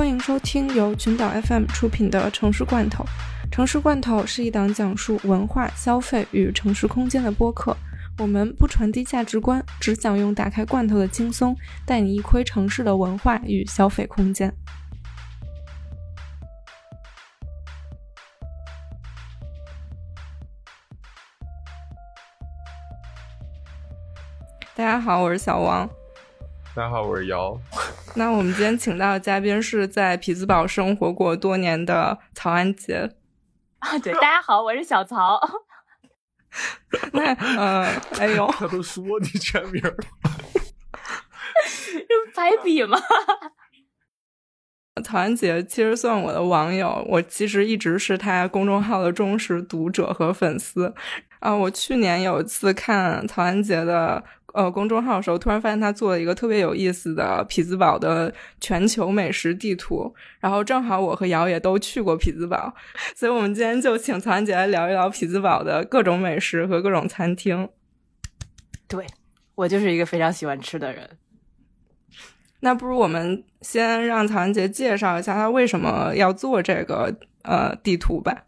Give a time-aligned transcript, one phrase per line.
[0.00, 3.04] 欢迎收听由群岛 FM 出品的《城市罐头》。
[3.50, 7.76] 《城市罐头》是一档讲述文化、消费与城市空间的播客。
[8.16, 14.50] 我们不传递价值观，只想用打开罐头的轻松，带你一窥城市的文化与消费空间。
[24.74, 25.86] 大家好，我是小王。
[26.74, 27.60] 大家好，我是姚。
[28.14, 33.08] 那我们今天请到的嘉宾是在匹兹堡生活过多年的曹安杰。
[33.78, 35.40] 啊，对，大家好，我是小曹。
[37.12, 37.86] 那呃，
[38.18, 39.94] 哎呦， 他都说你全名了，
[41.62, 42.98] 这白笔吗？
[45.04, 50.92] 曹安杰其实算我的网友，我其实一直是他公众号的忠实读者和粉丝。
[51.38, 54.24] 啊，我去年有一次看曹安杰的。
[54.52, 62.74] 呃，公众号的时候，突然发现他做了一个特别有意思的匹兹堡的全球美食地图，然后正好我和瑶也都去过匹兹堡，
[63.14, 67.68] 所以我们今天就请曹安姐来聊一聊匹兹堡的各种美食和各种餐厅。
[68.88, 69.06] 对
[69.54, 71.18] 我就是一个非常喜欢吃的人。
[72.60, 78.44] 那不如我们先让曹安杰介绍一下他为什么要做这个呃地图吧。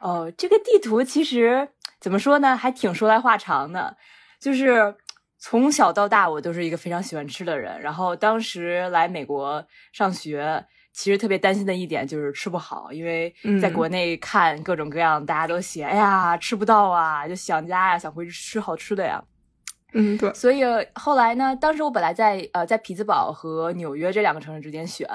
[0.00, 1.68] 哦，这个地图其实
[2.00, 3.96] 怎么说呢，还挺说来话长的。
[4.40, 4.94] 就是
[5.38, 7.80] 从小到大，我都是一个非常喜欢吃的人。
[7.80, 19.22] 然后当时来美国上学，其实特别担心的一点就是吃不好，因为在国内看各种各样，大家都写，哎呀，吃不到啊，就想家呀，想回去吃好吃的呀。
[19.92, 20.32] 嗯，对。
[20.34, 20.62] 所以
[20.94, 25.08] 后来呢，当时我本来在呃在匹兹堡和纽约这两个城市之间选，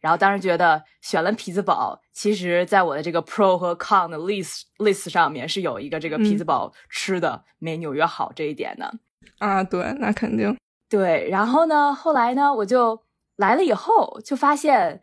[0.00, 8.92] 然后当时觉得选了匹兹堡，其实在我的这个 pro 和 con 的 list list 上面是有一个这个匹兹堡吃的没纽约好这一点的。
[9.38, 10.56] 啊，对，那肯定。
[10.88, 13.02] 对，然后呢，后来呢，我就
[13.36, 15.00] 来了以后就发现，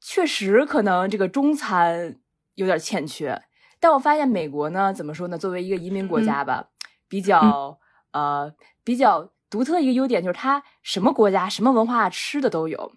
[0.00, 2.18] 确实可能这个中餐
[2.56, 3.40] 有点欠缺。
[3.78, 5.38] 但我发现美国呢，怎么说呢？
[5.38, 6.68] 作为一个移民国家吧，
[7.08, 7.78] 比较。
[8.12, 8.52] 呃，
[8.84, 12.92] 比较独特的一个优点就是它什么国家、什么文化吃的都有，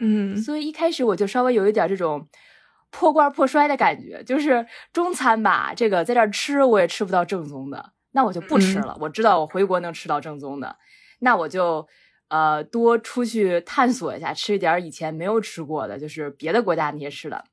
[0.00, 2.28] 嗯，所以一开始我就稍微有一点这种
[2.90, 8.96] 破罐破摔的感觉，就是中餐吧，这个在这儿吃我也吃不到正宗的，那我就不吃了。
[9.00, 10.76] 我知道我回国能吃到正宗的，
[11.20, 11.86] 那我就
[12.28, 17.44] 呃多出去探索一下，吃一点以前没有吃过的，就是别的国家那些吃的。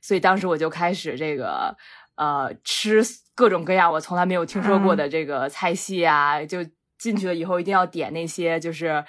[0.00, 1.76] 所以当时我就开始这个。
[2.16, 3.02] 呃，吃
[3.34, 6.58] 各种各样我从来没有听说过的这个菜系啊，就
[6.98, 9.04] 进去了以后一定要点那些就是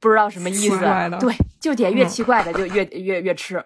[0.00, 0.78] 不知道什么意思，
[1.18, 3.64] 对，就点越奇怪的就越越越吃。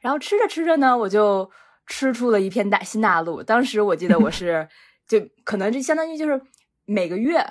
[0.00, 1.50] 然后吃着吃着呢，我就
[1.86, 3.42] 吃出了一片大新大陆。
[3.42, 4.68] 当时我记得我是
[5.08, 6.40] 就可能这相当于就是
[6.84, 7.44] 每个月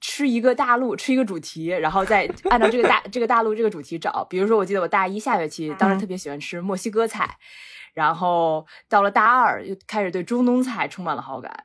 [0.00, 4.24] 吃一个大陆，吃一个主题，然后再按照这个大 这个大陆这个主题找。
[4.24, 7.36] 比如说，我记得我大一下学期当时特别喜欢吃墨西哥菜。
[7.92, 11.64] 然后到了大二，又开始对中东菜充满了好感。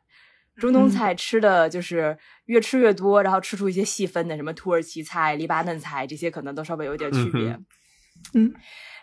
[0.57, 7.59] 中东菜吃的就是越吃越多，然后吃出一些细分的，什么土耳其菜、黎巴嫩菜这些，可能都稍微有点区别。
[8.34, 8.52] 嗯，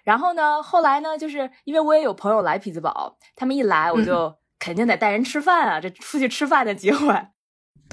[0.02, 7.14] 然后呢，后来呢，就是因为我也有朋友来匹兹堡，他们一来，我就肯定得带人吃饭啊，这出去吃饭的机会。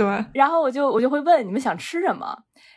[0.04, 0.26] 对。
[0.34, 2.26] 然后我就我就会问你们想吃什么，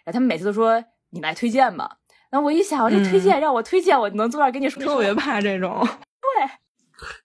[0.04, 1.98] 然后他们每次都说你来推荐吧。
[2.30, 4.82] 然后我一想，这推荐让我推荐，我能坐那儿跟你说。
[4.82, 5.78] 特别怕这种。
[6.22, 6.50] 对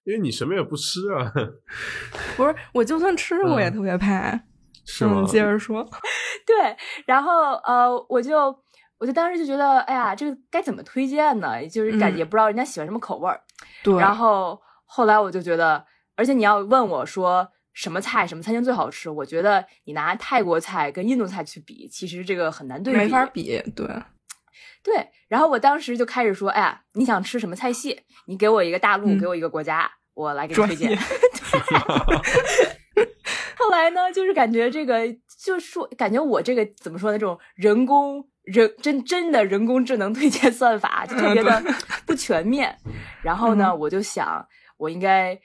[0.06, 1.31] 因为你什么也不吃啊，
[2.36, 4.40] 不是，我就算吃我也特别怕。
[4.86, 5.24] 是吗？
[5.28, 5.86] 接着说，
[6.46, 6.75] 对，
[7.06, 8.57] 然后呃，我就
[9.00, 11.66] 我就当时就觉得，哎呀，这个该怎么推荐呢？
[11.68, 13.40] 就是感觉不知道人家喜欢什么口味儿。
[13.84, 13.94] 对。
[14.00, 17.47] 然后后来我就觉得，而且你要问我说
[17.78, 23.62] 什么菜、什么餐厅最好吃，我觉得你拿泰国菜跟印度菜去比，其实这个很难对比，没法比。
[23.76, 23.88] 对。
[24.82, 28.02] 对，然后我当时就开始说，哎呀，你想吃什么菜系？
[28.26, 30.98] 你给我一个大陆，给我一个国家，我来给你推荐。
[33.58, 35.06] 后来呢，就是感觉这个，
[35.44, 37.19] 就说感觉我这个怎么说呢？
[37.19, 41.62] 这种人工人真真的人工智能推荐算法就特别的
[42.07, 42.75] 不全面。
[43.22, 44.48] 然后呢，我就想，
[44.78, 45.38] 我应该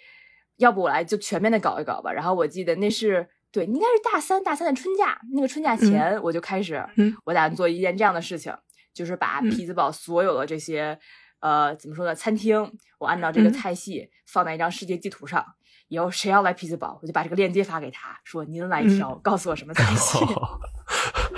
[0.63, 2.13] 要不我来就全面的搞一搞吧。
[2.13, 6.83] 然后我记得那是对，应该是大三大三的春假，那个春假前我就开始，
[7.25, 8.55] 我打算做一件这样的事情。
[8.95, 10.99] 就是把匹兹堡所有的这些，
[11.41, 12.15] 呃，怎么说呢？
[12.15, 15.43] 餐厅，我按照这个菜系放在一张世界地图上。
[15.89, 20.19] 以后谁要来匹兹堡，我就把这个链接发给他，说您来挑，告诉我什么菜系。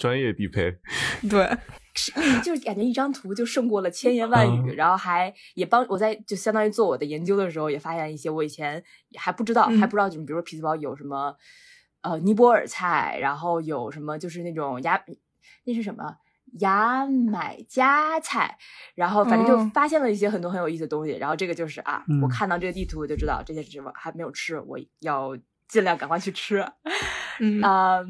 [0.00, 0.74] 专业必配。
[1.28, 1.46] 对，
[2.42, 8.82] 就感觉一张图就胜过了千言万语，然后还也帮我在就相当于做我的研究的时候，也发现一些我以前
[9.16, 11.36] 还不知道，还不知道，就比如说匹兹堡有什么，
[12.00, 15.00] 呃，尼泊尔菜，然后有什么就是那种牙，
[15.64, 16.16] 那是什么？
[16.58, 18.58] 牙买加菜，
[18.96, 21.12] 然后反正就哦发现了一些很多很有意思的东西。
[21.12, 25.36] 然后这个就是啊，嗯我看到这个地图我就知道这些什么还没有吃，我要
[25.68, 26.66] 尽量赶快去吃。
[27.38, 28.00] 嗯啊、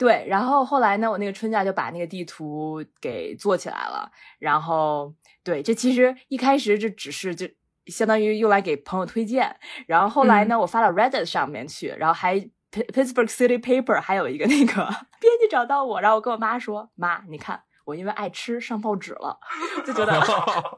[0.00, 4.10] 对，然后后来呢，我那个春假就把那个地图给做起来了。
[4.38, 5.14] 然后，
[5.44, 7.46] 对，这其实一开始这只是就
[7.84, 9.54] 相当于用来给朋友推荐。
[9.86, 12.38] 然后后来呢，我发到 Reddit 上面去，然后还
[12.70, 14.72] Pittsburgh City Paper 还有一个那个
[15.20, 19.38] 编辑找到我，然后我跟我妈说：“妈，你看我因为爱吃上报纸了。
[19.84, 20.18] ”就觉得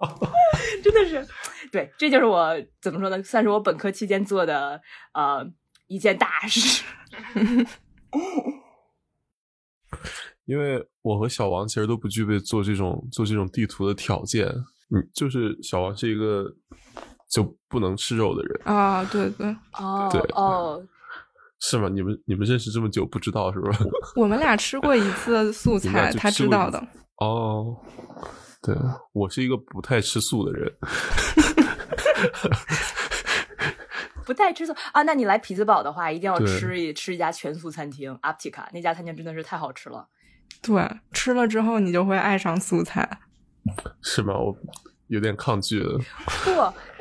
[0.82, 1.24] 真的是，
[1.70, 4.80] 对，这就是我怎么说呢，算是我本科期间做的
[5.14, 5.46] 呃
[5.86, 6.82] 一件大事。
[10.44, 14.46] 因为我和小王其实都不具备做这种做这种地图的条件。
[14.94, 16.44] 嗯，就是小王是一个
[17.31, 19.46] 就不能吃肉的人，啊，对对，
[19.78, 20.84] 哦对哦，
[21.60, 21.88] 是吗？
[21.88, 23.70] 你们你们认识这么久不知道是吧？
[24.16, 26.78] 我们俩吃过一次素菜，他知道的。
[27.16, 27.75] 哦，
[28.60, 28.76] 对，
[29.12, 30.70] 我是一个不太吃素的人。
[34.24, 35.02] 不太吃素啊。
[35.02, 40.08] 那你来匹兹堡的话，一定要吃一吃一家全素餐厅 Aptica，那家餐厅真的是太好吃了。
[40.60, 43.08] 对，吃了之后你就会爱上素菜。
[44.02, 44.34] 是吗？
[44.34, 44.56] 我
[45.08, 45.98] 有点抗拒了。
[46.44, 46.50] 不，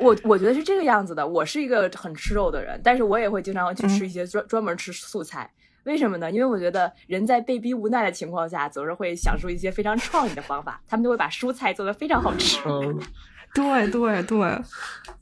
[0.04, 1.26] 我我觉得是这个样子的。
[1.26, 5.50] 我是一个很吃肉的人，但是我也会经常去吃一些专、专门吃素菜。
[5.84, 6.30] 为什么呢？
[6.30, 10.80] 因为我觉得人在被逼无奈的情况下，总是会想出一些非常创意的方法。
[10.86, 12.60] 他们就会把蔬菜做的非常好吃。
[12.66, 13.00] 嗯，
[13.54, 14.62] 对对对，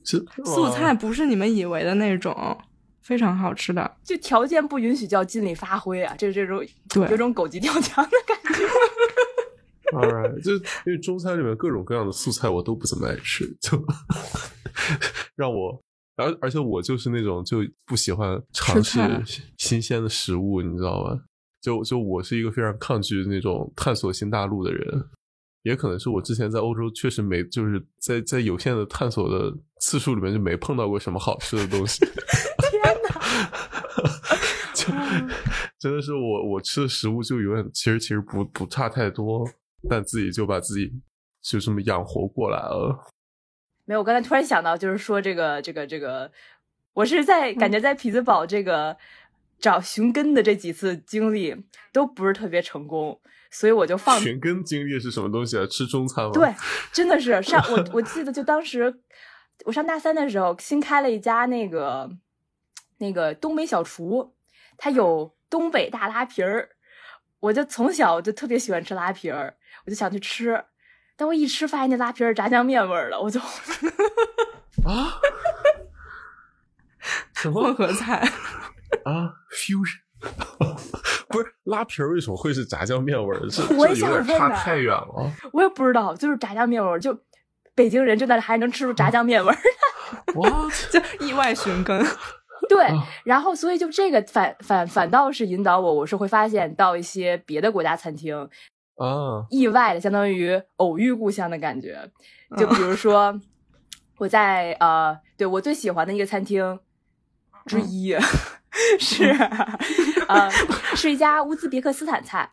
[0.05, 2.57] 这 素菜不是你们以为的那种，
[3.03, 3.97] 非常好吃的。
[4.05, 6.15] 就条件不允许就要尽力发挥啊！
[6.19, 8.65] 这这种对有种狗急跳墙的感觉。
[9.93, 13.77] All right，就因为中餐里面各种各样的素菜我都不怎么爱吃，就
[15.35, 15.83] 让我，
[16.17, 19.01] 而而且我就是那种就不喜欢尝试
[19.59, 21.21] 新鲜的食物，你知道吗？
[21.61, 25.05] 就就我是一个非常抗拒那种探索新大陆的人，
[25.63, 32.05] 也可能是我之前在欧洲确实没就是在在有限的探索的次数里面就没碰到过什么好吃的东西。
[32.71, 33.11] 天哪！
[34.75, 34.93] 就
[35.79, 39.49] 真的是我我吃的食物就永远其实其实不不差太多，
[39.89, 40.93] 但自己就把自己
[41.43, 42.99] 就这么养活过来了。
[43.85, 46.31] 没有，我刚才突然想到，就是说这个这个这个，
[46.93, 48.97] 我是在感觉在匹兹堡这个
[49.59, 51.57] 找寻根的这几次经历
[51.93, 55.67] 都不是特别成功，所以我就放寻根经历是什么东西啊？
[55.67, 56.31] 吃中餐吗？
[56.33, 56.55] 对，
[56.93, 59.01] 真的是上我我记得就当时
[59.65, 62.11] 我上大三的时候，新开了一家那个
[62.99, 64.35] 那个东北小厨，
[64.79, 66.71] 它有东北大拉皮儿，
[67.41, 70.65] 我就从小就特别喜欢吃拉皮儿，我就想去吃，
[71.17, 73.41] 但我一吃发现那拉皮儿炸酱面味儿了，我就
[74.85, 75.21] 啊，
[77.35, 78.19] 什混合菜，
[79.05, 79.99] 啊？fusion
[81.31, 83.49] 不是拉皮儿为什么会是炸酱面味儿？
[83.49, 85.33] 这 我也这有点想问差太远了。
[85.53, 87.19] 我也不知道，就是炸酱面味儿，就
[87.75, 89.59] 北京人真的还能吃出炸酱面味儿。
[90.35, 90.73] What？
[90.91, 92.05] 就意外寻根。
[92.69, 98.37] 对啊，然后所以就这个反反反倒是引导我，我是会发现到一些别的国家餐厅，
[98.97, 102.11] 啊，意外的相当于偶遇故乡的感觉。
[102.57, 103.41] 就比如说
[104.19, 106.79] 我在呃，对我最喜欢的一个餐厅
[107.67, 108.15] 之一、
[109.01, 109.25] 是
[110.29, 110.51] 呃
[110.97, 112.51] 是一家乌兹别克斯坦菜。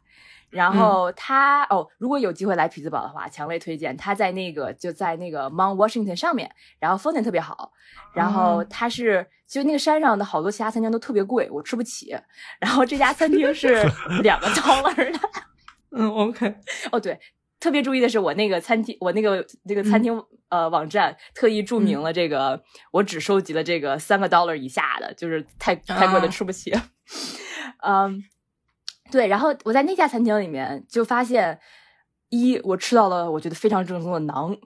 [0.50, 3.96] 然后它、哦，如果有机会来匹兹堡的话，强烈推荐。
[3.98, 6.50] 它在那个就在那个 Mount Washington 上面，
[6.80, 7.74] 然后风景特别好。
[8.14, 12.18] 然后哦它是就那个山上的好多其他餐厅都特别贵，我吃不起。
[12.62, 13.86] 然后这家餐厅是
[14.24, 15.20] 两个 dollar 的。
[15.92, 16.56] 嗯，OK，
[16.92, 17.20] 哦，对，
[17.60, 22.62] 特别注意的是，我那个餐厅，我那个这个餐厅、呃网站特意注明了这个，
[22.92, 26.72] 我只收集了这个三个 dollar 以下的，就是太太贵的啊吃不起。
[27.84, 28.24] 嗯，
[29.12, 31.60] 对，然后我在那家餐厅里面就发现，
[32.30, 34.58] 一我吃到了我觉得非常正宗的馕。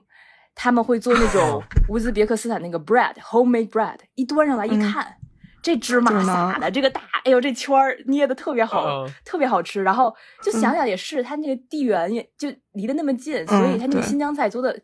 [0.54, 5.16] 他们会做那种 乌兹别克斯坦那个 bread homemade bread，一端上来一嗯看，
[5.62, 9.82] 这芝麻撒的，这个大，哎呦，这圈儿捏的特别好，啊特别好吃。
[9.82, 14.76] 然后就想嗯想也是，它那个地缘也就离得那么近，所以它那个新疆菜做的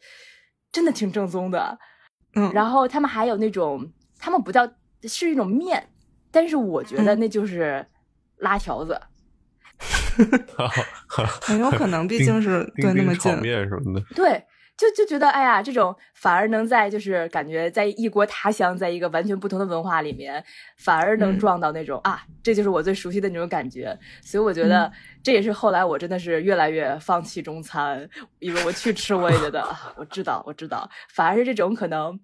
[0.71, 1.77] 真的挺正宗的。
[2.35, 4.71] 嗯，然后他们还有那种，他们不叫
[5.03, 5.89] 是一种面，
[6.31, 7.85] 但是我觉得嗯那就是
[8.37, 9.01] 拉条子。
[11.41, 13.37] 很有可能，毕竟是 对那么近。
[13.39, 14.05] 面什么的。
[14.15, 14.45] 对，
[14.79, 20.43] 就就觉得哎呀，这种反而能在就是感觉在异国他乡，在一个完全不同的文化里面，
[20.79, 23.99] 反而能嗯撞到那种、啊，这就是我最熟悉的那种感觉。
[24.23, 24.93] 所以我觉得嗯
[25.23, 28.09] 这也是后来我真的是越来越放弃中餐，
[28.39, 32.19] 因为我去吃我也觉得啊，我知道我知道，反而是这种可能。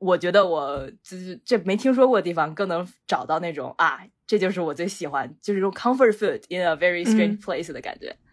[0.00, 8.06] 我觉得我就是这没听说过的地方，更能找到那种啊，这就是我最喜欢，就是这种 comfort food in a very strange 嗯 place 的感觉。
[8.10, 8.27] 嗯，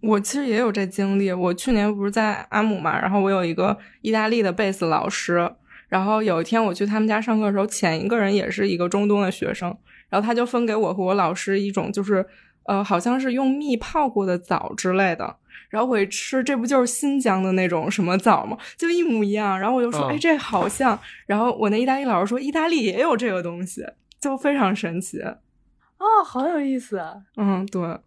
[0.00, 1.32] 我其实也有这经历。
[1.32, 5.50] 我去年不是在阿姆嘛，然后我有一个意大利的贝斯老师，
[5.88, 9.76] 然后有一天我去他们家上课的时候，前一个人也是一个中东的学生，
[10.08, 12.24] 然后他就分给我和我老师一种就是
[12.66, 15.36] 呃，好像是用蜜泡过的枣之类的。
[15.70, 18.56] 然后我一吃，这不就是新疆的那种什么枣吗？
[18.76, 19.58] 就一模一样。
[19.58, 20.96] 然后我就说，哎，这好像。
[21.26, 23.84] 然后我那意大利老师说，意大利也有这个东西，
[24.20, 25.20] 就非常神奇。
[25.20, 27.02] 哦，好有意思。
[27.36, 27.98] 嗯，对。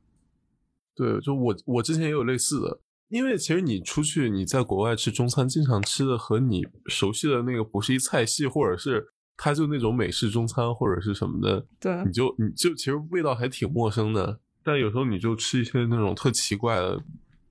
[0.97, 14.39] 对，就我我之前也有类似的，因为其实你出去你在国外吃中餐，经常吃的和你熟悉的那个不是一菜系，或者是它就那种美式中餐或者是什么的，对，你就你就其实味道还挺陌生的。
[14.63, 16.99] 但有时候你就吃一些那种特奇怪的，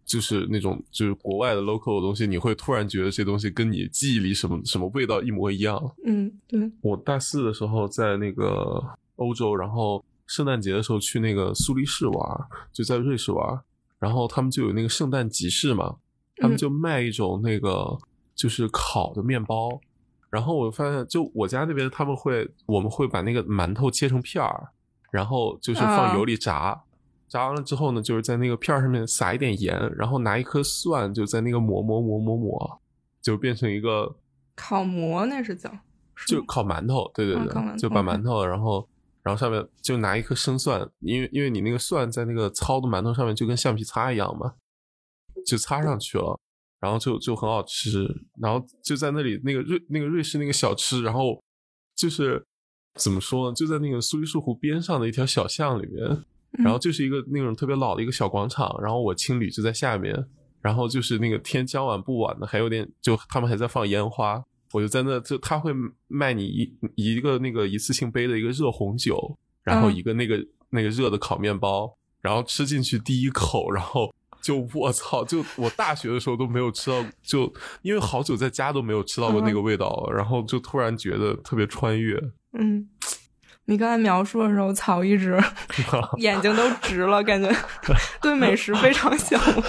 [0.05, 5.81] 就是那种就是国外的 local 的东西，你会突然觉得这东西跟你记忆里什么什么味道一模一样。
[6.05, 6.69] 嗯，对。
[6.81, 8.83] 我大四的时候在那个
[9.15, 10.05] 欧洲，然后。
[10.27, 13.61] 圣诞节的时候去那个苏黎世玩，就在瑞士玩，
[13.99, 15.97] 然后他们就有那个圣诞集市嘛，
[16.37, 17.97] 他们就卖一种那个
[18.35, 19.81] 就是烤的面包，
[20.29, 24.69] 然后我发现就我家那边他们会我们会把那个馒头切成片儿，
[25.11, 26.83] 然后就是放油里炸，
[27.29, 32.81] 炸完了之后呢，就是在那个片儿上面撒一点盐，然后拿一颗蒜就在那个磨磨磨磨磨，
[33.23, 34.17] 就变成一个
[34.57, 35.71] 烤馍，那是叫
[36.27, 38.87] 就烤馒头，对对对，就把馒头然后。
[39.27, 44.55] 然后上面就拿一颗生蒜，因为因为你那个蒜在那个糙的馒头上面就跟橡皮擦一样嘛，
[45.45, 46.39] 就擦上去了，
[46.79, 48.07] 然后就就很好吃。
[48.41, 51.43] 然后就在那里那个瑞那个瑞士那个小吃，然后
[51.97, 52.47] 就是
[52.95, 53.55] 怎么说呢？
[53.57, 56.25] 就在那个苏黎世湖边上的一条小巷里面，
[56.63, 58.79] 然后就是一个那种特别老的一个小广场。
[58.81, 60.15] 然后我青旅就在下面，
[60.61, 64.45] 然后就是那个天将晚不晚的，还有点就他们还在放烟花。
[64.77, 65.73] 我就在那，就他会
[66.07, 82.23] 卖你一一个那个一次性杯的一个热红酒，然后一个那个那个热的烤面包，然后吃进去第一口，然后就我操，就我大学的时候都没有吃到，就因为好久在家都没有吃到过那个味道，然后就突然觉得特别穿越。
[82.53, 82.87] 嗯，
[83.65, 85.43] 你刚才描述的时候，草一直
[86.21, 87.51] 眼睛都直了，感觉
[88.21, 89.65] 对美食非常向往，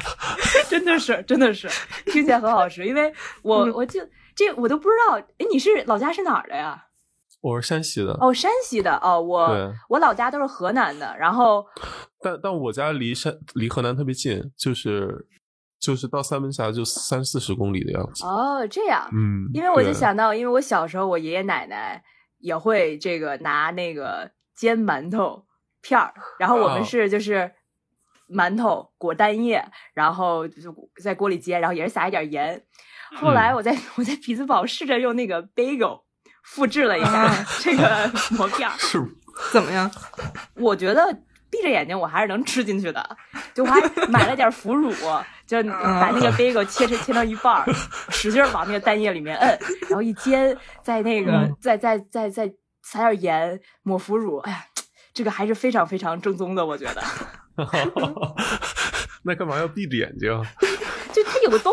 [0.70, 1.68] 真的是真的是
[2.06, 4.00] 听起来很好吃，因为我我就。
[4.36, 6.84] 这我都不知道，哎，你是老家是哪儿的呀？
[7.40, 8.12] 我是山西的。
[8.20, 11.64] 哦，山西的哦，我我老家都是河南的，然后，
[12.20, 15.26] 但但我家离山离河南特别近，就是
[15.78, 18.26] 就是到三门峡就三四十公里的样子。
[18.26, 22.02] 哦，这样，嗯，因为我就想到，因为我小时候我爷爷奶奶
[22.38, 25.46] 也会这个拿那个煎馒头
[25.80, 27.52] 片儿，然后我们是就是
[28.28, 29.64] 馒头裹蛋液，
[29.94, 32.62] 然后就在锅里煎，然后也是撒一点盐。
[33.14, 36.02] 后来我在我在匹兹堡试着用那个 bagel
[36.42, 39.02] 复制了一下这个馍片儿， 是
[39.52, 39.90] 怎么样？
[40.54, 41.12] 我觉得
[41.50, 43.16] 闭着眼睛我还是能吃进去的。
[43.54, 44.92] 就我还买了点腐乳，
[45.46, 47.64] 就把那个 bagel 切成切成一半儿，
[48.10, 49.58] 使劲往那个蛋液里面摁，
[49.88, 54.38] 然后一煎，再那个再再再再撒点盐，抹腐乳。
[54.38, 54.64] 哎呀，
[55.14, 57.02] 这个还是非常非常正宗的，我觉得。
[59.24, 60.28] 那干嘛要闭着眼睛？
[61.12, 61.72] 就它有个洞。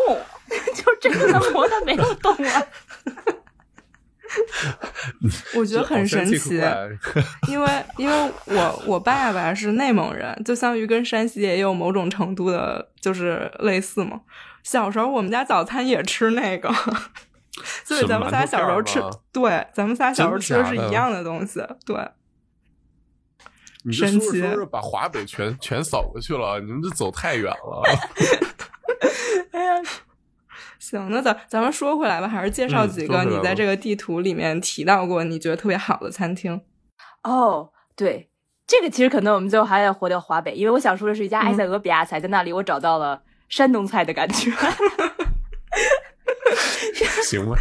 [0.82, 2.64] 就这个馍它没有动啊，
[5.56, 6.60] 我觉得很神奇，
[7.48, 14.22] 因为因为我我爸爸是内蒙人，就相当于跟山西也有某种程度的，就是类似嘛。
[14.64, 16.74] 小时候我们家早餐也吃那个，
[17.84, 19.00] 所以咱们仨小时候吃，
[19.32, 21.96] 对，咱们仨小时候吃的是一样的东西，对。
[23.92, 27.84] 神奇说着说着把华北全全扫过去了，你们这走太远了。
[29.52, 29.82] 哎呀。
[30.84, 36.60] 行，那咱咱们说回来吧，还是介绍几个你在这个地图里面提到过你觉得特别好的餐厅。
[37.24, 38.30] 哦，对，
[38.68, 44.52] 这个其实可能我们最后还得回到华北，因为我想说的是一家埃塞俄比亚菜，在那里我找到了山东菜的感觉。
[47.24, 47.58] 行吧，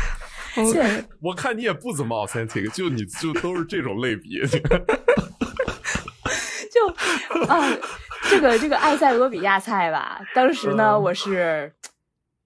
[1.22, 4.42] 我看你也不怎么 authentic，就你就都是这种类比。
[6.72, 6.88] 就
[7.46, 7.62] 啊，
[8.28, 11.72] 这个这个埃塞俄比亚菜吧，当时呢，我是。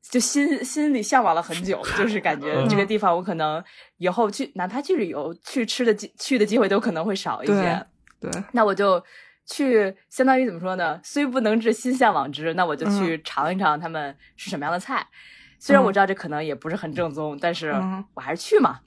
[0.09, 3.63] 就心心里向往了很久，就是感觉这个地方我可能
[3.99, 7.87] 以后去，哪怕去旅游去吃的机去的机会都可能会少一些。
[8.21, 9.03] 对，那我就
[9.47, 11.01] 去，相当于怎么说呢？
[11.03, 12.55] 虽不能至，心向往之。
[12.55, 15.07] 那我就去尝一尝他们是什么样的菜。
[15.59, 17.75] 虽然我知道这可能也不是很正宗，但是
[18.15, 18.81] 我还是去嘛。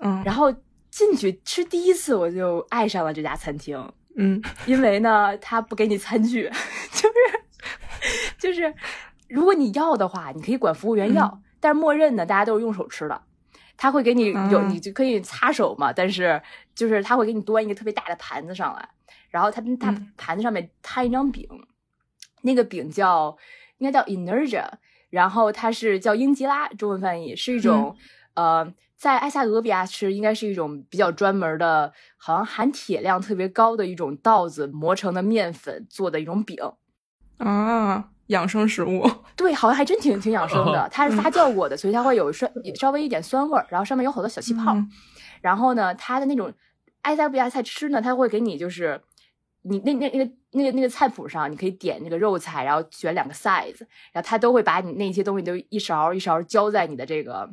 [0.00, 0.52] 嗯，然后
[0.90, 3.92] 进去吃第一次，我就爱上了这家餐厅。
[4.16, 6.50] 嗯，因为呢，他不给你餐具，
[6.92, 7.14] 就 是
[8.36, 8.74] 就是。
[9.30, 13.22] 如果你要的话，你可以管服务员要，但是默认呢，大家都是用手吃的。
[13.76, 16.42] 他会给你有，你就可以擦手嘛，但是
[16.74, 18.88] 就是他会给你端一个特别大的盘子上来，
[19.30, 21.48] 然后他他盘子上面摊一张饼，
[22.42, 23.34] 那个饼叫
[23.78, 27.96] 应该叫 i n e r g i a 然后它是叫英吉拉，中文翻译是一种、
[28.34, 36.58] 呃，在埃塞俄比亚吃应该是一种比较专门的，好像含铁量特别高的一种稻子磨成的面粉做的一种饼。
[37.38, 39.08] 啊，养生食物。
[39.36, 40.88] 对，好像还真挺挺养生的。
[40.90, 44.74] 它是发酵过的，所以它会有酸，稍微一点酸味儿，然后上面有好多小气泡。
[44.74, 44.90] 嗯
[45.42, 46.52] 然后呢，它的那种
[47.00, 49.00] 埃塞俄比亚菜吃呢，它会给你就是
[49.62, 53.80] 你那那那个那个那个菜谱上，你可以点那个肉菜，然后选两个 size，
[54.12, 57.48] 然后它都会把你那些东西都一勺一勺浇在你的这个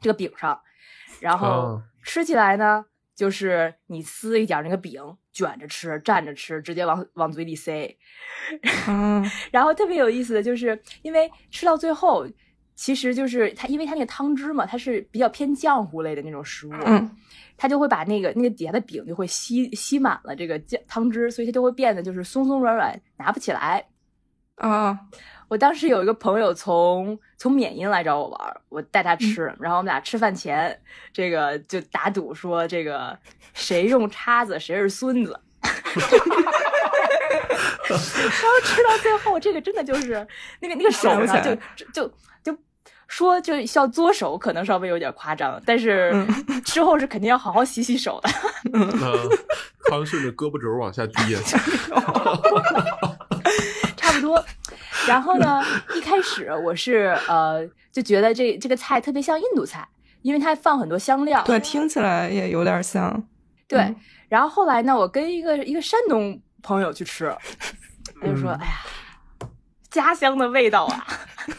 [0.00, 0.60] 这个饼上，
[1.20, 5.00] 然后啊吃起来呢，就是你撕一点那个饼
[5.32, 7.96] 卷着吃，蘸着吃，直接往往嘴里塞。
[8.86, 12.26] 啊， 然后特别有意思的就是，因为吃到最后，
[12.74, 17.10] 其实就是它，因为它那个汤汁嘛，它是比较偏浆糊类的那种食物，嗯，
[17.56, 23.84] 它就会把那个那个底下的饼就会吸吸满了这个酱汤汁，所以它就会变得就是松松软软，拿不起来。
[24.56, 24.96] 啊，
[25.52, 30.80] 我当时有一个朋友从从缅因来找我玩，我带他吃，然后我们俩吃饭前，
[31.12, 33.14] 这个就打赌说这个
[33.52, 35.38] 谁用叉子谁是孙子。
[35.62, 36.00] 然
[38.00, 40.26] 后吃到最后，这个真的就是
[40.60, 42.10] 那个那个手就就就
[42.42, 42.58] 就
[43.06, 48.30] 说就要作手，可能稍微有点夸张，但是嗯 之后是肯定要好好洗洗手的。
[48.72, 51.34] 那汤顺着胳膊肘往下滴，
[53.98, 54.42] 差不多。
[55.08, 55.62] 然后呢，
[55.94, 59.86] 一开始我是呃就觉得这这个菜特别像印度菜，
[60.22, 61.42] 因为它放很多香料。
[61.44, 63.22] 对，听起来也有点像。
[63.68, 63.96] 对嗯
[64.28, 67.34] 然后后来呢，我跟一个一个山东朋友去吃，
[68.20, 68.72] 他就说：“嗯哎呀，
[69.90, 71.06] 家乡的味道啊。”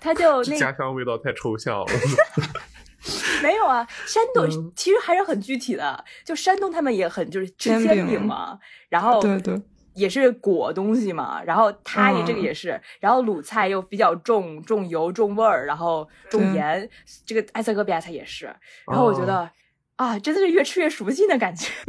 [0.00, 1.86] 他就这那家乡味道太抽象了。
[3.42, 9.60] 没有啊，山东嗯其实还是很具体的，就山东他们也很就是吃煎饼嘛，然后对对，
[9.94, 16.88] 也是裹东西嘛，然后它也这个嗯也是，然后鲁菜又比较重重油重味儿，然后重盐，
[17.26, 18.46] 这个埃塞俄比亚菜也是，
[18.86, 19.50] 然后我觉哦得、
[19.96, 21.68] 啊，真的是越吃越熟悉的感觉。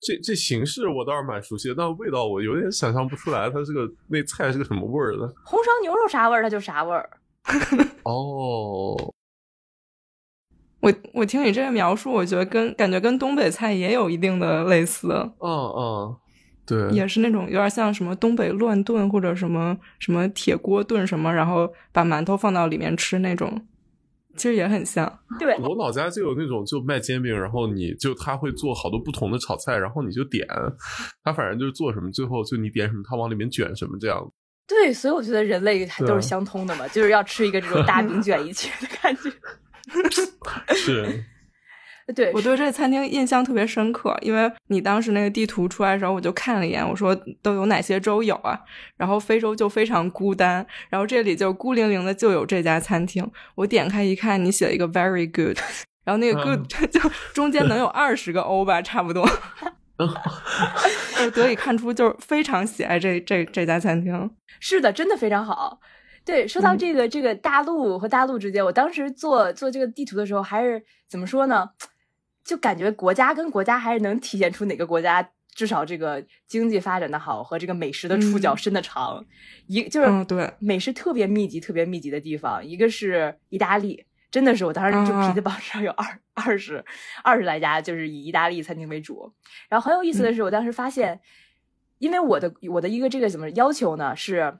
[0.00, 5.26] 这这形式我倒是蛮熟悉的，但味道我有点想象不出来，它这个那菜是个什么味儿的。
[5.44, 7.10] 红烧牛肉啥味儿，它就啥味儿。
[8.04, 8.94] 哦，
[10.80, 15.08] 我我听你这个描述，我觉得跟感觉跟东北菜也有一定的类似，
[15.40, 16.16] 嗯嗯，
[16.64, 23.66] 对，也是那种有点像什么东北乱炖或者什么什么铁锅炖什么，然后把馒头放到里面吃那种，
[24.36, 25.18] 其实也很像。
[25.40, 30.46] 对，我老家就有那种就卖煎饼，然后你就他会做好多不同的炒菜，然后你就点，
[31.24, 34.30] 他反正就是做什么，最后就你点什么，他往里面卷什么这样。
[34.68, 39.32] 对，所以我觉得人类还都是相通的嘛，就是要吃一个这种大饼卷一切的感觉。
[40.74, 41.24] 是，
[42.14, 48.58] 对，我对这个餐厅印象特别深刻，因为你当时那个地图出来的时候，我就看了一眼，我说都有哪些州有啊？
[48.96, 53.30] 然后非洲就非常孤单，然后这里就孤零零的就有这家餐厅。
[53.54, 55.58] 我点开一看，你写了一个 very good，
[56.04, 57.00] 然后那个 good 就
[57.34, 59.28] 中间能有二十个 O 吧，差不多。
[61.18, 64.30] 就得以看出，就是非常喜爱这这这家餐厅。
[64.60, 65.80] 是的，真的非常好。
[66.28, 71.70] 对，说到嗯这个、这个大陆和大陆之间，我当时做做这个地图的时候，还是怎么说呢？
[72.44, 79.24] 就感觉国家跟国家还是能体现出哪个国家至少这个经济发展的好和这个美食的触角嗯伸的长。
[79.68, 86.84] 一就是嗯对美食特别密集、特别密集的地方，一个是意大利，真的是我当时就啊皮子榜上有二二十
[87.24, 89.32] 二十来家，就是以意大利餐厅为主。
[89.70, 91.18] 然后很有意思的是，我当时发现，
[91.96, 94.58] 因为我的我的一个这个怎么要求呢是。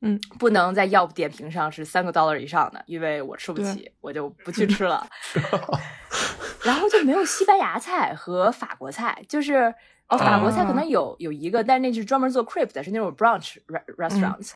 [0.00, 5.06] 嗯，不能在要不点评上是三个 dollar 以上的，因为我吃不起，我就不 去吃了。
[6.64, 9.74] 然后就没有西班牙菜和法国菜，就是
[10.08, 14.52] 哦，法国菜可能有有一个，但是那是专门做 crepe 的，是那种 brunch re- restaurant。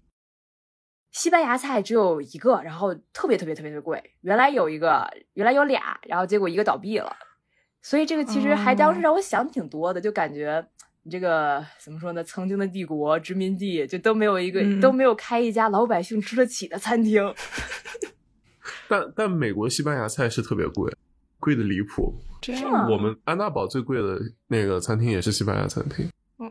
[1.12, 4.12] 西班牙菜只有一个，然后特别特别特别的贵。
[4.20, 7.16] 原来有一个，原来有俩，然后结果一个倒闭了。
[7.82, 10.64] 所以这个其实还当时让我想挺多的，就感觉
[11.02, 12.22] 你这个怎么说呢？
[12.22, 17.22] 曾经的帝国殖民地就都没有一个、嗯都没有开一家老百姓吃得起的餐厅。
[18.88, 20.92] 但但美国西班牙菜是特别贵，
[21.38, 22.14] 贵的离谱。
[22.42, 26.08] 这是吗样我们安娜堡最贵的那个餐厅也是西班牙餐厅。
[26.36, 26.50] 哦，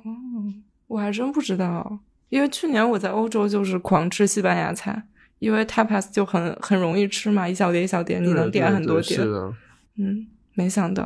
[0.88, 5.04] 我还真不知道，因为去年我在欧洲就是狂吃西班牙菜，
[5.40, 9.18] 因为 tapas 就很很容易吃嘛，一小碟一小碟，你能点很多碟。
[9.18, 9.54] 是的，
[9.98, 11.04] 嗯，没想到，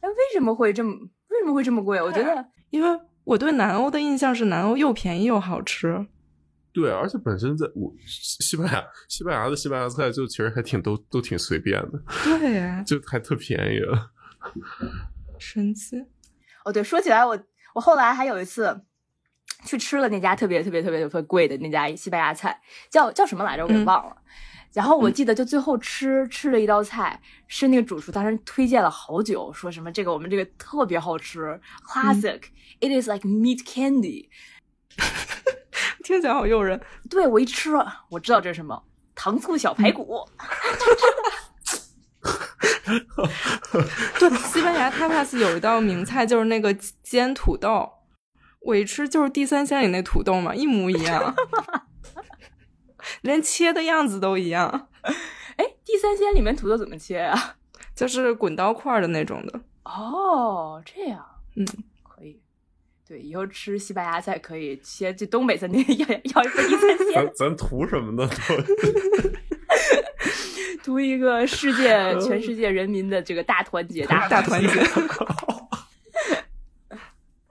[0.00, 0.90] 哎，为什么会这么
[1.28, 2.00] 为什么会这么贵？
[2.00, 6.06] 我觉得因为我对南欧的印象是南欧又便宜又好吃。
[6.72, 14.10] 对，而且本身在我西班牙，西班牙的西班牙菜就其实还挺都都挺随便的，对，就还特便宜了。
[15.38, 16.02] 神奇。
[16.64, 17.38] 哦，对，说起来我
[17.74, 18.84] 我后来还有一次
[19.66, 22.58] 去吃了那家特别特别特别特别贵的那家西班牙菜，
[22.90, 23.64] 叫叫什么来着？
[23.64, 24.16] 我给忘了。
[24.72, 31.60] 然后我记得就最后吃吃了一道菜，是那个主厨当时推荐了好久，说什么这个我们这个特别好吃
[32.82, 34.28] ，classic，it is like meat candy，
[36.04, 36.80] 听起来好诱人。
[37.08, 37.70] 对我一吃，
[38.10, 38.82] 我知道这是什么，
[39.14, 40.26] 糖醋小排骨。
[44.18, 47.90] 对，西班牙 tapas 有一道名菜就是那个煎土豆，
[48.60, 51.34] 我一吃就是地三鲜里那土豆嘛，一模一样，
[53.22, 54.88] 连切的样子都一样。
[55.56, 57.56] 哎，地三鲜里面土豆怎么切啊？
[57.94, 59.60] 就是滚刀块的那种的。
[59.84, 61.24] 哦，这样，
[61.56, 61.66] 嗯。
[63.06, 67.14] 对，以后吃西班牙菜可以先去东北餐厅 要要一份地三鲜。
[67.14, 68.30] 咱咱图什么呢？
[70.82, 74.68] 图一个世界， 全世界人民的这个大团结，大大团结。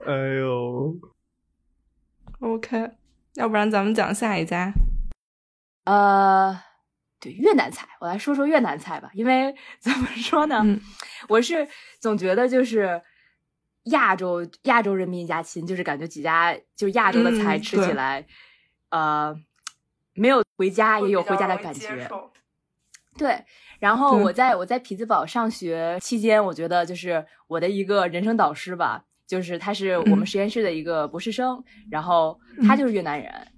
[0.04, 0.96] 哎呦
[2.40, 2.90] ，OK，
[3.34, 4.72] 要不然咱们讲下一家。
[5.84, 6.58] 呃，
[7.20, 9.10] 对越南菜，我来说说越南菜吧。
[9.14, 10.62] 因为怎么说呢，
[11.28, 11.68] 我是
[12.00, 13.00] 总觉得就是
[13.84, 18.24] 亚洲亚洲人民一家亲，就是感觉几家就亚洲的菜吃起来，
[18.90, 19.36] 呃，
[20.14, 22.08] 没有回家也有回家的感觉。
[23.18, 23.44] 对，
[23.78, 33.51] 然后我在我在匹兹堡上学期间，我觉得就是我的一个人生导师吧，就是他是我们实验室的一个博士生，然后他就是越南人，嗯，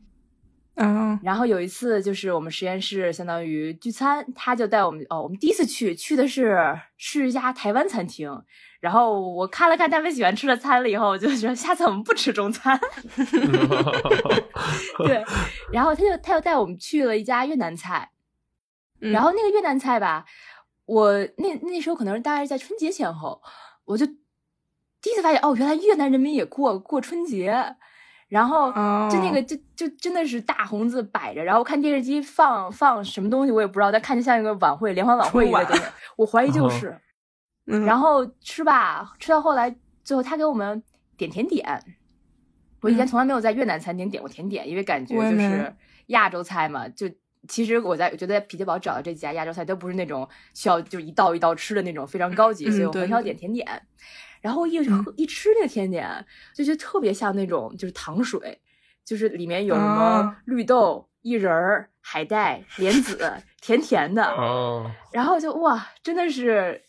[1.23, 6.59] 然后有一次就是我们实验室相当于聚餐，他就带我们哦，我们第一次去去的是
[6.97, 8.43] 是一家台湾餐厅，
[8.81, 12.79] 然后我看了看他们喜欢吃的餐了以后，我就觉得下次我们不吃中餐，
[15.07, 15.25] 对，
[15.73, 18.11] 然后他就他又带我们去了一家越南菜。
[18.99, 20.25] 然后那个越南菜吧，
[20.87, 23.41] 我那那时候可能是大概是在春节前后，
[23.85, 27.77] 我就第一次发现哦，原来越南人民也过过春节。
[28.29, 28.71] 然后
[29.11, 35.67] 就那个就就真的是大红字摆着，然后看电视机放放什么东西我也不知道，但看着像一个晚会联欢晚会一样。
[36.17, 36.99] 我怀疑就是。
[37.87, 40.83] 然后吃吧，吃到后来最后他给我们
[41.17, 41.83] 点甜点，
[42.83, 45.75] 我以前从来没有在越南餐厅点过甜点，因为感觉就是
[46.09, 47.11] 亚洲菜嘛，就。
[47.47, 53.69] 其实我在我觉得在匹兹堡找的这几家亚洲菜都不是那种需要就一道一道吃的那种非常高级，所以我很少点甜点。
[54.45, 56.07] 然后一喝一吃那个甜点，
[56.55, 58.61] 就觉得特别像那种就是糖水，
[59.03, 64.23] 就是里面有什么绿豆、薏仁、海带、莲子，甜甜的。
[64.23, 64.91] 哦。
[65.15, 66.83] 然后就哇，真的是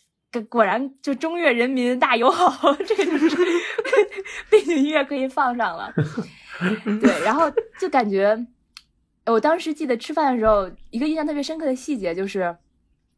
[0.50, 3.34] 果然就中越人民大友好， 这个就是
[4.50, 5.90] 背景音乐可以放上了。
[7.00, 8.46] 对，然后就感觉。
[9.24, 12.54] 我当时记得吃饭的时候，一个印象特别深刻的细节就是，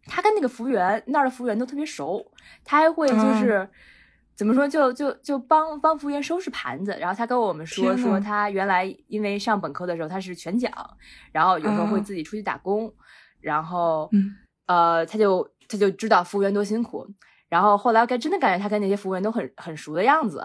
[0.06, 2.24] 他跟那个服务员那儿的服务员都特别熟，
[2.64, 3.68] 他还会就是
[4.38, 6.96] 怎么说，就就就帮帮服务员收拾盘子。
[7.00, 10.72] 然后他跟我们说说，他原来因为上本科的时候他是全奖，
[11.32, 12.94] 然后有时候会自己出去打工，
[13.40, 14.08] 然后
[14.66, 17.04] 呃，他就他就知道服务员多辛苦。
[17.48, 20.40] 然后后来感真的感觉他跟那些服务员都很很熟的样子。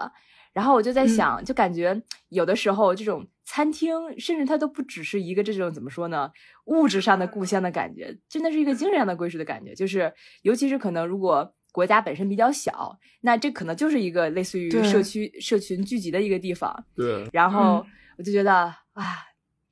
[0.52, 6.30] 然后我就在想，就感觉有的时候这种餐厅，甚至它都不只是一个这种怎么说呢，
[6.66, 9.74] 物质上的故乡的感觉，真的是一个精神上的归属的感觉。
[9.74, 16.72] 就是，尤其是可能如果国家本身比较小，那这可能就是一个类似于社区社群聚集的一个地方。
[16.94, 17.28] 对。
[17.32, 17.84] 然后
[18.16, 18.52] 我就觉得
[18.92, 19.02] 啊，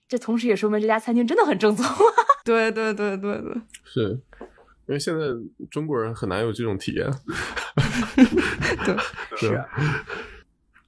[0.08, 1.86] 这同时也说明这家餐厅真的很正宗。
[2.44, 3.54] 对对对对对。
[3.84, 4.20] 是。
[4.88, 5.26] 因为现在
[5.70, 7.08] 中国人很难有这种体验。
[8.84, 8.96] 对。
[9.36, 9.64] 是。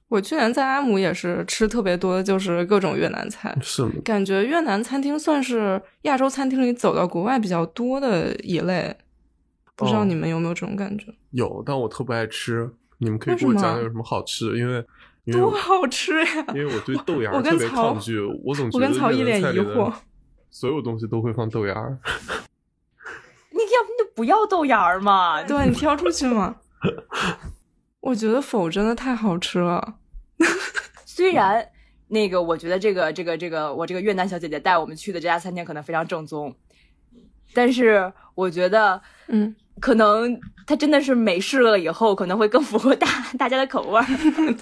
[0.09, 3.57] 我去年在阿姆也是吃特别多的，就是各种越南菜。
[3.61, 3.87] 是？
[4.03, 8.93] 感觉越南餐厅算是亚洲餐厅里走到国外比较多的一类。
[9.75, 11.13] 不知道你们有没有这种感觉？
[11.31, 12.69] 有，但我特不爱吃。
[12.97, 14.57] 你们可以给我讲讲有什么好吃的？
[14.57, 14.85] 因为
[15.33, 16.45] 多好吃呀！
[16.49, 19.91] 因为我对豆芽特别抗拒，我总觉得我跟曹一脸疑惑，
[20.49, 21.73] 所有东西都会放豆芽。
[23.51, 25.41] 你要不就不要豆芽嘛？
[25.47, 26.55] 对你挑出去嘛。
[27.99, 29.95] 我觉得否真的太好吃了，
[31.05, 31.67] 虽然
[32.07, 36.55] 那个我觉得这个这个这个我这个越南小姐姐带我们去的这家餐厅可能非常正宗，
[37.53, 43.07] 但是我觉得嗯，可能它真的是美式了以后可能会更符合大
[43.37, 44.05] 大家的口味儿。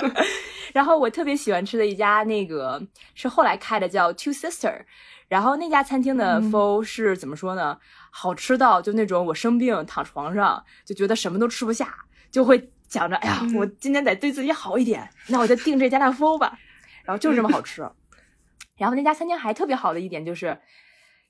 [0.74, 2.82] 然后我特别喜欢吃的一家那个
[3.14, 4.84] 是后来开的叫 Two Sister，
[5.28, 7.78] 然后那家餐厅的 fo 是怎么说呢？
[8.12, 11.94] 好吃到就那种我生病躺床上就觉得什么都吃不下，
[12.32, 12.70] 就会。
[12.90, 16.56] 想着，哎呀，我今天得对自己好一点，那我就订这家大福吧。
[17.04, 17.82] 然后就是这么好吃。
[18.78, 20.56] 然后那家餐厅还特别好的一点就是，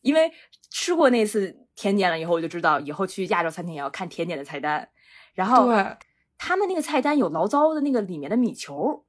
[0.02, 0.30] 因为
[0.70, 4.88] 吃过那次甜点了以后，我就知道以后去亚洲餐厅也要看甜点的菜单。
[5.34, 5.68] 然后，
[6.38, 9.04] 他们那个菜单有醪糟的那个里面的米球，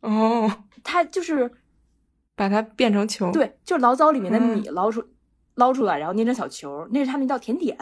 [0.00, 0.50] 哦，
[0.82, 1.50] 它就是
[2.34, 5.04] 把它变成球。，对，就是醪糟里面的嗯米捞出、
[5.56, 7.76] 捞出来，然后捏成小球，那是他们一道甜点。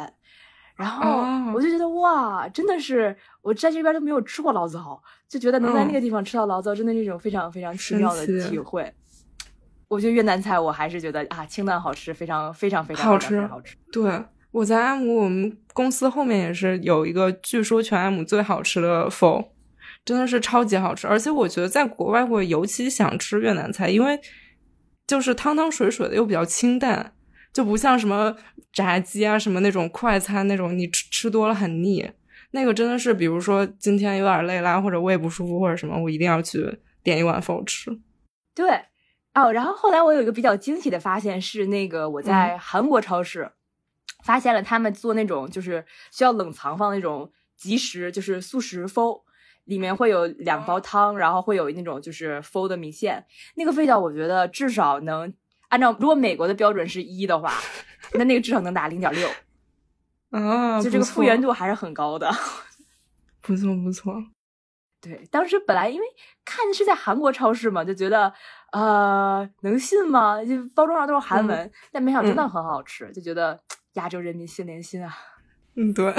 [0.75, 8.93] 然后哦我就觉得哇，真的是我在这边都没有吃过醪糟，就觉得能在那个地方吃到醪糟，真的是一种非常非常奇妙的体会。
[9.89, 13.07] 我觉得越南菜我还是觉得啊，清淡好吃，非常非常非常
[13.49, 13.77] 好吃。
[13.93, 19.53] 对，我在安姆，我们公司后面也是有一个，据说全安姆最好吃的否，
[20.05, 21.07] 真的是超级好吃。
[21.07, 24.19] 而且我觉得在国外会尤其想吃越南菜，因为
[25.07, 27.13] 就是汤汤水水的，又比较清淡，
[27.53, 28.35] 就不像什么
[28.73, 32.11] 炸鸡啊什么那种快餐那种，你吃吃多了很腻。
[32.53, 37.91] 那个真的是，比如说今天有点累啦，或者胃不舒服或者什么，我一定要去点一碗否吃。
[38.55, 38.65] 对，
[39.35, 43.51] 哦，然后后来我有一个比较惊喜的发现是，那个我在韩国超市、
[44.25, 49.23] 发现了他们做那种就是需要冷藏放那种即食，就是速食麸，
[49.65, 55.35] 里面会有两包汤，然后会有那种就是麸的米线，那个味道我觉得至少能
[55.69, 57.53] 按照如果美国的标准是一的话，
[58.15, 59.29] 那那个至少能打零点六，
[60.31, 62.31] 啊，就这个复原度还是很高的。
[63.43, 64.15] 不错不错。
[65.01, 66.07] 对，当时本来因为
[66.47, 68.33] 看是在韩国超市嘛，就觉得
[68.75, 70.45] 呃能信吗？
[70.45, 73.59] 就包装上都是韩文，但没想到真的嗯很好吃，就觉得
[73.95, 75.15] 亚洲人民心连心啊。
[75.77, 76.13] 嗯，对。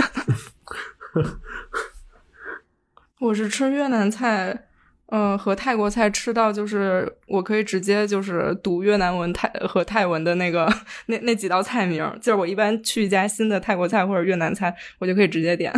[3.19, 4.67] 我是吃越南菜，
[5.07, 10.71] 呃，和泰国菜吃到就是我可以直接就是读越南文泰和泰文的那个
[11.07, 15.73] 那那几道菜名，就是我一般去一家新的泰国菜或者越南菜，我就可以直接点。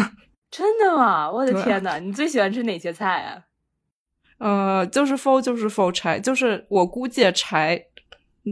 [0.50, 1.30] 真的吗？
[1.32, 3.44] 我的天呐，你最喜欢吃哪些菜啊？
[4.38, 7.82] 呃，就是 for 就是 for 柴，就是我估计柴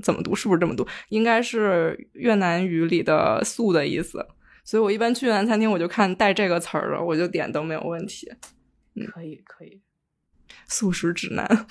[0.03, 0.87] 怎么读是不是这么读？
[1.09, 4.25] 应该是越南语里的素的意思。
[4.63, 8.27] 所以我一般去越南餐厅，我就看带这个词儿的，我就点都没有问题。
[8.95, 9.81] 嗯可以，可以。
[10.67, 11.67] 素食指南。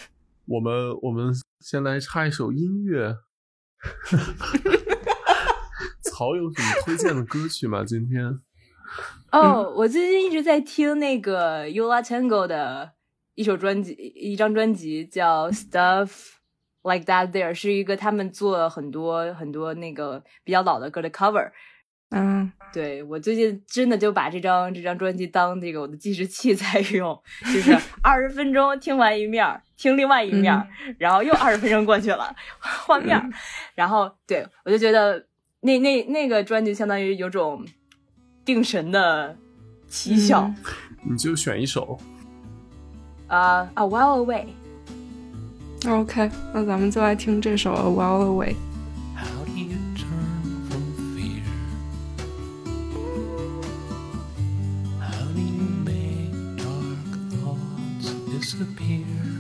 [0.47, 3.17] 我们我们先来插一首音乐。
[6.03, 7.85] 曹有什么推荐的歌曲吗？
[7.85, 8.39] 今天
[9.33, 12.93] 哦，我最近一直在听那个 Yula Tango 的
[13.35, 16.11] 一首专辑，一张专辑叫 Stuff
[16.83, 21.51] Like That There，是一个他们做很多很多那个比较老的歌的 cover。
[22.11, 30.69] 嗯，对我最近真的就把这张这张专辑当这个我的计时器在用，就是 二十分钟听完一面儿，听另外一面儿，
[30.99, 33.29] 然后又二十分钟过去了， 换面儿，
[33.75, 35.27] 然后对我就觉得
[35.63, 37.67] 那那那个专辑相当于有种
[38.45, 39.37] 定神的
[39.89, 40.57] 奇效嗯
[41.11, 41.99] 你就选一首。
[43.29, 44.45] 呃，A While Away。
[45.87, 48.55] OK，那咱们就来听这首 A While Away。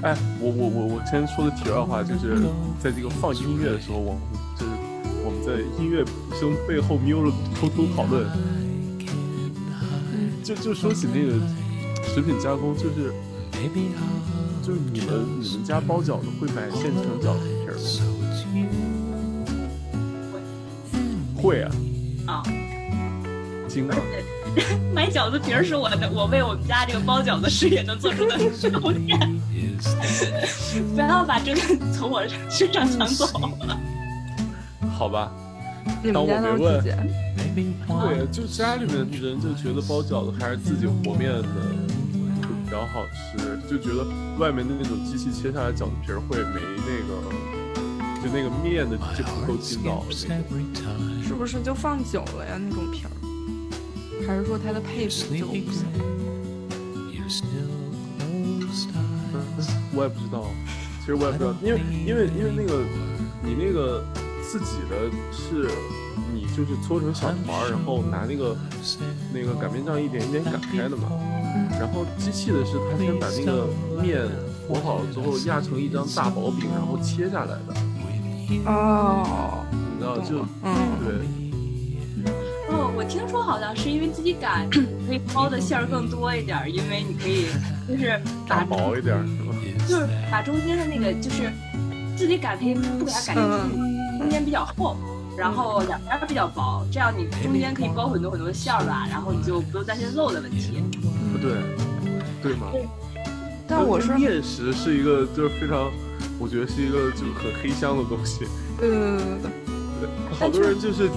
[0.03, 2.37] 哎，我我我我先说个题外话，就是
[2.79, 4.19] 在这个放音乐的时候，我
[4.59, 4.73] 就是
[5.25, 6.05] 我们在音乐
[6.39, 8.27] 声背后瞄了，偷偷讨论。
[10.43, 11.41] 就就说起那个
[12.07, 13.15] 食品加工，就是。
[14.63, 18.03] 就是你们你们家包饺子会买现成饺子皮儿吗.
[21.37, 21.71] 会啊，
[22.27, 22.43] 啊，
[23.69, 23.99] 经常。
[24.95, 28.39] 买饺子皮儿是我的，我为我们家这个包饺子事业能做出的
[28.81, 29.19] 贡献。
[30.95, 31.61] 不要把这个
[31.93, 33.27] 从我身上抢走。
[34.97, 35.33] 好吧，
[36.03, 36.91] 你们家都是自己
[37.37, 41.43] ？maybe 对就家里面人就觉得包饺子还是自己和面的
[42.75, 43.39] 较好吃，
[43.71, 44.05] 就觉得
[44.37, 47.15] 外面的那种机器切下来饺子皮儿会没那个，
[48.21, 51.23] 就那个面的就不够筋道 skips 那种。
[51.23, 52.59] 是不是就放久了呀？
[52.59, 53.11] 那种皮儿，
[54.27, 55.87] 还是说它的配置就不行.
[59.97, 60.51] 我也不知道，
[60.99, 62.83] 其实我也不知道，因为因为因为那个
[63.45, 64.05] 你那个
[64.43, 65.71] 自己的是，
[66.35, 68.57] 你就是搓成小团儿，然后拿那个
[69.33, 71.09] 那个擀面杖一点一点擀开的嘛。
[71.79, 73.67] 然后机器的是它先把那个
[74.01, 74.23] 面
[74.67, 77.75] 和好了之后压成一张大薄饼，然后切下来的，
[78.67, 82.25] 哦，你知道就嗯，对，
[82.69, 87.47] 哦，我听说好像是因为自己擀可以包的馅儿更多一点儿，因为你可以
[87.89, 89.55] 就是把薄一点儿是吧？
[89.87, 91.53] 就是把中间的那个就是
[92.17, 93.71] 自己擀可以不给它擀成
[94.19, 94.97] 中间比较厚，
[95.37, 100.83] 然后两边儿比较薄，这样你中间可以包很多很多馅儿吧，然后你就不用担心漏的问题。
[101.45, 101.55] 不
[102.43, 102.73] 对，对吗？
[103.67, 105.91] 但我是面食是一个就是非常，
[106.39, 108.41] 我觉得是一个就是很黑箱的东西。
[108.79, 109.51] 对对对对对，
[110.01, 111.09] 对好多人就是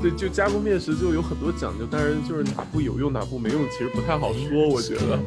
[0.00, 5.18] 对，就加工面食就有很多讲究，但是就是哪步有用哪步没用，其实不太好说，我觉得。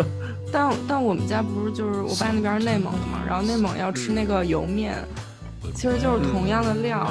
[0.50, 4.96] 但但我们家不是就是我爸那边是内蒙的嘛，然后内蒙要吃那个油面，
[5.74, 7.06] 其实就是同样的料，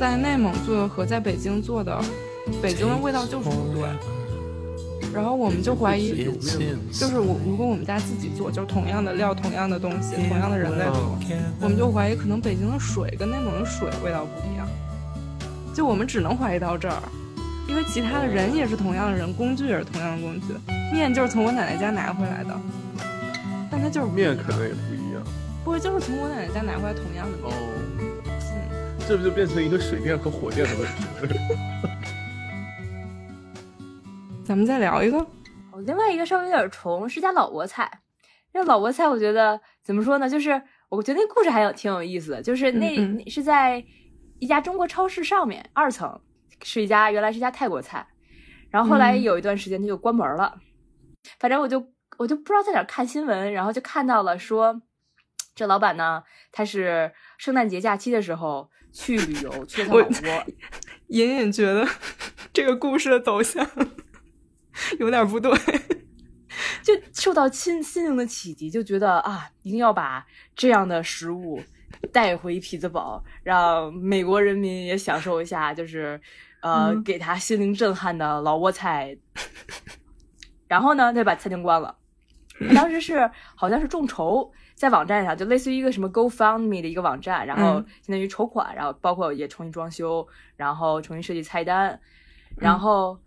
[0.00, 1.96] 在内蒙做的和在北京做的，
[2.60, 3.88] 北京的味道就是不对。
[5.16, 6.28] 然后我们就怀疑，
[6.92, 11.18] 就是我如果我们家自己做，就是同样的料、同样的东西、同样的人在做，
[11.58, 14.68] 我们就怀疑可能北京的水跟内蒙的水味道不一样。
[15.72, 17.00] 就我们只能怀疑到这儿，
[17.66, 20.48] 因为其他的人也是同样的人，工具也是同样的工具，
[20.92, 22.54] 面就是从我奶奶家拿回来的，
[23.70, 25.22] 但它就是面可能也不一样。
[25.64, 27.46] 不是就是从我奶奶家拿回来同样的面。
[27.46, 27.54] 哦，
[27.98, 28.12] 嗯，
[29.08, 31.96] 这不就变成一个水电和火电的问题了？
[34.46, 37.90] 咱们再聊一个，哦，另外一个稍微有点重，是家老挝菜。
[38.52, 40.28] 这老挝菜，我觉得怎么说呢？
[40.28, 43.84] 就是我觉得那故事还有挺有意思的，就是那、嗯嗯是在
[44.38, 46.20] 一家中国超市上面二层，
[46.62, 48.06] 是一家原来是一家泰国菜，
[48.70, 50.56] 然后后来嗯有一段时间它就关门了。
[51.40, 51.84] 反正我就
[52.16, 54.80] 我就不知道在哪儿看新闻，然后就看到了说，
[55.56, 60.44] 这老板呢，他是圣诞节假期的时候去旅游，去了老挝。
[61.08, 61.86] 隐隐觉得
[62.52, 63.68] 这个故事的走向
[64.98, 65.52] 有点不对。
[66.82, 71.60] 就受到心心灵的启迪，就觉得啊，一定要把这样的食物
[72.12, 76.18] 带回匹兹堡，让美国人民也享受一下，就是
[76.62, 79.16] 呃，嗯给他心灵震撼的老挝菜。
[80.68, 81.94] 然后呢，他就把餐厅关了。
[82.68, 92.00] 他当时是好像是众筹，在网站上，就类似于一个什么 GoFundMe 的一个网站，然后嗯相当于筹款，然后包括也重新装修，然后重新设计菜单，
[92.56, 93.18] 然后，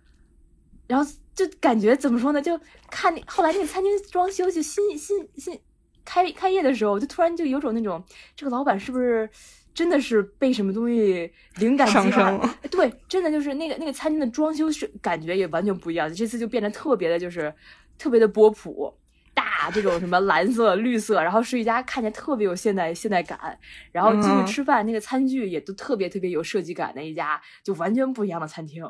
[0.88, 1.12] 然后
[1.45, 2.41] 就感觉怎么说呢？
[2.41, 5.60] 就看那后来那个餐厅装修就新新新
[6.04, 8.04] 开开业的时候，就突然就有种那种
[8.36, 9.30] 这个老板是不是
[9.73, 12.60] 真的是被什么东西灵感激发上升了？
[12.69, 17.54] 对，真的就是那个那个餐厅的装修是感觉也完全不一样，这次就变得特别的，就是
[17.97, 18.93] 特别的波普。
[19.32, 23.58] 大这种什么蓝色、绿色，然后是一家看起来特别有现代现代感，
[23.93, 28.84] 然后进嗯去吃饭，那个餐具也都特别特别有设计感的一家，就完全不一样的餐厅。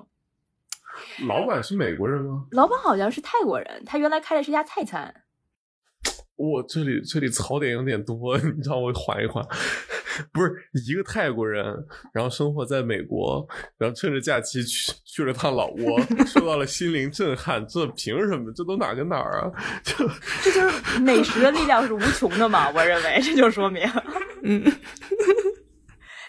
[1.28, 2.46] 老板是美国人吗？
[2.52, 5.14] 老板好像是泰国人，他原来开的是一家泰餐。
[6.36, 9.46] 我这里这里槽点有点多， 你让我缓一缓。
[10.34, 10.52] 不是
[10.86, 11.66] 一个泰国人，
[12.14, 18.52] 然后生活在美国，然后趁着假期去去了趟老挝，受到了心灵震撼，这凭什么？
[18.54, 19.52] 这都哪跟哪儿啊？
[19.82, 19.96] 这
[20.44, 22.70] 这就是美食的力量是无穷的嘛？
[22.72, 23.82] 我认为这就说明，
[24.44, 24.62] 嗯，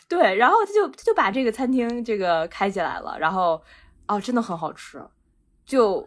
[0.09, 0.37] 对。
[0.37, 3.61] 然后他就他就把这个餐厅这个开起来了，然后
[4.15, 5.01] 哦，真的很好吃。
[5.65, 6.07] 就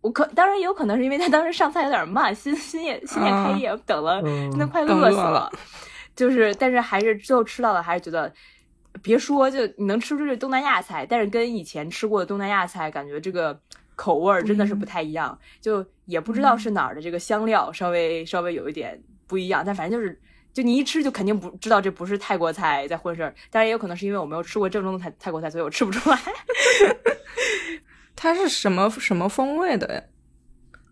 [0.00, 5.50] 我可当然也有可能是因为他当时上菜有点慢，新新业新业开业，等了嗯真的快饿死饿了
[6.16, 8.32] 就是，但是还是最后吃到的，还是觉得。
[9.02, 13.60] 别说，就你能吃出这东南亚菜，但是跟以前吃过的东南亚菜，感觉这个
[13.96, 15.36] 口味儿真的是不太一样。
[15.60, 20.16] 就也不知道是哪儿的这个香料稍微稍微有一点不一样，但反正就是，
[20.54, 23.34] 就你一吃就肯定不知道这不是泰国菜在混事儿。
[23.50, 26.18] 当然也有可能是因为我没有吃过正宗的泰泰国菜，所以我吃不出来。
[28.16, 30.00] 它是什么什么风味的呀？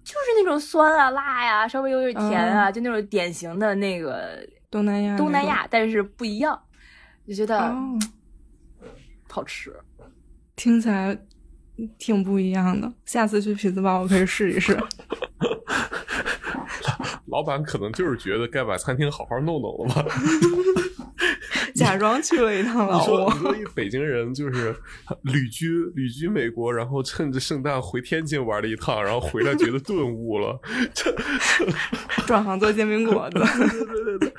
[0.04, 6.60] 就是那种酸啊、辣呀、稍微有点甜啊，嗯就那种典型的那个东南亚东南亚，但是不一样，
[7.26, 7.96] 就觉得哦，
[9.28, 9.72] 好吃。
[10.56, 11.16] 听起来
[11.98, 12.92] 挺不一样的。
[13.06, 14.76] 下次去匹兹堡我可以试一试。
[17.26, 20.04] 老板可能就是觉得该把餐厅好好弄弄了吧？
[21.74, 24.76] 假装去了一趟老挝，说你说一北京人就是
[25.22, 30.60] 旅居旅居美国，然后趁着圣诞回天津玩了一趟，然后回来觉得顿悟了，
[30.94, 31.14] 这
[32.26, 33.38] 转行做煎饼果子。
[33.38, 34.32] 对对对，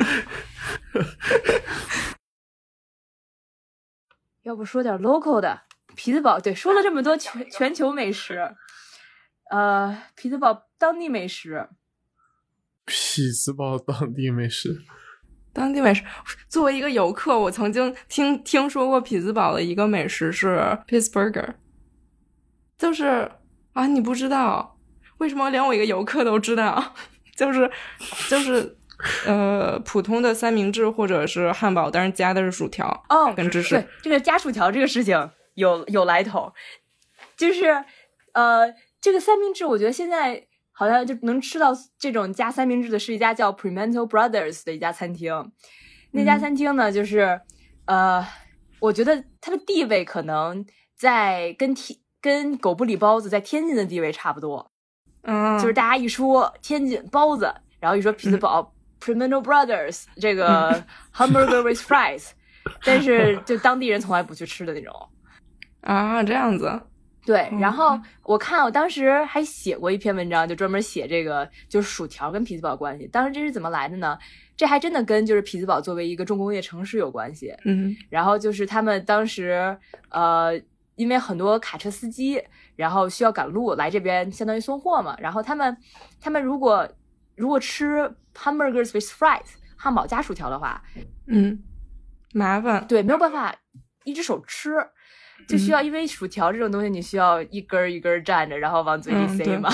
[4.43, 5.61] 要不说点 local 的，
[5.95, 6.39] 皮子堡。
[6.39, 8.39] 对，说了这么多全全球美食，
[9.49, 11.69] 呃，皮子堡当地美食，
[12.83, 14.81] 匹兹堡当地美食，
[15.53, 16.03] 当地美食，
[16.49, 21.53] 作为一个游客，我曾经听听说过匹兹堡的一个美食是 Pittsburgher，
[22.77, 23.31] 就是
[23.71, 24.77] 啊，你不知道
[25.19, 26.93] 为什么连我一个游客都知道，
[27.37, 27.71] 就是
[28.29, 28.77] 就是
[29.25, 36.51] 呃普通的三明治或者是汉堡，但是加的是薯条哦，跟芝士对，这个加薯条这个事情有有来头，
[37.37, 37.85] 就是
[38.33, 45.51] 呃，这个三明治，我觉得现在好像就能吃到这种加三明治的是一家叫 Primanto Brothers 的一家餐厅。
[46.11, 47.39] 那家嗯餐厅呢，就是
[47.85, 48.25] 呃，
[48.79, 50.65] 我觉得它的地位可能
[50.97, 54.71] 在跟天跟狗不理包子在天津的地位差不多。
[55.23, 60.83] 嗯，就是大家一说天津包子，然后一说匹兹堡、Primanto Brothers 这个
[61.15, 62.31] hamburger with fries，
[62.83, 65.09] 但是就当地人从来不去吃的那种。
[65.81, 66.81] 啊，这样子，
[67.25, 73.07] 对，嗯然后我看我当时还写过一篇文章，就专门写这个就是薯条跟匹兹堡关系。
[73.07, 74.17] 当时这是怎么来的呢？
[74.55, 77.55] 这还真的跟就是匹兹堡作为一个重工业城市有关系。
[77.65, 79.77] 嗯然后就是他们当时
[80.09, 80.51] 呃，
[80.95, 82.41] 因为很多卡车司机，
[82.75, 85.15] 然后需要赶路来这边，相当于送货嘛。
[85.19, 85.75] 然后他们
[86.21, 86.87] 他们如果
[87.35, 90.83] 如果吃 hamburgers with fries 汉堡加薯条的话，
[91.27, 91.57] 嗯，
[92.33, 93.55] 麻烦，对，没有办法
[94.03, 94.75] 一只手吃，
[95.47, 99.69] 就需要因为薯条这种东西，你需要一根儿一根儿蘸着，然后往嘴里塞嘛。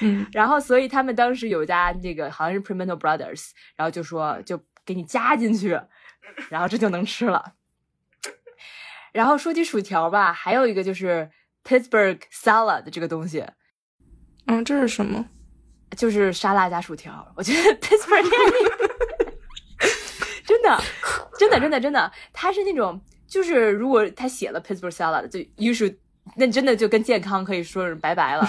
[0.00, 5.78] 嗯 然后所以他们当时有一家那个好像是 Primento Brothers，然后就说就给你加进去，
[6.48, 7.54] 然后这就能吃了。
[9.12, 11.28] 然后说起薯条吧，还有一个就是
[11.64, 13.44] Pittsburgh salad 这个东西，
[14.46, 15.26] 嗯，这是什么？
[15.96, 17.32] 就是沙拉加薯条。
[17.34, 18.22] 我觉得 Pittsburgh
[20.44, 20.80] 真的，
[21.38, 25.94] 真的，真的，真的，它是那种，就是如果他写了 Pittsburgh salad，就 you should，
[26.36, 28.48] 那真的就跟健康可以说是拜拜了。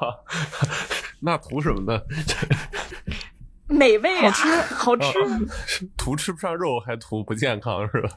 [1.20, 2.00] 那图什么呢？
[3.66, 4.30] 美味啊，
[4.76, 5.14] 好吃，
[5.96, 8.10] 图吃不上肉，还图不健康是吧？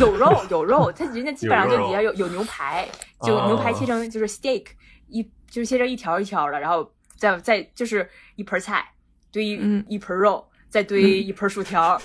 [0.00, 2.88] 有 肉有肉，他人家基本上就底下有有牛排，
[3.22, 4.64] 就哦牛排切成就是 steak
[5.08, 8.82] 一就是切成一条一条的，然后再再就是一盆菜
[9.30, 9.84] 堆一、嗯。
[9.88, 12.00] 一盆肉，再堆一盆薯条，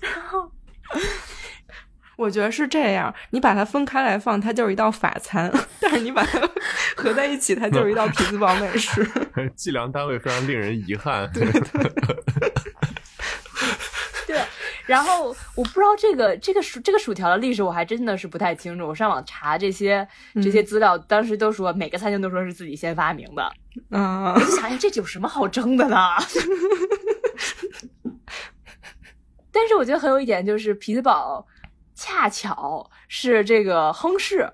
[0.00, 0.50] 然后
[2.20, 5.50] 我觉得是这样，你把它分开来放，它就是一道法餐；
[5.80, 6.38] 但是你把它
[6.94, 9.02] 合在一起，它就是一道匹兹堡美食。
[9.56, 11.30] 计量单位非常令人遗憾。
[14.26, 14.38] 对，
[14.84, 18.86] 然后我不知道这个这个薯这个薯条的历史，我还真的是不太清楚。
[18.86, 23.50] 我上网查这些这些资料，当时都说每个餐厅都说是自己先发明的。
[23.88, 25.96] 嗯我，就想，哎，这有什么好争的呢？
[29.50, 31.44] 但是我觉得很有一点就是，匹兹堡
[32.00, 34.50] 恰巧是这个亨氏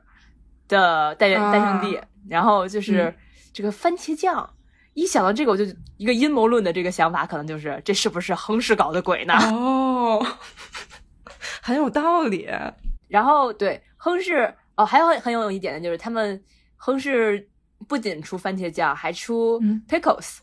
[0.67, 3.15] 的诞啊诞生地，然后就是嗯
[3.53, 4.51] 这个番茄酱。
[4.95, 5.65] 一想到这个，我就
[5.97, 9.35] 一个阴谋论的这个想法，可能就是这是不是亨氏搞的鬼呢？
[9.53, 10.27] 哦，
[11.63, 12.49] 很有道理。
[13.07, 16.43] 然后对亨氏哦，还有很有一点的就是，他们
[16.77, 17.49] 亨氏
[17.87, 20.39] 不仅出番茄酱，还出嗯 pickles，、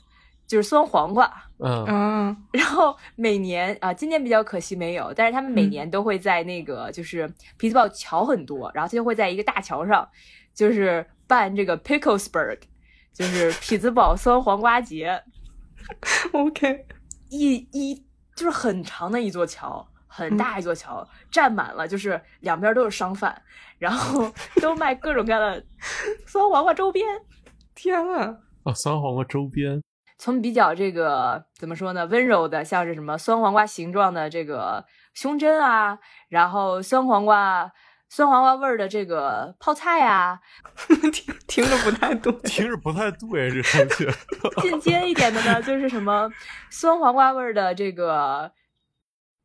[0.53, 1.27] 就是酸黄瓜。
[1.57, 7.27] 嗯，啊， 然后每年啊，今年比较可惜没有，但是他们每年都会在那个就是
[7.57, 10.07] 匹兹堡桥很多，然后他就会在一个大桥上，
[10.53, 12.59] 就是办这个 Picklesburg，
[13.13, 15.23] 就是匹兹堡酸黄瓜节，
[16.33, 16.85] OK，
[17.31, 17.95] 一一
[18.35, 23.35] 就是很长的一座桥，很大一座桥，站满了，就是两边都是商贩，
[23.79, 24.31] 然后
[24.61, 25.63] 都卖各种各样的
[26.27, 27.03] 酸黄瓜周边。
[27.73, 28.37] 天啊！
[28.63, 29.81] 啊，酸黄瓜周边，
[30.24, 35.99] 从比较这个怎么说呢，温柔的，像是什么酸黄瓜形状的这个胸针啊，
[36.30, 37.69] 然后酸黄瓜
[38.07, 40.39] 酸黄瓜味儿的这个泡菜啊，
[41.11, 42.32] 听听着不太对。
[42.43, 43.86] 听着不太对，这
[44.49, 44.69] 东西。
[44.69, 46.32] 进阶一点的呢，就是什么
[46.71, 48.53] 酸黄瓜味儿的这个，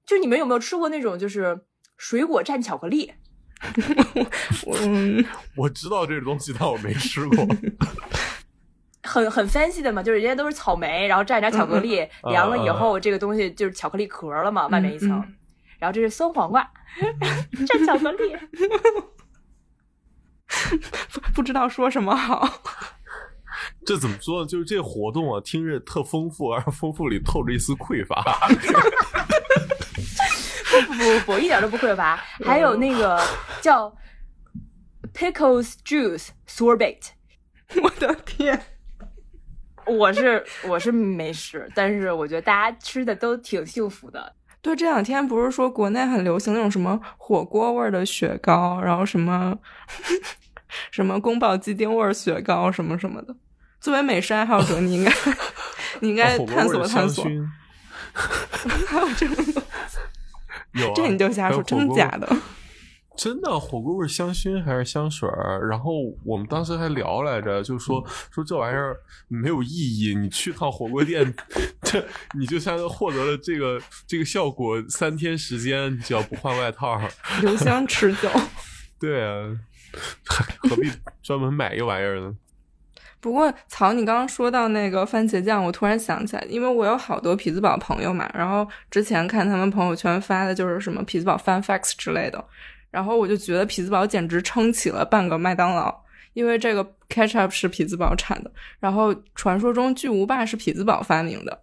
[0.06, 1.62] 就你们有没有吃过那种就是
[1.96, 3.14] 水果蘸巧克力？
[4.64, 4.78] 我，
[5.56, 7.44] 我知道这个东西，但我没吃过。
[9.02, 15.34] 很很 fancy 的嘛，就是人家都是草莓，然后蘸点巧克力，嗯凉了以后，这个东西就是巧克力壳了嘛，外面一层，嗯
[15.78, 16.68] 然后这是酸黄瓜
[17.66, 18.36] 蘸巧克力。
[21.34, 22.48] 不知道说什么好。
[23.86, 24.46] 这怎么说呢？
[24.46, 28.20] 就是这活动啊，听着特丰富，而丰富里透着一丝匮乏。
[30.70, 32.16] 不不不，一点都不匮乏。
[32.44, 33.22] 还有那个
[33.60, 33.94] 叫
[35.14, 37.10] pickles juice sorbet，
[37.82, 38.60] 我的天！
[39.88, 44.34] 我是我是没试，但是我觉得大家吃的都挺幸福的。
[44.60, 49.56] 对，这两天不是说国内很流行那种什么火锅味儿的雪糕，然后什么
[50.90, 53.34] 什么宫保鸡丁味儿雪糕什么什么的。
[53.80, 55.12] 作为美食爱好者，你应该
[56.00, 57.24] 你应该探索探索。
[58.88, 59.60] 还有这种东西，
[60.72, 62.28] 有、啊，这你就瞎说，真假的？
[63.18, 65.66] 真的火锅味香薰还是香水儿？
[65.68, 65.90] 然后
[66.24, 68.00] 我们当时还聊来着，就说
[68.30, 68.96] 说这玩意儿
[69.26, 71.34] 没有意义，你去趟火锅店，
[71.82, 72.00] 这
[72.38, 76.96] 你就相当于获得了这个这个效果三天时间，你只要不换外套，
[77.42, 78.30] 留香持久。
[79.00, 79.50] 对啊，
[80.58, 80.88] 何必
[81.20, 82.36] 专门买一玩意儿呢？
[83.20, 92.44] 不过，曹，你刚刚说到那个番茄酱，我突然想起来，因为我有好多匹兹堡朋友嘛，然后之前看他们朋友圈发的就是什么匹兹堡 fun facts 之类的，
[92.90, 95.94] 然后我就觉得匹兹堡简直撑起了半个麦当劳，
[96.32, 101.62] 因为这个 ketchup 是匹兹堡产的，然后传说中巨无霸是匹兹堡发明的。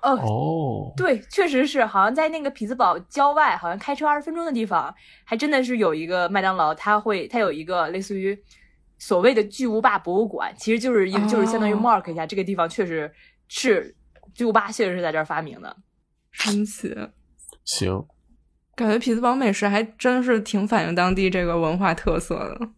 [0.00, 4.94] 哦，哦，对，确实是，好像在那个匹兹堡郊外，好像开车二十分钟的地方，
[5.24, 8.38] 还真的是有一个麦当劳，它会它有一个类似于
[8.98, 13.12] 所谓的巨无霸博物馆，其实就是一就是相当于哦 mark 一下、这个地方确实
[13.48, 13.94] 是
[14.32, 15.76] 巨无霸，确实是在这儿发明的。
[16.30, 16.94] 神奇。
[17.64, 18.06] 行，
[18.76, 22.68] 感觉匹兹堡美食还真是挺反映当地这个文化特色的。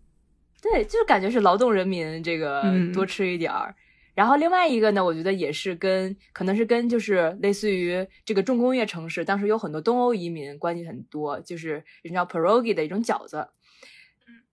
[0.60, 3.74] 对，就是感觉是劳动人民这个嗯多吃一点儿。
[4.14, 13.46] 然后另外一个呢，我觉得也是跟可能是跟就是类似于这个重工业城市，当时有很多东欧移民关系很多，就是人叫 pierogi 的一种饺子。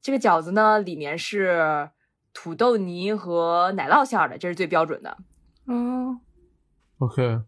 [0.01, 1.89] 这个饺子呢，里面是
[2.33, 5.17] 土豆泥和奶酪馅儿的，这是最标准的。
[5.65, 6.19] 嗯
[6.97, 7.39] ，OK，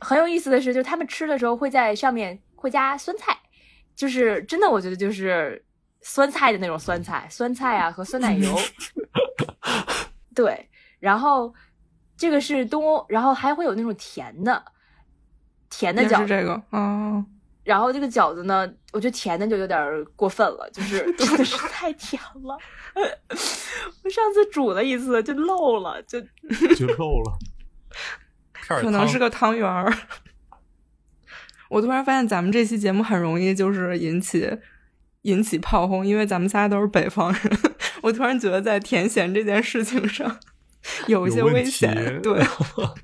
[0.00, 3.38] 很有意思的是，就是他们吃的时候会在上面会加酸菜，
[3.94, 5.64] 就是真的，我觉得就是
[6.00, 8.58] 酸菜的那种酸菜，酸菜啊和酸奶油。
[10.34, 11.54] 对，然后
[12.16, 14.64] 这个是东欧，然后还会有那种甜的，
[15.70, 16.22] 甜的饺子。
[16.22, 17.24] 是这个哦，
[17.62, 22.58] 然后这个饺子呢，我觉得甜的就有点儿过分了，就是 真的是太甜了。
[24.04, 26.20] 我上次煮了一次就漏了，就
[26.76, 27.38] 就漏了。
[28.66, 29.92] 可能是个汤圆儿。
[31.68, 34.50] 我突然发现咱们这期节目很容易就是引起
[35.22, 37.42] 引起炮轰，因为咱们仨都是北方人。
[38.02, 40.38] 我突然觉得在甜咸这件事情上
[41.06, 41.92] 有一些危险。
[42.22, 42.40] 对，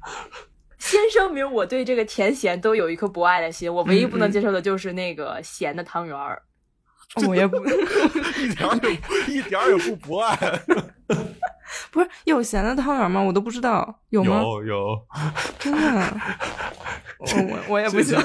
[0.78, 6.40] 先声明，我对这个甜咸都有一颗博爱的心，我唯一不能接受的就是那个咸的汤圆儿。
[7.28, 7.56] 我也不
[8.40, 10.36] 一点儿也不一点儿也不博爱。
[11.90, 13.20] 不是有咸的汤圆吗？
[13.20, 14.40] 我都不知道有吗？
[14.40, 15.06] 有有，
[15.58, 16.20] 真的，
[17.24, 18.18] 我我我也不行，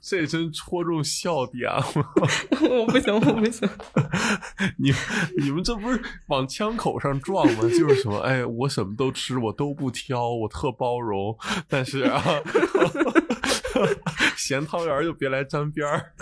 [0.00, 1.84] 这真戳中笑点了。
[2.70, 3.68] 我不行，我不行。
[4.78, 4.92] 你
[5.38, 7.62] 你们这不是往枪口上撞吗？
[7.62, 11.36] 就是什么，哎，我什么都吃，我都不挑，我特包容。
[11.68, 12.22] 但是啊，
[14.36, 16.12] 咸汤圆儿就别来沾边儿。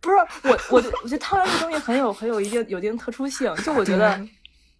[0.00, 4.28] 不是我，我我觉得汤圆这东西很有很有一定有一定特殊性，就我觉得对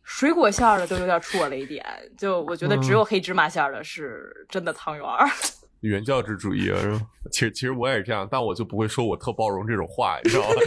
[0.03, 1.85] 水果馅儿的都有点出我雷点，
[2.19, 5.27] 就我觉得只嗯有黑芝麻馅儿的是真的汤圆儿。
[5.81, 7.01] 原教旨主义啊，是吧？
[7.33, 10.55] 其实其实我也是这样，但我就不会说我特包容这种话，你知道吗？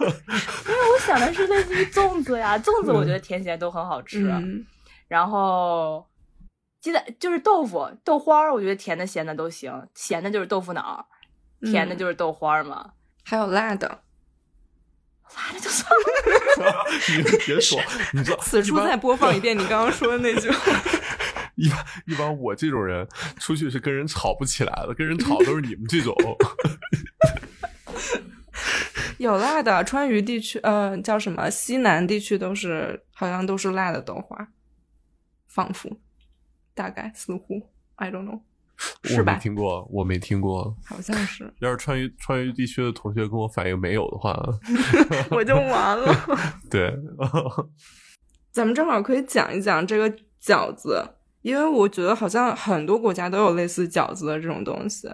[0.00, 4.28] 因为我想的是类似于粽子呀，粽子我觉得甜咸都很好吃。
[4.28, 4.64] 嗯，
[5.06, 6.04] 然后
[6.80, 11.04] 鸡蛋就是豆腐豆花儿，我觉得甜的咸的都行，咸的就是豆腐脑儿，
[11.70, 12.92] 甜的嗯就是豆花儿嘛。
[13.24, 14.00] 还有辣的，
[15.36, 16.84] 辣的就算了。
[17.16, 17.80] 你别说，
[18.12, 20.72] 你知道，此处再播放一遍你刚刚说的那句话。
[21.56, 23.06] 一般一般我这种人
[23.40, 26.14] 出去是跟人吵不起来的，跟人吵都是你们这种。
[29.18, 31.50] 有辣的，川渝地区，呃，叫什么？
[31.50, 34.48] 西南地区都是，好像都是辣的豆花，
[35.48, 35.98] 仿佛，
[36.72, 38.42] 大概，似乎，I don't know，
[39.04, 39.34] 我没是吧？
[39.36, 40.74] 听过，我没听过。
[40.84, 44.34] 好像是，要是川渝川渝地区的同学跟我反映没有的话，
[45.30, 46.14] 我就完了。
[46.70, 46.94] 对，
[48.52, 50.08] 咱们正好可以讲一讲这个
[50.42, 51.04] 饺子，
[51.42, 55.08] 因为我觉得好像很多国家都有类似饺子的这种东西。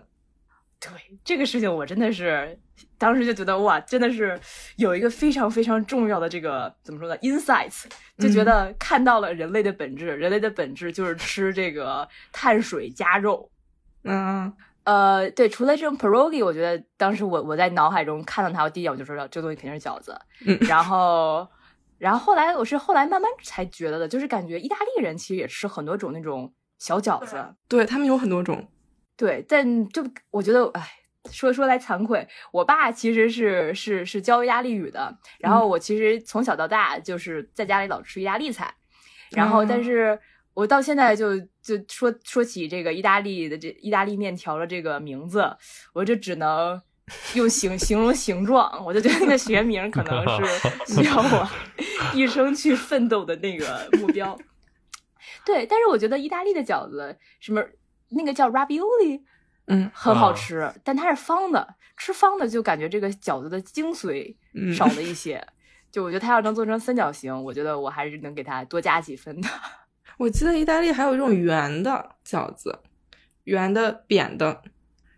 [0.81, 0.91] 对
[1.25, 2.59] 这个事情，我真的是
[2.99, 4.39] 当时就觉得哇，真的是
[4.77, 7.85] 有一个非常非常重要的这个怎么说呢，insights，
[8.19, 13.51] 就觉得看到了人类的本质，人类的本质就是吃这个碳水加肉。
[14.05, 14.53] 嗯，
[14.85, 20.15] 呃，对，除了这种 pierogi，我觉得当时我我在脑海中看到它，我第一眼我就知道这东西肯定是饺子。
[20.47, 21.49] 嗯 然后，
[21.99, 27.55] 然后后来我是后来慢慢才觉得的，就是感觉意大利人其实也吃很多种那种小饺子。
[27.69, 28.69] 对他们有很多种。
[29.17, 30.83] 对，但就我觉得，哎，
[31.31, 38.75] 说说来惭愧，我爸其实是是是教意大利语的，然后我其实从小到大就是在家里老吃意大利菜，
[39.31, 40.21] 然后但哦是
[40.53, 41.31] 我到现在就
[41.65, 45.57] 就说说起这个意大利的这意大利面条的这个名字，
[45.95, 46.81] 我就只能。
[47.35, 51.47] 用形 形容形状，我就觉得那个学名可能是 需要我
[52.15, 54.35] 一生去奋斗的那个目标。
[55.45, 57.63] 对，但是我觉得意大利的饺子，什么
[58.09, 59.21] 那个叫 ravioli，
[59.67, 65.47] 嗯很好啊吃，但它是方的，吃方的就感觉这个饺子的精髓嗯，少了一些。
[65.93, 69.49] 就我觉得它要能做成三角形，我觉得我还是能给它多加几分的。
[70.19, 72.81] 我记得意大利还有一种圆的饺子，
[73.45, 74.63] 圆的、扁的，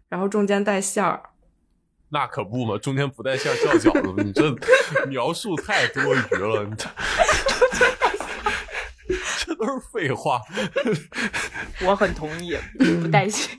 [0.08, 1.22] 然后中间带馅儿。
[2.08, 4.22] 那可不嘛，中间不带馅儿叫饺子吗？
[4.24, 4.50] 你这
[5.08, 6.88] 描述太多余了，你这
[9.44, 10.40] 这都是废话。
[11.84, 12.56] 我很同意，
[13.02, 13.58] 不带馅。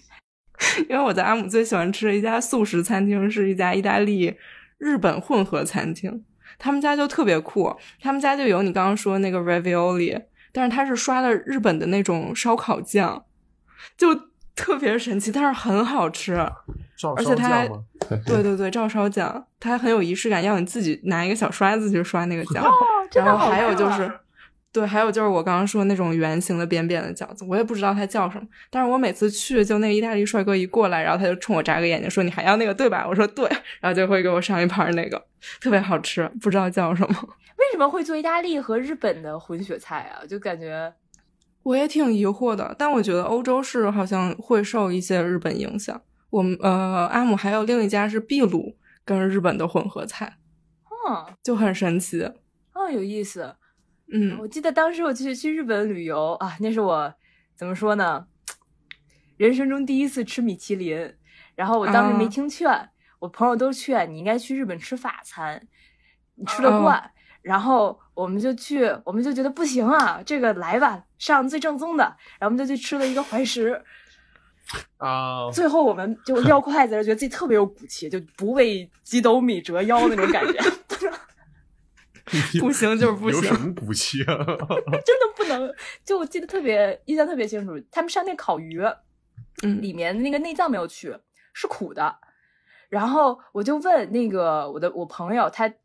[0.89, 4.35] 因为我在阿姆最喜欢吃的一家素食餐厅是一家意大利
[4.79, 6.23] 日本混合餐厅，
[6.57, 10.19] 他们家就特别酷，他们家就有你刚刚说的那个 ravioli，
[10.51, 13.23] 但是它是刷的日本的那种烧烤酱，
[13.97, 14.13] 就
[14.55, 16.35] 特别神奇，但是很好吃。
[16.97, 17.83] 照而且它还烧酱吗？
[18.25, 22.63] 对对对，照烧酱，它还很有仪式感，要你自己拿一个小刷子去刷那个酱。
[22.63, 22.71] 哦，
[23.11, 24.11] 真的好然后还有就是，
[24.71, 33.49] 对，还有就是我刚刚说那种圆形的扁扁的饺子，我也不知道它叫什么，但是我每次去，就那个意大利帅哥一过来，然后他就冲我眨个眼睛说：“你还要那个对吧？”我说：“对。”
[33.81, 35.25] 然后就会给我上一盘那个，
[35.61, 37.29] 特别好吃，不知道叫什么。
[37.57, 40.21] 为什么会做意大利和日本的混血菜啊？
[40.27, 40.93] 就感觉
[41.63, 45.99] 我也挺疑惑的，但我觉得欧洲是好像会受一些日本影响。
[46.29, 50.37] 我们呃，阿姆还有另一家是秘鲁跟日本的混合菜，
[51.09, 52.21] 嗯就很神奇。
[52.73, 53.55] 哦有意思。
[54.11, 57.13] 嗯，我记得当时我去去日本旅游啊，那是我
[57.55, 58.27] 怎么说呢？
[59.37, 61.13] 人生中第一次吃米其林，
[61.55, 62.89] 然后我当时没啊听劝，
[63.19, 65.67] 我朋友都劝你应该去日本吃法餐，
[66.35, 67.11] 你吃得哦惯。
[67.41, 72.03] 然后我们就去，我们就觉得不行啊，这个来吧，上最正宗的。
[72.39, 73.81] 然后我们就去吃了一个怀石，
[74.97, 80.59] 啊，最后我们就 撂筷子，觉得自己特别有骨气，就不为几斗米折腰那种感觉。
[82.59, 83.41] 不行就是不行。
[83.41, 84.35] 有什么骨气啊？
[85.05, 85.73] 真的不能。
[86.03, 88.81] 就我记得特别印象特别清楚，他们上那烤鱼，
[89.63, 91.15] 嗯里面那个内脏没有去，
[91.53, 92.17] 是苦的。
[92.89, 95.75] 然后我就问那个我的我朋友，他吃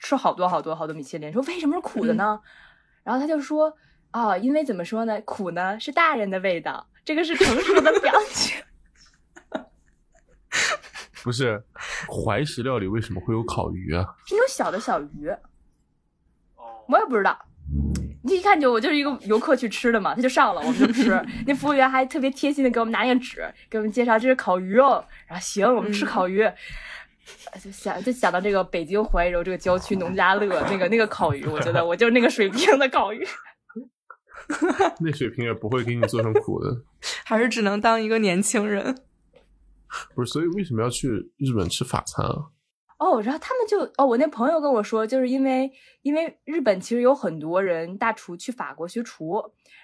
[0.00, 2.40] 吃好多好多好多米其林，说为什么是苦的呢？
[3.02, 3.72] 然后他就说
[4.10, 8.64] 啊，因为怎么说呢，苦呢是大人的味道，这个是成熟的表现。
[11.22, 11.62] 不是，
[12.08, 14.04] 怀石料理为什么会有烤鱼啊？
[14.26, 15.28] 是那种小的小鱼，
[16.88, 17.38] 我也不知道。
[18.22, 21.24] 你一看就我就是一个游客去吃的嘛，他就上了，我们就吃。
[21.46, 25.04] 那服务员还特别贴心的给我们拿那个纸，给我们介绍这是烤鱼哦。
[25.28, 26.44] 然后行，我们吃烤鱼。
[27.62, 33.26] 就想就想到这个北京怀柔这个郊区农家乐那个那个烤鱼，我觉得 我就是那个水平的烤鱼。
[35.00, 36.82] 那水平也不会给你做成苦的。
[37.24, 38.96] 还是只能当一个年轻人。
[40.14, 41.08] 不是，所以为什么要去
[41.38, 42.46] 日本吃法餐啊？
[42.98, 45.70] 哦，然后他们就哦，我那朋友跟我说，就是因为
[46.02, 49.42] 因为日本其实有很多人大厨去法国学厨，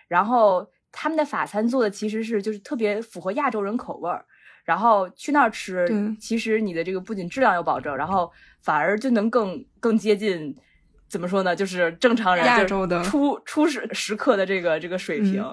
[0.09, 4.25] 然后他们的法餐做的其实是就是特别符合亚洲人口味儿，
[4.65, 5.87] 然后去那儿吃，
[6.19, 8.31] 其实你的这个不仅质量有保证，然后
[8.63, 10.57] 反而就能更更接近。
[11.13, 11.55] 怎么说呢？
[11.55, 15.45] 就是正常人亚洲的初初始时刻的这个这个水平，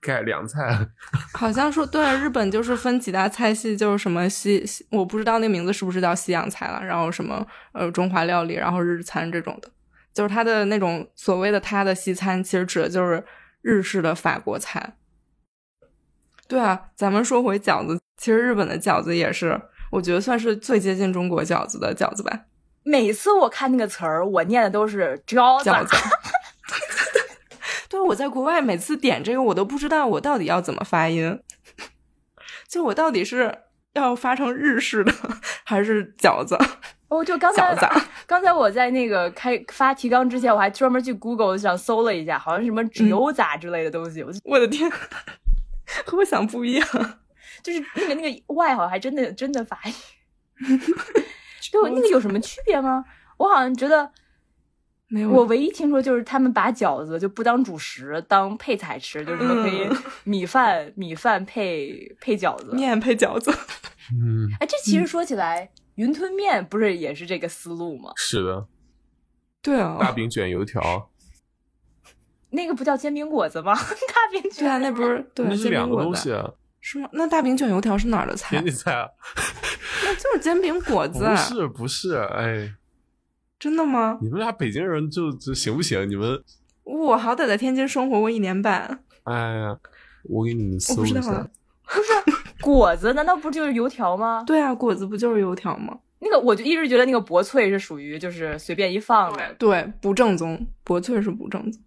[0.00, 0.76] 改良菜，
[1.32, 9.70] 好像说对，日本就是分几大菜系，就是什么西西，我不知道那名字是不是叫西洋菜了，然后什么呃中华料理，然后日餐这种的，
[10.12, 13.24] 就是它的那种所谓的它的西餐，其实指的就是
[13.62, 14.96] 日式的法国菜。
[16.48, 19.60] 对啊，咱们说回饺子，其实日本的饺子也是，
[19.92, 22.46] 我觉得算是最接近中国饺子的饺子吧。
[22.84, 25.70] 每次我看那个词儿，我念的都是饺子。
[25.70, 25.96] 饺子。
[27.88, 31.40] 对，我在国外每次点这个，我都不知道我到底要怎么发音，
[32.68, 33.56] 就我到底是
[33.92, 35.12] 要发成日式的
[35.64, 36.58] 还是饺子？
[37.08, 37.76] 哦，就刚才
[38.26, 44.90] 刚才我在那个开发提纲之前，我还专门去 Google 上搜了一下，好像什么嗯纸油杂之类的东西，我我的天，
[46.04, 46.88] 和 我想不一样。
[47.62, 49.94] 就是那个那个 Y 好像还真的真的发音。
[51.72, 53.04] 对，那个有什么区别吗？
[53.36, 54.10] 我好像觉得，
[55.08, 62.74] 没有，我唯一听说就是他们把饺子就不当主食，当配菜吃，就是可以嗯米饭米饭配配饺子。
[62.74, 63.50] 面配饺子。
[64.12, 68.12] 嗯，哎，这其实说起来，云吞面不是也是这个思路吗？
[68.16, 68.66] 是的，
[69.62, 71.10] 对啊，大饼卷油条，
[72.50, 73.74] 那个不叫煎饼果子吗？
[73.74, 76.52] 大饼卷对啊，那不是那是两个东西啊，
[76.86, 77.08] 是吗？
[77.14, 78.64] 那大饼卷油条是哪儿的菜天？
[78.66, 79.08] 津菜啊，
[80.04, 81.24] 那就是煎饼果子。
[81.24, 82.74] 不是不是，哎，
[83.58, 84.18] 真的吗？
[84.20, 86.06] 你们俩北京人就就行不行？
[86.06, 86.38] 你们，
[86.84, 89.78] 我好歹在天津生活过一年半，哎呀，
[90.24, 91.48] 我给你们搜一下不知道啊。
[92.60, 94.44] 果子难道不就是油条吗？
[94.46, 95.98] 对啊，果子不就是油条吗？
[96.18, 99.54] 那个我就一直觉得那个薄脆是属于就是随便一放的。
[99.58, 101.82] 对，不正宗，薄脆是不正宗。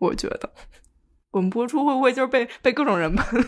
[0.00, 0.50] 我觉得
[1.32, 3.42] 我们播出会不会就是被被各种人喷？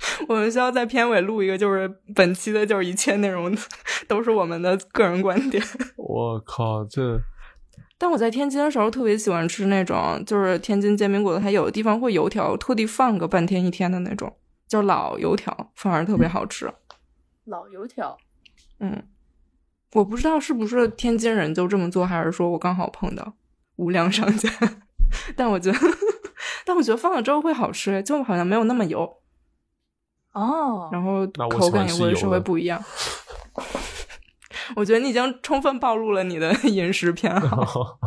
[0.28, 3.56] 我们需要在片尾录一个，就是本期的，就是一切内容
[4.06, 5.62] 都是我们的个人观点。
[5.96, 7.20] 我靠，这
[7.98, 14.32] 但我在天津的时候特别喜欢吃那种，就是天津煎饼果子，它有的地方会油条特地放个半天一天的那种，
[14.68, 16.72] 就是老油条，反而特别好吃。
[17.46, 18.16] 老油条，
[18.78, 19.02] 嗯，
[19.94, 23.34] 我不知道是不是天津人就这么做，还是说我刚好碰到
[23.76, 24.48] 无良商家。
[25.34, 25.78] 但我觉得，
[26.64, 29.10] 但我觉得放了之后会好吃，就好像没有那么油，
[30.32, 32.82] 哦，然后那我口感也会稍微不一样。
[34.76, 37.98] 我觉得你已经充分暴露了你的 饮食偏好。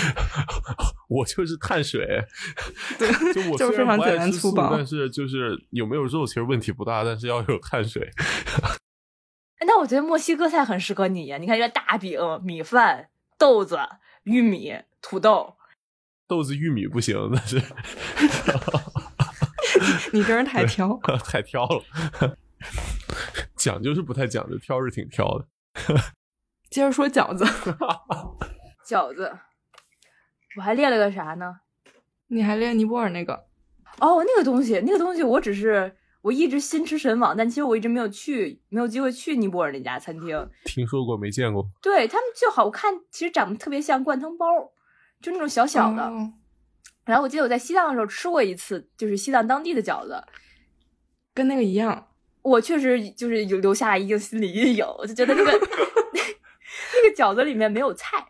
[1.08, 2.24] 我就是碳水。
[2.98, 8.08] 对就我就是虽然不爱非常简单吃素粗暴但是就是有没有肉其实问题不大，但是要有碳水。
[9.58, 11.36] 哎那我觉得墨西哥菜很适合你呀。
[11.36, 13.78] 你看，这大饼、米饭、豆子、
[14.22, 15.56] 玉米、土豆，
[16.26, 17.60] 豆子、玉米不行，但是
[20.12, 20.98] 你真是太挑。
[21.24, 22.36] 太挑了。
[23.56, 25.46] 讲究是不太讲究，挑是挺挑的。
[26.70, 27.44] 接着说饺子，
[28.86, 29.38] 饺子。
[30.56, 31.60] 我还练了个啥呢？
[32.28, 33.34] 你还练尼泊尔那个？
[33.98, 40.48] 哦，那个东西，那个东西，我只是我一直心驰神往，但其实我一直没有去，没有机会去尼泊尔那家餐厅。
[40.64, 41.66] 听说过没见过？
[41.82, 44.46] 对他们就好看，其实长得特别像灌汤包，
[45.20, 46.02] 就那种小小的。
[46.02, 46.32] 哦
[47.04, 50.22] 然后我记得我在西藏的时候吃过一次，就是西藏当地的饺子，
[51.34, 52.08] 跟那个一样。
[52.42, 58.28] 我确实就是有留下了一定心理阴影，我就觉得那个 那个饺子里面没有菜，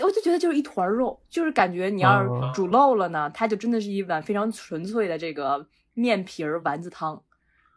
[0.00, 7.22] 我就觉得就是一团肉，就是感觉你要哦是煮漏了呢，它就真的是一碗非常纯粹的这个面皮儿丸子汤，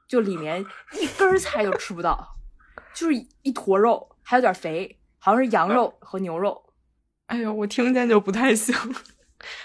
[0.08, 0.66] 就里面
[1.00, 2.36] 一根儿菜都吃不到，
[2.96, 3.14] 就是
[3.44, 6.74] 一坨肉，还有点肥，好像是羊肉和牛肉。
[7.28, 8.76] 哎呦，我听见就不太行。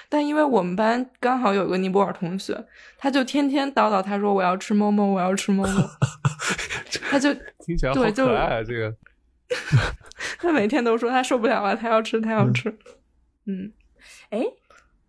[0.09, 2.67] 但因为我们班刚好有个尼泊尔同学，
[2.97, 5.91] 他就天天叨叨，他说我要吃馍馍，我要吃馍馍，
[7.11, 8.63] 他就听起来好对就可爱啊！
[8.63, 8.95] 这个
[10.39, 12.77] 他每天都说他受不了了，他要吃，他要吃。
[13.47, 13.73] 嗯，
[14.31, 14.43] 哎，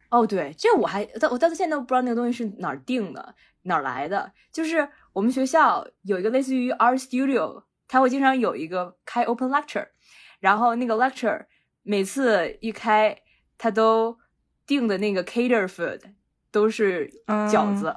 [0.09, 4.31] 哦，对，这我还到我到现在都不知道那个东西是哪儿定的，哪儿来的。
[4.51, 9.87] 就是我们学校有一个类似于 art studio，他会经常有一个开 open lecture，
[10.39, 11.45] 然后那个 lecture
[11.83, 13.17] 每次一开，
[13.57, 14.17] 他都
[14.65, 16.01] 定的那个 cater food
[16.51, 17.95] 都是饺子，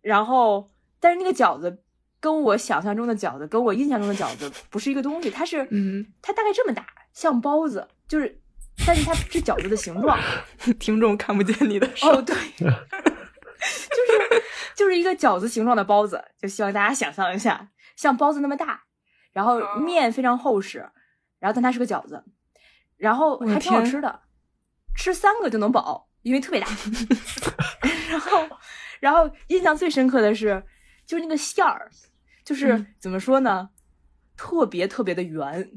[0.00, 1.82] 然后但是那个饺子
[2.20, 8.40] 跟我想象中的饺子，跟我印象中的饺子不是一个东西，它是嗯，它大概这么大，像包子，就是，
[8.86, 10.18] 但是它是饺子的形状。
[10.78, 12.08] 听众看不见你的手。
[12.08, 14.42] 哦，对， 就是
[14.74, 18.84] 就是一个饺子形状的包子，就希望大家想象一下，像包子那么大，
[19.32, 20.78] 然后面非常厚实，
[21.38, 22.22] 然后但它是个饺子，
[22.96, 24.20] 然后还挺好吃的，
[24.96, 26.66] 吃三个就能饱，因为特别大。
[28.10, 28.48] 然后，
[29.00, 30.64] 然后印象最深刻的是，
[31.06, 31.90] 就是那个馅儿，
[32.44, 33.68] 就是、嗯怎么说呢，
[34.36, 35.70] 特别特别的圆。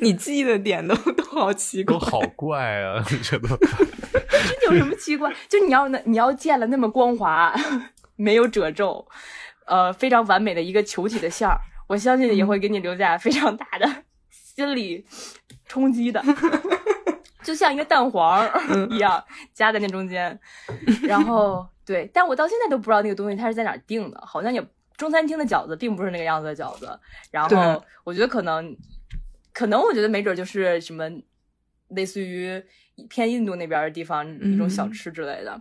[0.00, 1.98] 你记忆的点都都好奇怪都。
[1.98, 3.02] 好怪啊！
[3.10, 3.48] 你觉得？
[4.60, 5.32] 这有什么奇怪？
[5.48, 7.54] 就你要那你要见了那么光滑，
[8.16, 9.06] 没有褶皱，
[9.66, 11.58] 呃，非常完美的一个球体的馅儿，
[11.88, 15.06] 我相信也会给你留下非常大的心理
[15.72, 16.22] 冲击的，
[17.42, 18.46] 就像一个蛋黄
[18.90, 20.38] 一样夹在那中间。
[21.08, 24.62] 然后对，但我到现在都不知道那个东西它是在哪儿定的，好像也
[24.98, 27.00] 中餐厅的饺子并不是那个样子的饺子。
[27.30, 28.76] 然后我觉得可能，
[29.54, 31.08] 可能我觉得没准就是什么
[31.88, 32.62] 类似于
[33.08, 35.58] 偏印度那边的地方一种小嗯吃之类的。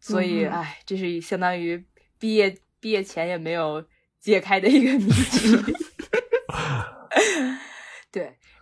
[0.00, 1.84] 所以，嗯哎，这是相当于
[2.18, 3.84] 毕业毕业前也没有
[4.20, 5.76] 解开的一个谜题。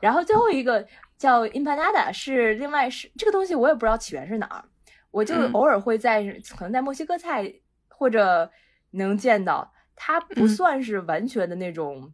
[0.01, 0.87] 对，然后最后一个
[1.17, 4.65] 叫 empanada，是另外是这个东西，我也不知道起源是哪儿，
[5.11, 5.53] 我就嗯。
[5.53, 6.23] 偶尔会在、
[6.57, 7.53] 可能在墨西哥菜
[7.89, 8.51] 或者
[8.91, 10.49] 能见到，它不嗯。
[10.49, 12.13] 算是完全的那种，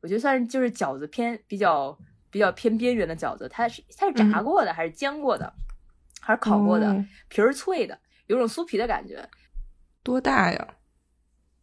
[0.00, 1.98] 我觉得算是就是饺子偏比较
[2.30, 4.44] 比较偏边缘的饺子，它是它是炸嗯。
[4.44, 5.52] 过的、还是煎过的，
[6.20, 7.04] 还是烤过的，哦。
[7.28, 9.28] 皮儿脆的，有种酥皮的感觉。
[10.02, 10.68] 多大呀？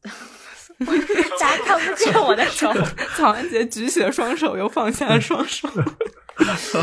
[1.39, 2.71] 大家看不见我的手，
[3.15, 5.67] 曹安杰举起了双手，又放下了双手。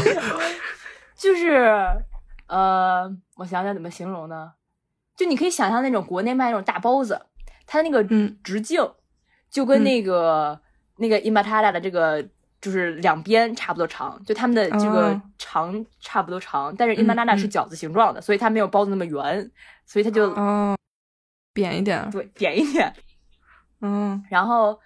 [1.16, 1.87] 就是
[2.47, 4.53] 呃，我想想怎么形容呢？
[5.16, 7.20] 就你可以想象那种国内卖那种大包子，
[7.66, 8.93] 它那个嗯直径
[9.49, 10.61] 就跟嗯那个、
[10.97, 12.20] 那个 imatara 的这个
[12.61, 19.51] 就是两边差不多长，就它们的这个哦长差不多长，但是嗯 imatara 嗯是饺子形状的，所以它没有包子那么圆，
[19.87, 20.76] 所以它就、哦，
[21.53, 22.11] 扁一点。
[22.11, 22.93] 对扁一点。
[23.85, 24.78] 嗯然后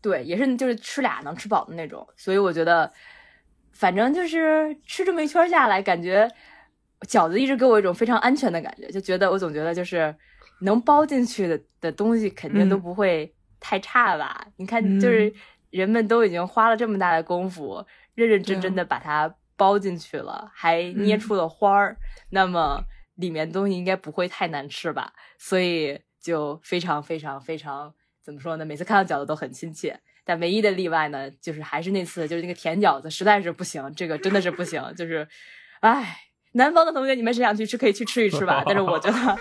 [0.00, 2.90] 对，也是就是吃俩能吃饱的那种，所以我觉得，
[3.72, 6.26] 反正就是吃这么一圈下来，感觉
[7.06, 10.14] 饺子一直给我一种非常安全的感觉，就觉得我总觉得就是
[10.62, 14.46] 能包进去的的东西肯定都嗯不会太差吧？
[14.56, 15.32] 你看，嗯就是
[15.70, 17.84] 人们都已经花了这么大的功夫，
[18.14, 21.96] 认认真真的把它包进去了，还捏嗯出了花儿，
[22.30, 22.82] 那么
[23.16, 25.12] 里面东西应该不会太难吃吧？
[25.36, 28.64] 所以就非常非常非常怎么说呢？
[28.64, 35.26] 每次看到饺子都很亲切，但唯一的例外呢，就是还是那次，就是那个甜饺子实在是不行，这个真的是不行，就是，
[35.80, 36.16] 唉，
[36.52, 39.38] 南方的同学你们谁想去吃可以去吃一吃吧，但是我觉得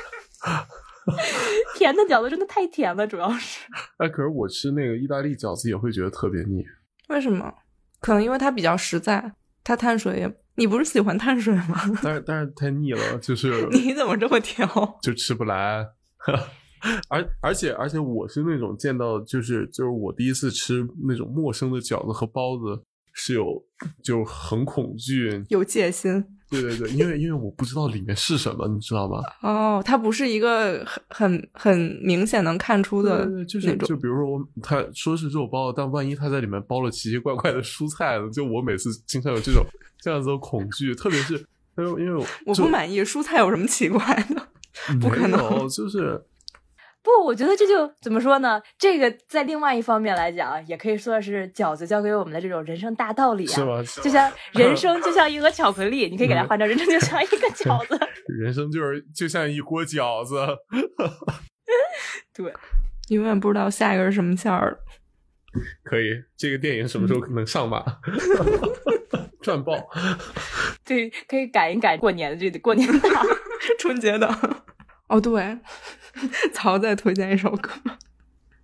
[1.75, 3.65] 甜的饺子真的太甜了，主要是。
[3.97, 6.63] 哎，可是我吃那个意大利饺子也会觉得特别腻。
[7.09, 7.53] 为什么？
[7.99, 11.81] 可能因为它比较实在，它碳水也你不是喜欢碳水吗？
[12.01, 14.65] 但是但是太腻了，就是你怎么这么挑？
[15.01, 15.85] 就吃不来。
[17.07, 22.81] 而而且而且我是那种见到就是就是我第一次吃那种陌生的饺子和包子
[23.13, 23.63] 是有
[24.03, 29.21] 就很恐惧，有戒心对对对，因为因为我不知道里面是什么，你知道吗？
[29.41, 38.29] 哦，它不是一个很很很明显能看出的对对对，就是就比如说我他说是肉包子，但万一他在里面包了奇奇怪怪的蔬菜呢？
[38.31, 39.63] 就我每次经常有这种
[39.99, 41.35] 这样子的恐惧，特别是
[41.77, 43.99] 因为因为就我不满意，蔬菜有什么奇怪
[44.33, 44.47] 的？
[44.99, 46.19] 不可能就是
[47.01, 48.61] 不，我觉得这就怎么说呢？
[48.77, 53.55] 这个在另外一方面来讲，也可以说是饺子教给我们的这种人生大道理啊。
[53.55, 53.81] 是吗？
[54.03, 57.97] 就像 人生就像一盒巧克力，你可以给它嗯换成人生就像一个饺子。
[58.41, 60.45] 人生就是就像一锅饺子，
[62.35, 62.53] 对，
[63.09, 64.79] 永远不知道下一个是什么馅儿的。
[65.83, 66.11] 可以。
[66.37, 67.83] 这个电影什么时候能上马？
[69.41, 69.73] 赚爆！
[70.85, 73.25] 对，可以赶一赶过年的这过年档。
[73.79, 74.63] 春节档。
[75.07, 75.57] 哦，对，
[76.53, 77.71] 曹再推荐一首歌。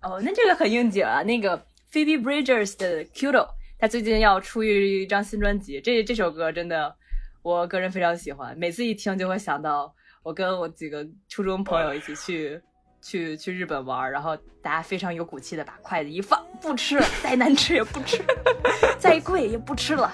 [0.02, 1.58] 哦，那这个很应景啊，那个
[1.92, 3.32] Phoebe Bridgers 的《Kudo》，
[3.78, 6.94] 他最近要出一张新专辑，这这首歌真的
[7.42, 12.60] 我个人非常喜欢，每次一听就会想到我跟我几个初中朋友一起去
[13.02, 18.22] 去去日本玩，然后大家非常有骨气的把筷子一放，不吃了，再难吃也不吃，
[18.98, 20.12] 再贵也不吃了。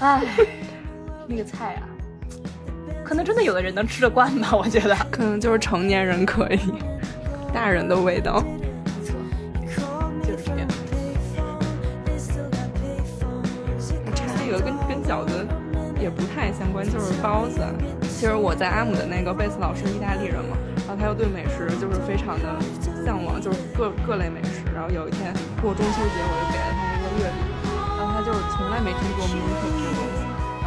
[0.00, 0.24] 唉，
[1.26, 1.88] 那个菜啊，
[3.08, 4.94] 可能真的有的人能吃得惯吧，我觉得。
[5.10, 6.60] 可能就是成年人可以，
[7.54, 8.44] 大人的味道。
[9.58, 10.68] 没错，就是这样。
[14.04, 15.46] 我插一个跟跟饺子
[15.98, 17.64] 也不太相关，就是包子。
[18.02, 22.60] 其实我在阿姆的那个贝斯老师意大利人嘛，然后他又对美食就是非常的
[23.06, 24.60] 向往，就是各各类美食。
[24.74, 25.32] 然后有一天
[25.62, 27.40] 过中秋节，我就给了他一个月饼，
[27.96, 30.17] 然后他就是从来没听过 mooncake 这个东西，然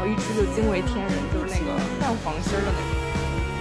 [0.01, 2.91] 后一吃就惊为天人，就是那个蛋黄心儿的那种。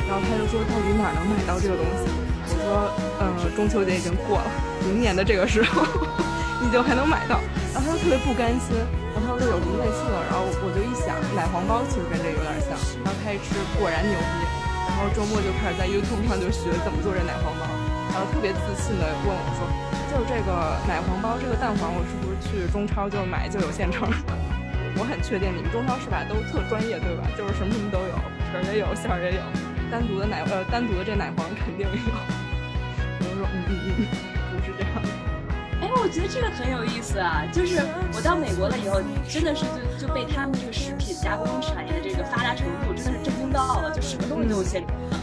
[0.09, 2.09] 然后他就说到底哪能买到这个东西？
[2.49, 2.89] 我说，
[3.21, 4.49] 呃，中秋节已经过了，
[4.89, 5.85] 明年的这个时候
[6.65, 7.37] 你就还能买到。
[7.71, 8.73] 然后他就特别不甘心，
[9.13, 10.17] 然后他说这有什么类似的？
[10.27, 12.73] 然后我就一想，奶黄包其实跟这个有点像。
[13.05, 14.41] 然后他一吃，果然牛逼。
[14.89, 17.69] 然后周末就开始在 YouTube 上就学怎么做这奶黄包，
[18.11, 19.69] 然后特别自信的问我说，
[20.11, 24.09] 就是这个奶黄包，这个蛋黄我是不是去中超就买就有现成？
[25.01, 27.25] 我很确定你们中超是吧都特专业对吧？
[27.33, 28.13] 就是什么什么都有，
[28.53, 29.43] 皮儿也有，馅儿也有，
[29.91, 31.93] 单独的奶呃单独的这奶黄肯定有。
[31.97, 34.05] 我就说嗯嗯嗯，
[34.53, 35.09] 不是这样的。
[35.81, 37.49] 哎，我觉得这个很有意思啊！
[37.51, 37.81] 就是
[38.13, 39.65] 我到美国了以后，真的是
[39.97, 45.17] 就就被他们这个食品加工产业的这个发达程度真的是震惊到了，就什么东西都有现成的。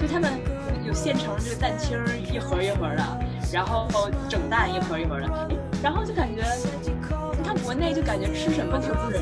[0.00, 0.40] 就他们
[0.82, 3.04] 有现成这个蛋清儿一盒一盒的，
[3.52, 3.86] 然后
[4.30, 6.42] 整蛋一盒一盒的，哎然后就感觉
[7.62, 9.20] 国内就感觉吃什么就是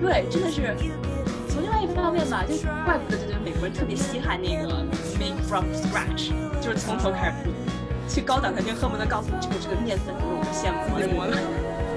[0.00, 0.76] 对，真的是。
[1.48, 4.82] 从另外一个方面吧，就怪不得就觉得美国人特别稀罕那个
[5.18, 7.52] make from scratch，就是从头开始做。
[8.06, 10.74] 去高档餐厅恨不得告诉你这个这个面粉都是我们现
[11.14, 11.38] 磨的。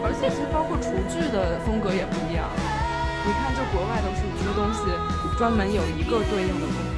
[0.06, 2.48] 而且其实包括厨具的风格也不一样。
[3.26, 4.88] 你看，就国外都是一个东西
[5.36, 6.96] 专门有一个对应的工具，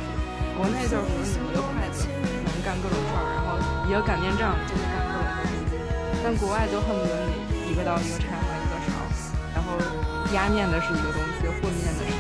[0.54, 2.06] 国内就是比如你一个筷子
[2.46, 3.58] 能干各种事儿，然后
[3.90, 5.58] 一个擀面杖就能干各种东西。
[6.22, 8.38] 但国外就恨不得你一个刀一个叉，
[9.70, 9.78] 后
[10.34, 12.12] 压面的是一个东西，和面的是。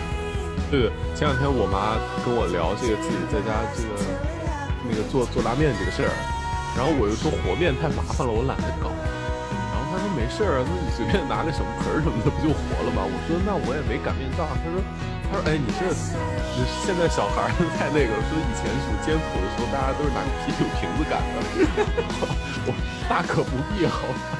[0.69, 3.97] 对对，前两天我妈跟我聊这个自己在家这个
[4.85, 6.13] 那个做做拉面这个事儿，
[6.77, 8.93] 然后我又说和面太麻烦了，我懒得搞。
[8.93, 13.01] 然后她说没事儿啊，那你随便拿个什么盆儿什么的不就和了吗？
[13.01, 14.45] 我说那我也没擀面杖。
[14.61, 14.77] 她说
[15.25, 15.89] 她说哎你这
[16.53, 21.41] 你现在小孩太那个了，说以前什么艰苦的时候大家都是拿啤酒瓶子擀的，
[22.69, 22.77] 我
[23.09, 24.37] 大可不必好吧。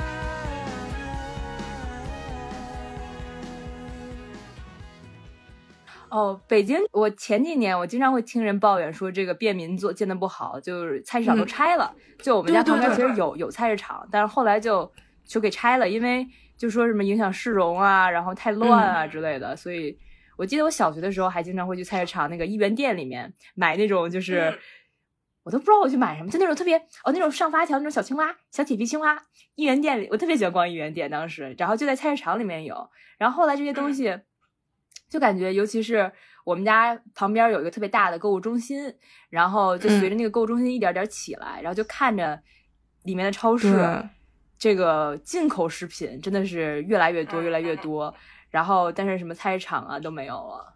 [6.09, 11.93] 哦，北京，我前几年我经常会听人抱怨说这个便民做建的不好，就是菜市场都嗯拆了。
[12.19, 14.91] 就我们家旁边其对实有有菜市场，但是后来就
[15.25, 19.55] 就给拆了，因为就说什么影响市容啊，然后太乱啊之类的。
[19.55, 19.97] 所以
[20.37, 24.57] 我记得我小学的时候还经常会去菜市场那个一元店里面买那种就是。
[25.43, 29.17] 我都不知道我去买什么，就那种特别哦，那种上发条那种小青蛙、小铁皮青蛙。
[29.55, 32.89] 一元店里，我特别喜欢逛一元店，当时，然后就在菜市场里面有。
[33.17, 34.19] 然后后来这些东西，
[35.09, 36.11] 就感觉，尤其是
[36.45, 38.93] 我们家旁边有一个特别大的购物中心，
[39.29, 42.39] 然后就随着那个购物中心一点点起来，然后就看着
[43.03, 44.09] 里面的超市对，
[44.57, 48.13] 这个进口食品真的是越来越多，越来越多。
[48.51, 50.73] 然后，但是什么菜市场啊都没有了。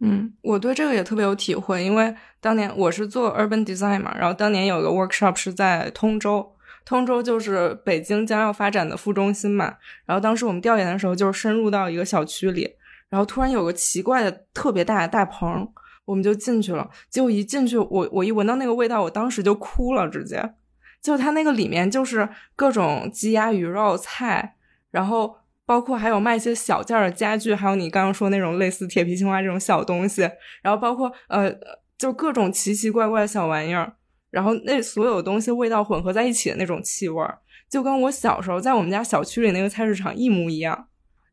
[0.00, 9.76] 嗯，我对这个也特别有体会，因为当年我是做 urban design 嘛，然后当年有个 workshop 是在通州，通州就是北京将要发展的副中心嘛。
[10.04, 12.74] 然后当时我们调研的时候，就是深入到一个小区里，
[13.12, 15.70] 然后突然有个奇怪的特别大的大棚，
[16.06, 16.88] 我们就进去了。
[17.10, 20.54] 结果一进去，我我一闻到那个味道，我当时就哭了，直接。
[21.02, 24.56] 就它那个里面就是各种鸡鸭鱼肉菜，
[24.90, 25.36] 然后
[25.66, 30.22] 包括还有卖一些小件的家具，还有你刚刚说那种类似铁皮青蛙这种小东西，
[30.62, 31.54] 然后包括呃，
[31.98, 33.92] 就各种奇奇怪怪的小玩意儿，
[34.30, 37.22] 然后那所有东西味道混合在一起的那种气味，
[37.68, 40.86] 就跟我小时候在我们家小区里那个菜市场一模一样。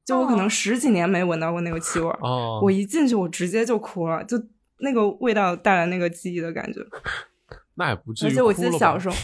[0.10, 4.36] 就我可能十几年没闻到过那个气味儿，哦，我一进去我直接就哭了，就
[4.80, 6.80] 那个味道带来那个记忆的感觉。
[7.78, 9.16] 那也不至于而且我记得小时候，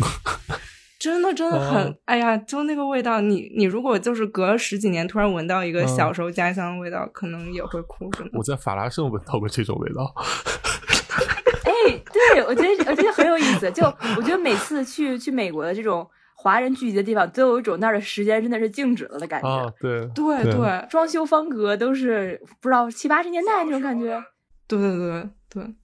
[0.99, 8.43] 真的真的很，哦哎呀，就那个味道，你你如果就是隔了十几年突然闻到一个嗯小时候家乡的味道，可能也会哭，真的我。
[8.43, 10.13] 在法拉盛闻到过这种味道。
[11.65, 11.71] 哎，
[12.13, 13.71] 对我觉得我觉得很有意思。
[13.71, 13.83] 就
[14.15, 16.07] 我觉得每次去去美国的这种
[16.45, 19.49] 华人聚集的地方，都有一种那儿的时间真的是静止了的感觉。
[19.49, 24.23] 啊，对对对对装修风格都是不知道七八十年代那种感觉。
[24.67, 25.75] 对对对对。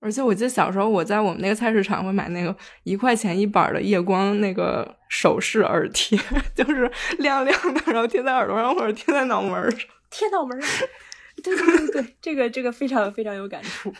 [0.00, 6.18] 而且我记得小时候我在我们那个菜市场会买那个一块钱一板的夜光那个首饰耳贴，
[6.54, 6.90] 就是
[7.20, 9.80] 亮亮的，然后贴在耳朵上或者贴在脑门儿上。
[10.10, 10.86] 贴脑门儿上。
[11.42, 13.90] 对对对对，这个这个非常非常有感触。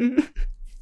[0.00, 0.16] 嗯，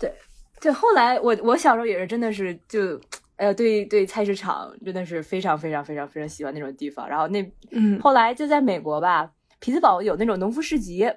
[0.00, 0.10] 对
[0.58, 2.98] 对，后来我我小时候也是真的是就
[3.36, 7.08] 呃对对菜市场真的是非常非常非常非常喜欢那种地方。
[7.08, 8.00] 然后那嗯。
[8.00, 11.10] 后来就在美国吧，匹兹堡有那种农夫市集，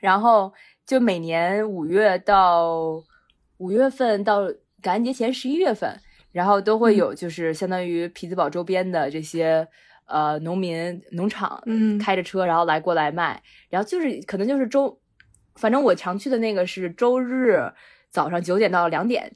[0.00, 0.52] 然后
[0.86, 3.02] 就每年五月到
[3.58, 4.50] 五月份到
[4.80, 6.00] 感恩节前十一月份，
[6.32, 9.68] 然后都会有就是相当于匹兹堡周边的这些
[10.06, 11.98] 呃农民农场，嗯。
[11.98, 14.98] 开着车然后来过来卖，然后就是可能就是周，
[15.56, 17.60] 反正我常去的那个是周日
[18.08, 19.30] 早上九点到两点，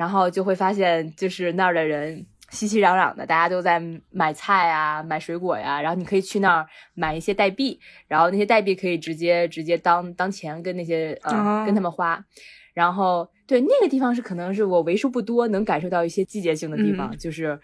[0.00, 3.78] 然后就会发现就是那儿的人熙熙攘攘的，大家都在
[4.10, 7.78] 买菜啊、买水果呀，然后你可以去那儿买一些代币，
[8.08, 12.24] 然后那些代币可以直接直接当当钱跟那些呃、哦跟他们花，
[12.72, 17.60] 然后对那个地方是可能是我为数不多能感受到一些季节性的地方，嗯就是。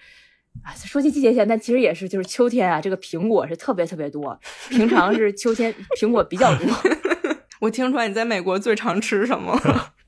[0.62, 4.40] 啊，说起季节性，但其实也是，就是秋天啊，这个苹果是特别特别多。
[4.70, 5.70] 平常是秋天
[6.00, 6.66] 苹果比较多，
[7.60, 9.54] 我听出来你在美国最常吃什么？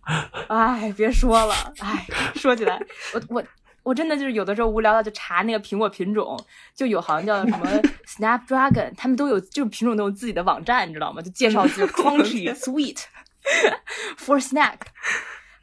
[0.49, 2.81] 哎，别说了，哎，说起来，
[3.15, 3.45] 我我
[3.83, 6.39] 我真的就是有的时候无聊到就查那个苹果品种，
[6.75, 7.67] 就有好像叫什么
[8.09, 11.21] Snapdragon，他们都有这种品种都有自己的网站，你知道吗？
[11.21, 12.99] 就介绍就是 crunchy sweet
[14.19, 14.79] for snack。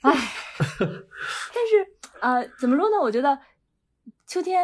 [0.02, 0.14] 哎，
[0.60, 0.68] 但
[1.68, 1.88] 是
[2.22, 2.98] 呃，怎么说呢？
[3.02, 3.38] 我觉得
[4.28, 4.64] 秋天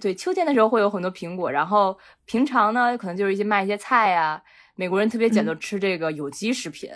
[0.00, 4.40] 对秋天的时候会有很多苹果，然后平常呢，可能就是一些卖一些菜呀、
[4.76, 6.90] 美国人特别讲究吃这个有机食品，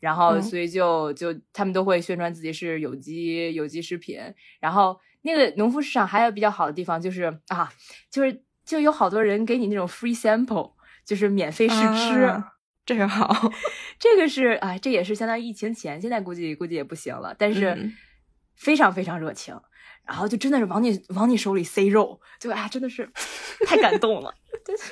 [0.00, 4.18] 然后嗯所以就就他们都会宣传自己是有机有机食品。
[4.58, 7.72] 然后那个农夫市场还有比较好的地方就是啊，
[8.10, 10.72] 就是就有好多人给你那种 free sample，
[11.04, 12.22] 就是免费试吃。
[12.24, 12.52] 啊
[12.84, 13.52] 这个好，
[13.98, 17.92] 这个是哎，这也是相当于疫情前，现在估计估计也不行了，但是嗯。
[18.58, 19.54] 非常非常热情，
[20.06, 23.06] 然后就真的是往你往你手里塞肉，就哎真的是
[23.66, 24.34] 太感动了，
[24.64, 24.84] 就 是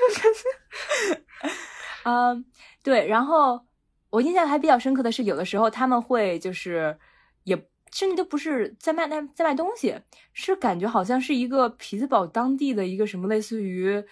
[2.05, 2.45] 嗯，
[2.83, 3.67] 对，然后
[4.11, 6.97] 我印象还比较深刻的是，有的时候他们会就是
[7.43, 7.57] 也
[7.93, 10.01] 甚至都不是在卖那在卖东西，
[10.33, 14.05] 是感觉好像是一个匹兹堡当地的一个什么类似于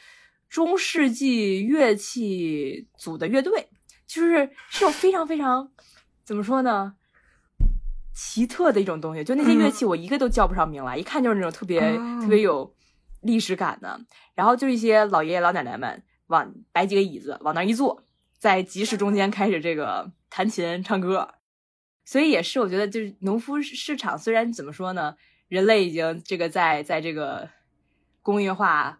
[0.48, 3.68] 中世纪乐器组的乐队，
[4.06, 5.70] 就是是种非常非常
[6.24, 6.94] 怎么说呢？
[8.14, 12.74] 奇特的一种东西，就那些乐器，我一个都叫不上名来，一看就是那种特别、哦特别有
[13.22, 13.98] 历史感的。
[14.34, 16.02] 然后就一些老爷爷老奶奶们
[16.32, 18.02] 往摆几个椅子往那儿一坐，
[18.38, 21.34] 在集市中间开始这个弹琴唱歌。
[22.04, 25.14] 所以也是，我觉得就是农夫市场，虽然怎么说呢，
[25.48, 27.48] 人类已经这个在在这个
[28.22, 28.98] 工业化、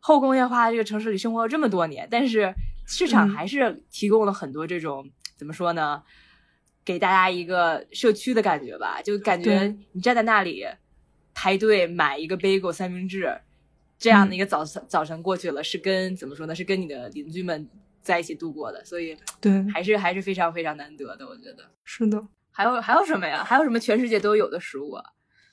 [0.00, 2.52] 后工业化这个城市里生活了这么多年，但是
[2.86, 3.30] 市场嗯。
[3.30, 6.02] 还是提供了很多这种、怎么说呢，
[6.84, 10.66] 给大家一个社区的感觉吧，就感觉你站在那里
[11.32, 13.40] 排队买一个 bagel 三明治，
[14.02, 17.68] 这样的一个早晨、早晨过去了，是跟怎么说呢，是跟你的邻居们
[18.02, 21.70] 在一起度过的，所以对，还是还是非常非常难得的，我觉得。
[21.84, 23.44] 是的，还有还有什么呀？
[23.44, 25.04] 还有什么全世界都有的食物啊？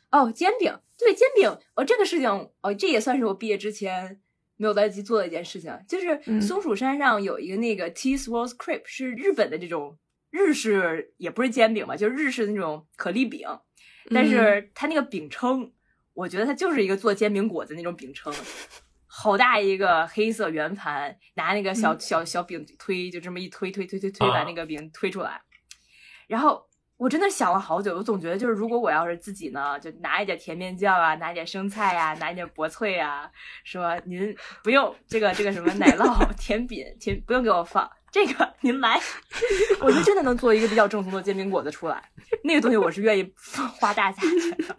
[0.10, 2.28] 哦，煎饼，对，煎饼，哦，这个事情，
[2.62, 4.20] 哦，这也算是我毕业之前
[4.58, 6.42] 没有来得及做的一件事情，就是嗯。
[6.42, 9.96] 松鼠山上有一个那个 Tea Swirls Crepe，是日本的这种
[10.32, 13.48] 日式，也不是煎饼吧，就是日式的那种可丽饼，
[14.10, 14.28] 但嗯。
[14.28, 15.72] 是它那个饼称，
[16.20, 18.34] 我觉得它就是一个做煎饼果子那种饼铛。
[19.08, 25.42] 好大一个黑色圆盘，拿那个小、嗯小小饼推，就这么一推推推推推，啊把那个饼推出来。
[26.28, 26.62] 然后
[26.98, 33.32] 我真的想了好久，我总觉得就是如果我要是自己呢，就拿一点甜面酱啊，拿一点生菜啊，拿一点薄脆啊，
[33.64, 39.00] 说您不用这个这个什么奶酪 甜饼，甜不用给我放，这个您来，
[39.80, 42.12] 我就真的能做一个比较正宗的煎饼果子出来，
[42.44, 43.34] 那个东西我是愿意
[43.80, 44.76] 花大价钱的。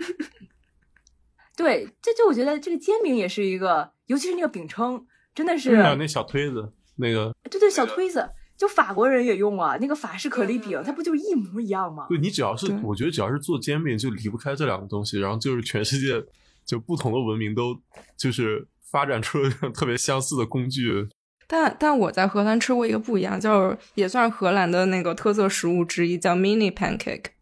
[1.60, 5.04] 对，这就我觉得这个煎饼也是一个，尤其是那个饼铛，
[5.34, 12.06] 真的是，还有那小推子，那个对对，小推子，就法国人也用啊，那个法式可丽饼，它不就一模一样吗？
[12.08, 16.24] 对你只要是，我觉得只要是做煎饼，就离不开这两个东西，然后就是全世界
[16.64, 17.78] 就不同的文明都
[18.16, 21.08] 就是发展出了特别相似的工具。
[21.46, 27.32] 但但我在荷兰吃过一个不一样，就是也算是荷兰的那个特色食物之一，叫 mini pancake。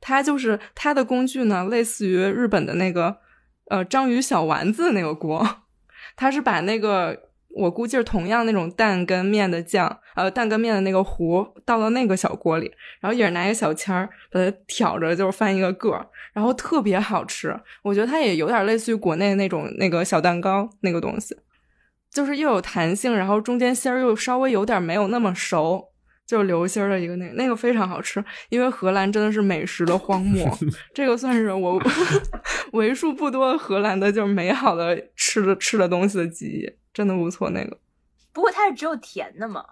[0.00, 3.18] 它就是它的工具呢，类似于日本的那个
[3.70, 5.46] 呃章鱼小丸子那个锅，
[6.16, 7.16] 它是把那个
[7.56, 17.58] 我估计是同样那种蛋跟面的酱，呃蛋跟面的那个糊倒到那个小锅里，然后也是拿一个小签儿把它挑着，就是翻一个个儿，然后特别好吃。
[17.82, 21.36] 我觉得它也有点类似于国内那种那个小蛋糕那个东西。
[22.10, 25.88] 就是又有弹性，然后中间芯儿又稍微有点没有那么熟，
[26.28, 28.24] 就是流心儿的一个那个那个非常好吃。
[28.50, 30.46] 因为荷兰真的是美食的荒漠，
[30.94, 31.82] 这个算是我
[32.74, 37.48] 为数不多荷兰的就是美好的吃的吃的东西的记忆，真的不错。
[37.50, 37.78] 那个
[38.32, 39.64] 不过它是只有甜的嘛，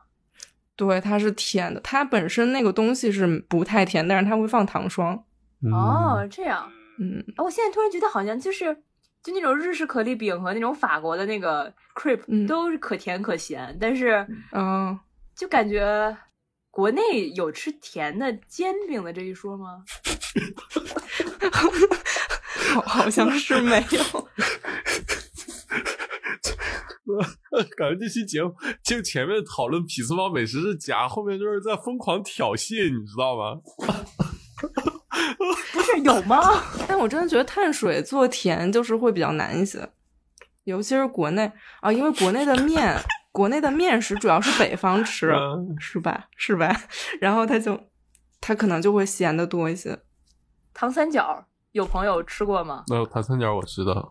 [0.74, 5.22] 对，它是甜的，它本身那个东西是不太甜，但是它会放糖霜。
[5.62, 6.68] 嗯、哦，这样。
[6.98, 8.76] 嗯，哦我现在突然觉得好像就是。
[9.22, 14.96] 就那种日式可丽饼和那种法国的那个 crepe、嗯、都是可甜可咸，但是，嗯，
[15.34, 16.16] 就感觉
[16.76, 19.82] 国内有吃甜的煎饼的这一说吗？
[22.74, 24.28] 好， 好像是没有。
[27.78, 33.58] 感觉这期节目就前面讨论匹兹堡美食是假，后面就是在疯狂挑衅，你知道吗？
[35.72, 36.62] 不是有吗？
[36.86, 39.88] 但我真的觉得碳水做甜就是会比较难一些，
[40.64, 41.50] 尤其是国内
[41.80, 43.00] 啊，因为国内的面，
[43.36, 46.26] 国内的面食主要是北方吃，嗯、是吧？
[46.38, 46.74] 是吧？
[47.20, 47.78] 然后它就
[48.40, 49.98] 它可能就会咸的多一些。
[50.72, 52.84] 糖三角有朋友吃过吗？
[52.88, 54.10] 那、呃、糖三角我知道，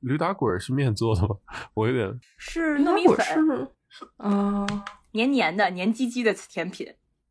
[0.00, 1.36] 驴打滚是面做的吗？
[1.74, 3.68] 我有点是糯米粉，
[4.16, 4.66] 啊，
[5.12, 6.90] 黏黏的、黏唧唧的甜品。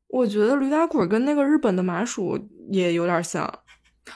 [0.09, 3.43] 我觉得驴打滚跟那个日本的麻薯也有点像。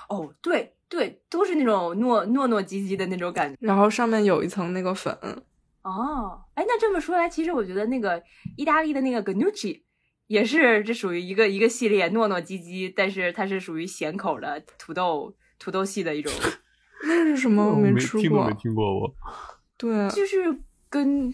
[0.09, 5.17] 哦，对对，都是那种糯糯糯唧唧的那种感觉，然后上面有一层那个粉。
[5.89, 8.21] 哦，哎，那这么说来，其实我觉得那个
[8.55, 9.81] 意大利的那个 gnocchi
[10.27, 16.31] 也是这属于一个一个系列，糯糯唧唧，但是它是属于咸口的土豆土豆系的一种。
[17.03, 17.65] 那是什么？
[17.65, 19.15] 我没吃过，听都没听过我。
[19.77, 20.59] 对，就是
[20.89, 21.33] 跟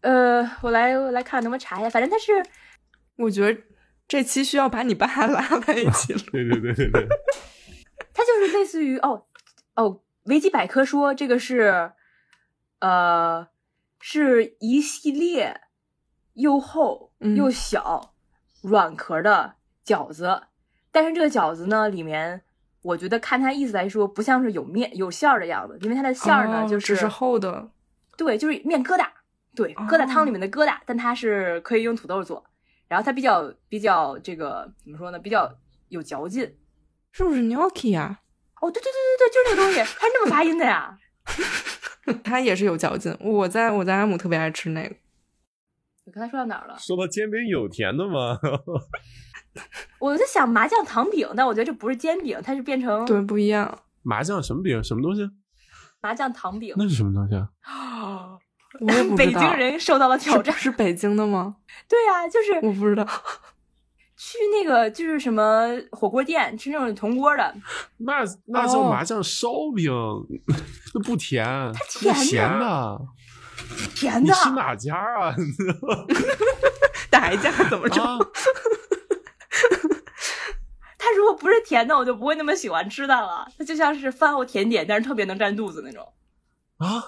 [0.00, 2.42] 呃，我来我来看能不能查一下，反正它是，
[3.16, 3.60] 我觉得
[4.08, 6.20] 这期需要把你爸 拉在一起了。
[6.32, 7.06] 对对对对对。
[8.14, 9.26] 它就是类似于哦
[9.76, 11.92] 哦，维基百科说这个是，
[12.80, 13.46] 呃，
[13.98, 15.60] 是一系列
[16.34, 18.14] 又厚又小、
[18.62, 20.42] 嗯、软壳的饺子，
[20.92, 22.42] 但是这个饺子呢，里面
[22.82, 27.70] 我觉得看它意思来说，不像是有面有馅儿的样子，因为它的馅儿呢、哦、就是只是厚的，
[28.16, 29.06] 对，就是面疙瘩，
[29.54, 32.44] 对，疙瘩汤里面的疙瘩，哦、但它是可以用土豆做，
[32.86, 35.52] 然后它比较比较这个怎么说呢，比较
[35.88, 36.56] 有嚼劲。
[37.10, 38.20] 是不是 gnocchi 啊？
[38.60, 40.96] 哦，对对对对对，就是那个东西，它是那么发音的呀。
[42.24, 43.16] 它也是有嚼劲。
[43.20, 44.94] 我在我在阿姆特别爱吃那个。
[46.04, 46.76] 你刚才说到哪儿了？
[46.78, 48.38] 说到煎饼有甜的吗？
[50.00, 53.78] 我在想麻酱糖饼，但我觉得这不是煎饼，它是变成对不一样。
[54.02, 54.82] 麻酱什么饼？
[54.82, 55.28] 什么东西？
[56.00, 56.74] 麻酱糖饼。
[56.78, 58.38] 那是什么东西啊？
[58.80, 59.16] 我也不知道。
[59.16, 61.56] 北京人受到了挑战是，是北京的吗？
[61.88, 63.06] 对呀、啊，就是我不知道。
[64.18, 67.54] 去那个就是什么火锅店吃那种铜锅的，
[67.98, 69.92] 那那叫麻酱烧饼，
[70.92, 73.00] 那、不甜，它甜的，咸的，
[73.94, 74.20] 甜的。
[74.20, 75.34] 你吃哪家啊？
[77.10, 78.02] 打一架怎么着？
[78.02, 78.18] 啊、
[80.98, 83.46] 它如果不是甜的，我就不会那么喜欢吃的了。
[83.56, 86.04] 它就像是饭后甜点，但是特别能占肚子那种。
[86.78, 87.02] 啊！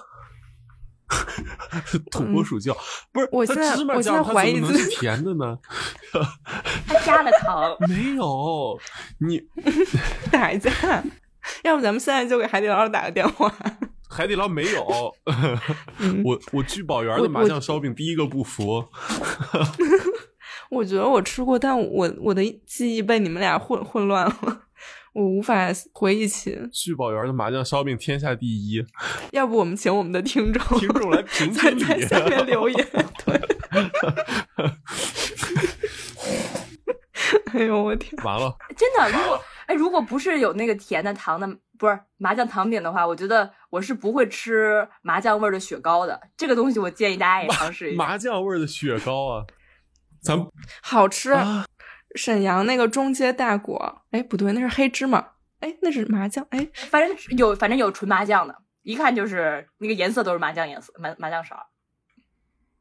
[2.11, 2.77] 土拨鼠叫、嗯、
[3.13, 3.29] 不是？
[3.31, 5.57] 我现在我现在怀疑自己是甜的呢。
[6.87, 7.75] 它加了糖。
[7.87, 8.77] 没有
[9.19, 9.41] 你
[10.31, 10.71] 打一架，
[11.63, 13.53] 要不咱们现在就给海底捞打个电话。
[14.09, 15.13] 海底捞没有，
[15.99, 18.85] 嗯、我我聚宝园的麻酱烧饼第一个不服。
[20.69, 24.61] 我觉得我吃过，但我我的记忆被你们俩混混乱了。
[25.13, 28.85] 我无法回忆起聚宝园的麻酱烧饼天下第一，
[29.33, 32.87] 要不我们请我们的听众听众来评在评理，在下面留言。
[33.25, 33.41] 对，
[37.53, 41.47] 哎呦我天，完了，真的，如果哎如果不是有那个甜的糖的，
[41.77, 46.19] 不是麻酱糖饼的话，我觉得我是不会吃麻酱味儿的雪糕的。
[46.37, 47.97] 这个东西我建议大家也尝试一下。
[47.97, 49.45] 麻酱味儿的雪糕啊，
[50.21, 50.39] 咱
[50.81, 51.31] 好吃。
[51.33, 51.65] 啊，
[52.15, 55.25] 沈阳那个中街大果，哎，不对，那是黑芝麻，
[55.59, 61.55] 哎，那是麻酱，哎，反正有反正有纯麻酱的，一看就是那个颜色都是麻酱颜色，麻麻酱色。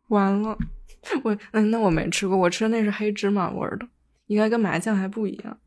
[0.08, 0.58] 完了，
[1.22, 3.86] 我嗯，那我没吃过，我吃的那是黑芝麻味儿的，
[4.26, 5.58] 应该跟麻酱还不一样。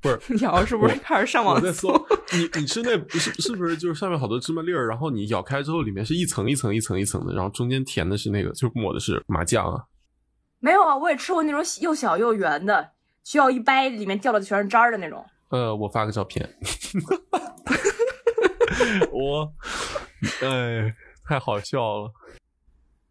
[0.00, 2.06] 不是 瑶是不是开始上网我在搜搜？
[2.32, 9.84] 你你吃那不是是不是就是上面好多芝麻粒儿，然后你咬开之后里面是一层一层一层一层的，然后中间填的是那个就抹的是麻酱啊。
[10.62, 12.92] 没有啊，我也吃过那种又小又圆的，
[13.24, 15.26] 需要一掰里面掉的全是渣儿的那种。
[15.48, 16.48] 呃，我发个照片。
[19.10, 19.52] 我，
[20.40, 20.94] 哎，
[21.28, 22.12] 太好笑了。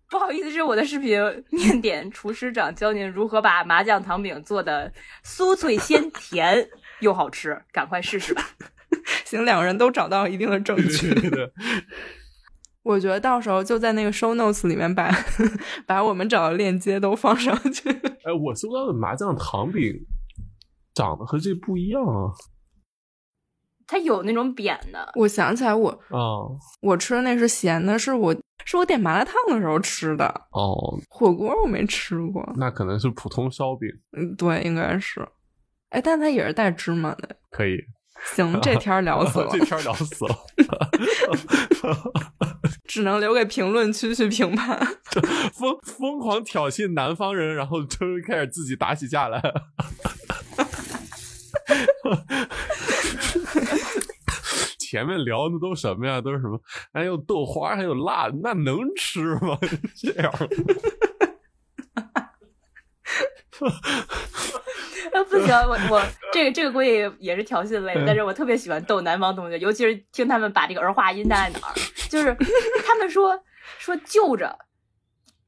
[0.09, 1.19] 不好意思，这是我的视频，
[1.49, 4.91] 面点厨师长教您如何把麻酱糖饼做的
[5.25, 6.69] 酥脆鲜甜
[7.01, 8.41] 又好吃，赶快试试吧。
[9.25, 11.13] 行，两个人都找到一定的证据。
[11.13, 11.51] 对对对，
[12.83, 15.11] 我觉得到时候就在那个 show notes 里面把
[15.85, 17.89] 把我们找的链接都放上去。
[17.89, 19.93] 哎，我搜到的麻酱糖饼
[20.93, 22.33] 长得和这不一样啊。
[23.87, 26.47] 它有那种扁的，我想起来我，啊
[26.81, 28.33] 我吃的那是咸的，是我
[28.63, 32.47] 是我点麻辣烫的时候吃的，哦，火锅我没吃过。
[32.55, 35.27] 那可能是普通烧饼，嗯，对，应该是。
[35.89, 37.35] 哎，但它也是带芝麻的。
[37.49, 37.77] 可以。
[38.33, 40.35] 行，这天聊死了 这，天聊死了。
[42.91, 44.77] 只能留给评论区去评判。
[45.55, 49.41] 疯疯狂挑衅南方人，然后终于开始自己打起架来。
[54.77, 56.19] 前面聊的都什么呀？
[56.19, 56.59] 都是什么？
[56.91, 59.57] 还有豆花，还有辣，那能吃吗？
[59.95, 60.30] 这样，
[65.13, 66.01] 呃，不行，我我
[66.31, 71.73] 这个这个估计也是调戏类的，但是我特别喜欢逗南方同学，尤其是听他们把这个儿化音带在哪儿，
[72.09, 72.35] 就是
[72.88, 73.43] 他们说
[73.77, 74.57] 说就着，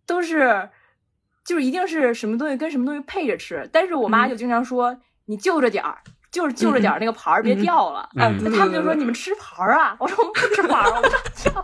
[0.05, 0.69] 都是
[1.45, 5.99] 就是一定是什么东西跟什么东西配着吃，但是我妈嗯就经常说、你就着点儿。
[6.31, 8.09] 就是就着点儿那个盘儿，别掉了。
[8.15, 11.63] 嗯他们就说你们吃盘儿啊， 我说我们不吃盘儿，我们跳。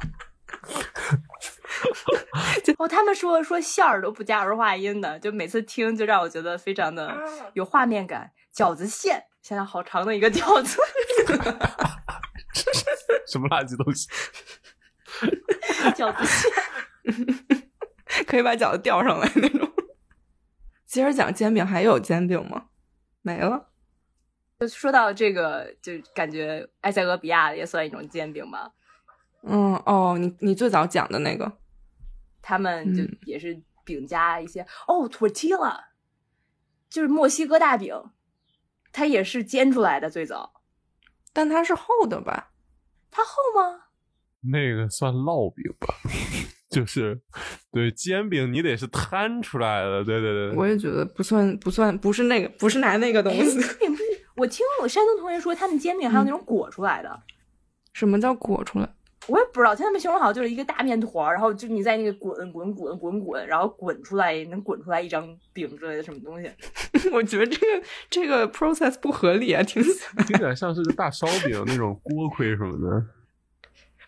[2.77, 7.15] 哦，他们说说馅儿都不加儿化音的，就每次听就让我觉得非常的
[7.53, 8.31] 有画面感。
[8.53, 10.81] 饺子馅，想想好长的一个饺子，
[13.27, 14.09] 什么垃圾东西？
[15.95, 16.51] 饺子馅。
[18.25, 19.71] 可以把饺子吊上来那种。
[20.85, 22.65] 接着讲煎饼，还有煎饼吗？
[23.21, 23.69] 没了。
[24.59, 28.71] 就说到这个，就感觉埃塞俄比亚也算一种煎饼吧。
[29.43, 31.51] 嗯，哦，你你最早讲的那个，
[32.41, 35.79] 他们就嗯也是饼加一些、哦，tortilla，
[36.89, 37.95] 就是墨西哥大饼，
[38.91, 40.61] 它也是煎出来的最早。
[41.31, 42.51] 但它是厚的吧？
[43.11, 43.85] 它厚吗？
[44.41, 45.93] 那个算烙饼吧，
[46.69, 47.21] 就是
[47.71, 50.03] 对煎饼，你得是摊出来的。
[50.03, 53.57] 对对对，我也觉得不算，不算，不是那个，不是拿那个东哎，西。
[53.81, 54.03] 也不是。
[54.35, 57.21] 我听我山东同学说，他们煎饼还有嗯那种裹出来的，
[57.93, 58.89] 什么叫裹出来？
[59.27, 59.75] 我也不知道。
[59.75, 66.49] 听他们形容好像就是一个大面团，然后就你在那个滚滚滚滚滚，然后滚出来能滚出来一张饼之类的什么东西。
[67.11, 70.23] 我觉得这个这个 process 不合理啊，听起来。
[70.23, 73.05] 听起来像是个大烧饼那种锅盔什么的。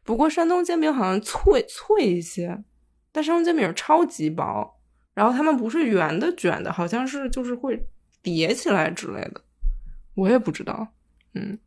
[0.03, 2.63] 不过山东煎饼好像脆脆一些，
[3.11, 4.79] 但山东煎饼超级薄，
[5.13, 7.87] 然后他们不是圆的卷的，好像是就是会
[8.23, 9.41] 叠起来之类的，
[10.15, 10.87] 我也不知道。
[11.35, 11.59] 嗯，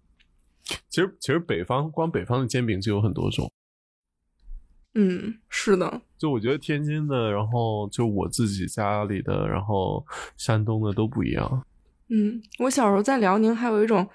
[0.88, 3.50] 其实其实北方光北方的煎饼就有很多种。
[4.94, 11.66] 嗯，是的，就我觉得天津的，然后就我自己家里的，然后山东的都不一样。
[12.08, 14.08] 嗯，我小时候在辽宁还有一种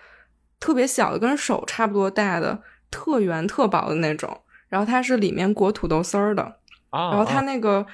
[0.59, 6.43] 特别小的，跟手差不多大的，特圆特薄的那种，然后它是里面裹土豆丝儿的，
[6.89, 7.85] 啊，然后它啊那个。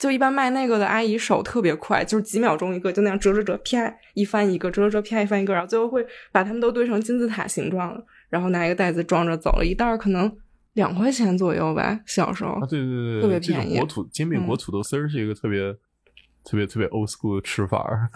[0.00, 10.34] 就一般卖那个的阿姨手特别快，就是几秒钟一个，就那样折折折，啪一翻一个，折折折，啪一翻一个，然后最后会把它们都堆成金字塔形状了，然后拿一个袋子装着走了，一袋儿可能
[10.72, 12.52] 两块钱左右吧，小时候。
[12.52, 15.70] 啊，对对对对，特别便宜裹土煎饼嗯裹土豆丝儿是一个特别、
[16.44, 18.08] 特别特别 old school 的吃法儿。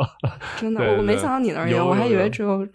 [0.60, 2.68] 真的，我我没想到你那儿有，我还以为只有。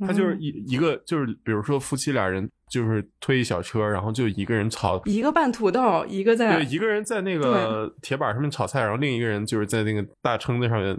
[0.00, 5.00] 它就是嗯一一个就是比如说夫妻俩人就是推一小车，然后就一个人炒。
[5.04, 10.96] 一个拌土豆，一个在对，一个人在那个铁板上面炒菜，然后另一个人就是在那个大撑子上面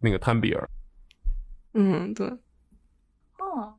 [0.00, 0.58] 那个摊饼。
[1.74, 2.26] 嗯，对，
[3.38, 3.74] 哦，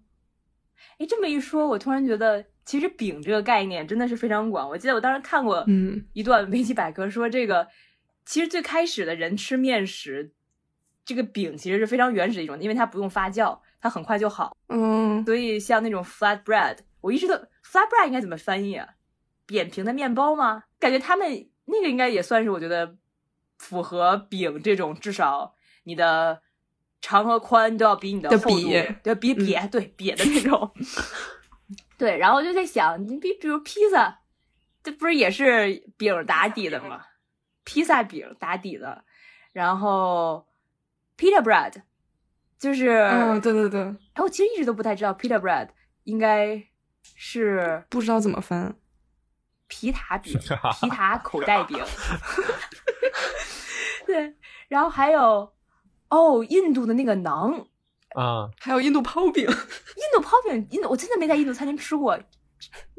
[0.97, 4.69] 哎，这么一说，我突然觉得，其实饼这个概念真的是非常广。
[4.69, 7.68] 我记得我当时看过嗯一段维基百科，说这个
[8.26, 10.31] 其实最开始的人吃面食，
[11.03, 14.55] 这个饼其实是非常原始的一种，因为它不用发酵，它很快就好。
[14.69, 18.87] 嗯，所以像那种 flat bread，我一直都 flat bread 应该怎么翻译啊？
[19.45, 20.63] 扁平的面包吗？
[20.79, 22.95] 感觉他们那个应该也算是我觉得
[23.57, 26.41] 符合饼这种，至少你的
[27.01, 28.71] 长和宽都要比你的的厚度比
[29.03, 30.71] 对比瘪、对瘪的那种。
[31.97, 34.21] 对，然后我就在想，你比比如披萨，
[34.81, 37.05] 这不是也是饼打底的吗？
[37.63, 39.05] 披萨饼打底的，
[39.53, 40.47] 然后
[41.15, 41.83] pita bread
[42.57, 43.81] 就是，嗯，对对对，
[44.13, 45.69] 哎，我其实一直都不太知道 pita bread
[46.05, 46.63] 应该
[47.23, 48.76] 是不知道怎么分。
[49.68, 51.77] 皮塔饼、皮塔口袋饼，
[54.07, 54.35] 对，
[54.68, 55.53] 然后还有
[56.10, 57.68] 哦，印度的那个馕，
[58.15, 62.19] 啊，还有印度泡饼，印度泡饼，印度我真的没在印度餐厅吃过，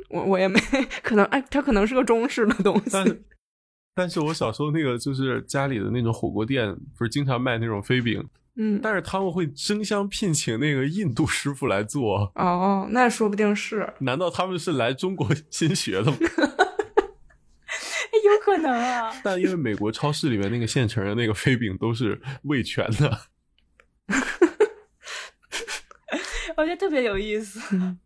[0.08, 0.60] 我我也没，
[1.02, 3.24] 可能哎，它可能是个中式的东但西。
[3.94, 8.24] 但是我小时候那个就是家里的那种火锅店，不是经常卖那种飞饼，
[8.56, 13.94] 嗯，但是他们会争相聘请那个印度师傅来做，哦，那说不定是。
[14.00, 16.16] 难道他们是来中国 新学的吗？
[16.20, 19.10] 哎， 有可能啊。
[19.24, 23.20] 但因为美国超市里面那个现成的那个飞饼都是味全的，
[26.56, 27.76] 我觉得特别有意思。
[27.76, 27.98] 嗯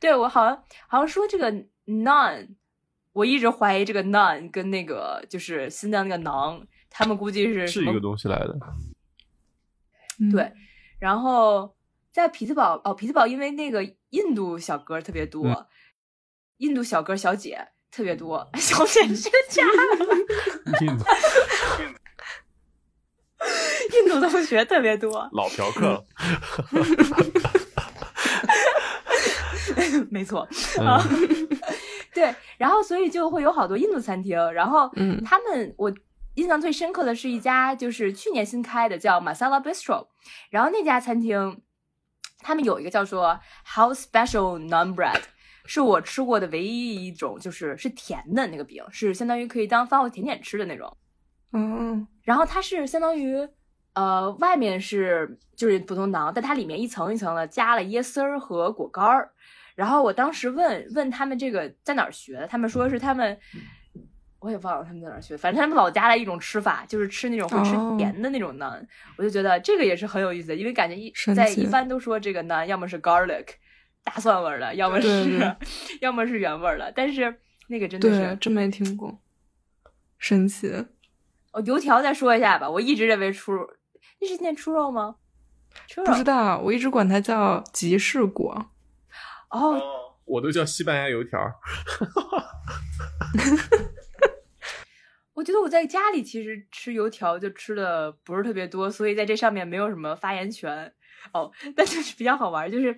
[0.00, 1.52] 对我好像好像说这个
[1.86, 2.48] none，
[3.12, 6.60] 我一直怀疑这个 none 跟那个就是新疆那个馕，
[6.90, 8.58] 他们估计是是一个东西来的。
[10.22, 10.52] 嗯对，
[10.98, 11.74] 然后
[12.12, 15.66] 在匹兹堡哦，匹兹堡因为那个印度小哥特别多，嗯
[16.58, 21.04] 印度小哥小姐特别多，小姐是个假的， 印度
[23.96, 26.04] 印度同学特别多，老嫖客，
[30.08, 30.46] 没错。
[30.78, 31.00] 嗯，
[32.14, 35.92] 对，然后所以就会有好多印度餐厅，然后嗯他们我
[36.34, 40.06] 印象最深刻的是一家就是去年新开的叫 Masala Bistro，
[40.50, 41.60] 然后那家餐厅
[42.38, 45.20] 他们有一个叫做 House Special Naan Bread，
[45.66, 50.96] 是我吃过的唯一一种就是是甜的那个饼，是相当于可以当饭后甜点吃的那种。
[51.52, 53.36] 嗯然后它是相当于，
[53.92, 59.30] 呃，外面是就是普通馕，但它里面一层一层的加了椰丝儿和果干儿。
[59.74, 63.38] 然后我当时问问他们这个在哪儿学的，他们说是他们，
[64.42, 68.84] 我也忘了他们在哪儿学，反正他们老家的一种吃法，就是吃那种会吃哦甜的那种馕。
[69.16, 73.46] 我就觉得这个也是很有意思的，因为感觉一在一般都说这个馕要么是 garlic
[74.02, 75.56] 大蒜味儿的，要么是对对
[76.02, 79.16] 要么是原味儿的，但是那个真的是，真没听过，
[80.18, 80.86] 神奇。
[81.52, 83.68] 哦，油条再说一下吧，我一直认为出肉，
[84.20, 85.16] 那是念出肉吗？
[85.86, 88.70] 出肉不知道，我一直管它叫吉士果。
[89.50, 89.80] 哦，
[90.24, 91.38] 我都叫西班牙油条。
[95.34, 100.92] 我觉得我在家里其实吃油条就吃的不是特别多，所以在这上面没有什么发言权。
[101.32, 102.96] 哦，但就是比较好玩，就是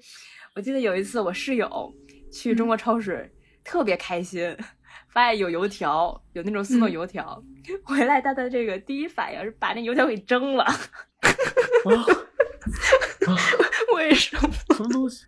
[0.56, 1.94] 我记得有一次我室友
[2.32, 3.30] 去中国超市，
[3.62, 4.56] 特别开心，
[5.10, 7.42] 发现有油条，有那种速冻嗯油条，
[7.84, 10.64] 回来他的这个第一反应是把那油条给蒸了。
[13.94, 14.50] 为什么？
[14.74, 15.26] 什么东西？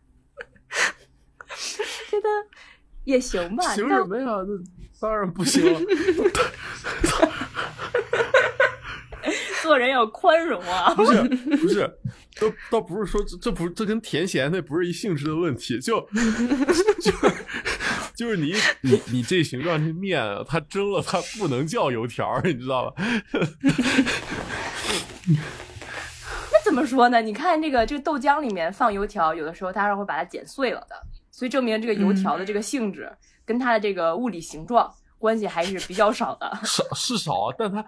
[2.10, 2.28] 觉得
[3.04, 4.26] 也行吧，但行什么呀？
[5.00, 5.80] 那 当然不行了。
[9.62, 10.94] 做人要宽容啊。
[10.94, 11.22] 不 是
[11.56, 11.80] 不是，
[12.40, 16.00] 倒倒不是说这这不是这跟甜咸那不是一性质的问题，就
[17.00, 17.12] 就
[18.14, 23.02] 就是你你你这形状这面啊，它蒸了它不能叫油条儿，你知道吧？
[26.52, 27.20] 那怎么说呢？
[27.20, 30.94] 你看这个这个豆浆里面放油条，有的时候它是会把它剪碎了的，
[31.32, 33.10] 所以证明这个油条的这个性质、
[33.46, 36.52] 跟它的这个物理形状关系还是比较少的。
[36.62, 37.82] 少是少，但它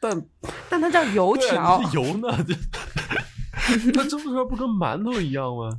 [0.00, 0.26] 但
[0.70, 2.54] 但它叫油条啊，你是油呢，这
[3.92, 5.70] 它蒸出来不跟馒头一样吗？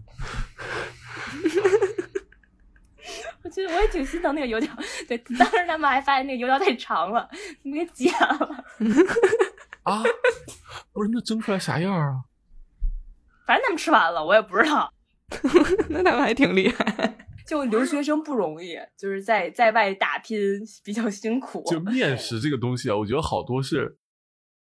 [3.43, 4.71] 我觉得我也挺心疼那个油条。
[5.07, 7.27] 对，当时他们还发现那个油条太长了，
[7.63, 8.63] 给剪了。
[9.83, 10.03] 啊，
[10.93, 12.21] 不是那蒸出来啥样啊？
[13.47, 14.93] 反正他们吃完了，我也不知道。
[15.89, 17.17] 那他们还挺厉害。
[17.51, 20.39] 就留学生不容易，就是在在外打拼
[20.85, 21.61] 比较辛苦。
[21.69, 23.97] 就 面食这个东西啊，我觉得好多是，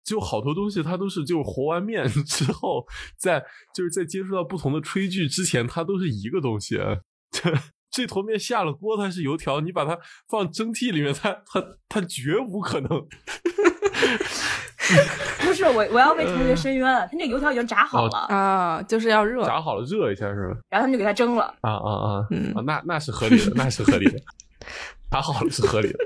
[0.05, 2.85] 就好多东西它都是就是和完面之后，
[3.17, 3.43] 在
[3.75, 6.77] 就是在接触到不同的炊具之前，它都是一个东西。
[7.33, 7.55] 这
[7.91, 9.99] 这坨面下了锅，它是油条，你把它
[10.29, 12.91] 放蒸屉里面，它它它绝无可能。
[15.41, 16.87] 不是我，我要为同学申冤。
[17.11, 19.45] 他那个油条已经炸好了，啊，就是要热。
[19.45, 20.57] 炸好了热一下是吧？
[20.71, 21.45] 然后他们就给他蒸了。
[21.63, 22.27] 啊啊啊！
[22.31, 24.19] 嗯啊，那那是合理的， 那是合理的，
[25.11, 25.99] 炸好了是合理的。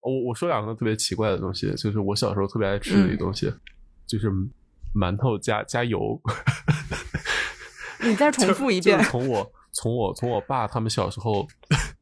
[0.00, 3.52] 我我说两个特别奇怪的东西，就是我小时候特别爱吃的一个东西，
[4.06, 4.30] 就是
[4.94, 6.20] 馒头加加油。
[8.00, 9.10] 你再 重复一遍就是。
[9.10, 11.46] 从我从我从我爸他们小时候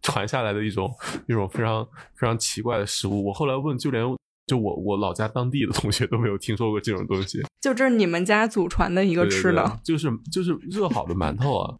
[0.02, 0.88] 传下来的一种
[1.26, 1.84] 一种非常
[2.14, 3.26] 非常奇怪的食物。
[3.26, 4.04] 我后来问，就连
[4.46, 7.42] 就我我老家当地的同学都没有听说过这种东西。
[7.60, 11.74] 就这是你们家祖传的一个吃的，对就是就是热好的馒头啊，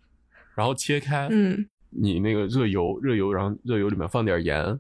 [0.55, 4.79] 然后切开，嗯，你那个热油热油，然后热油里面放点盐，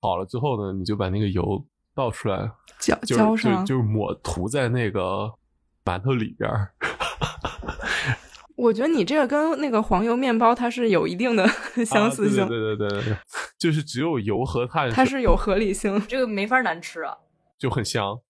[0.00, 1.64] 好了之后呢，你就把那个油
[1.94, 3.66] 倒出来，浇就是浇上。
[3.66, 5.32] 就就是抹涂在那个
[5.84, 6.72] 馒头里边儿。
[8.54, 11.46] 我觉得你这个跟那个黄油面包它是有一定的
[11.86, 13.16] 相似性，啊对对对对对对，
[13.58, 16.00] 就是只有油和碳它是有合理性。
[16.06, 17.16] 这个没法难吃啊。
[17.58, 18.20] 就很香，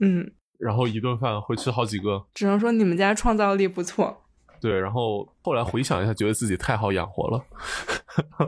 [0.00, 2.26] 嗯，然后一顿饭会吃好几个。
[2.34, 4.24] 只能说你们家创造力不错。
[4.60, 7.44] 对，然后后来回想一下，觉得自己太好养活了。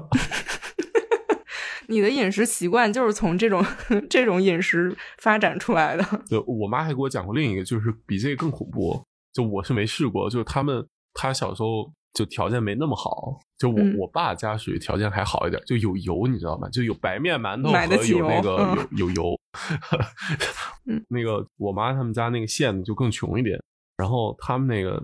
[1.86, 3.64] 你的饮食习惯就是从这种
[4.08, 6.04] 这种饮食发展出来的。
[6.28, 9.04] 对我妈还给我讲过另一个，就是比这个更恐怖。
[9.32, 16.68] 就我是没试过，就是他们他小时候就条件没那么好，就我、嗯我爸家属于条件还好一点，就有油，你知道吗？
[16.70, 19.40] 就有白面馒头和有那个嗯有有油。
[20.86, 23.60] 嗯那个我妈他们家那个县就更穷一点，
[23.96, 25.02] 然后他们那个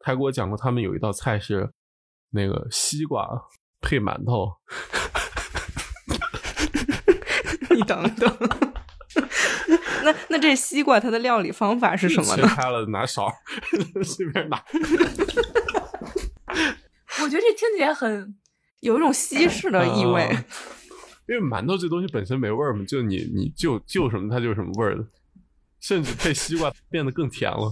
[0.00, 1.70] 他给我讲过，他们有一道菜是
[2.30, 3.26] 那个西瓜
[3.80, 4.52] 配馒头。
[7.70, 8.36] 你等等，
[10.02, 12.42] 那那这西瓜它的料理方法是什么呢？
[12.42, 13.32] 切开了拿勺
[14.02, 14.60] 随便拿。
[17.22, 18.36] 我觉得这听起来很
[18.80, 20.22] 有一种西式的意味。
[20.24, 20.44] 啊
[21.28, 25.04] 因为馒头这东西本身没味儿嘛，就你你就就什么它就是什么味儿的，
[25.78, 27.70] 甚至配西瓜变得更甜了。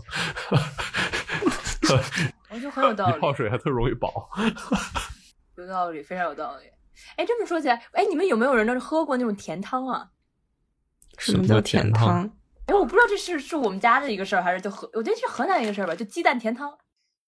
[2.51, 4.29] 我觉得很有 道一理，泡水还特容易饱。
[5.57, 6.65] 有道理，非常有道理。
[7.17, 10.11] 哎，这么说起来，哎，你们有没有人能喝过那种甜汤啊？
[11.17, 12.31] 什么叫甜汤？
[12.67, 16.71] 哎，我不知道这是是我们家的一个事儿，还是就河，我觉得是河南一个事儿吧，就鸡蛋甜汤。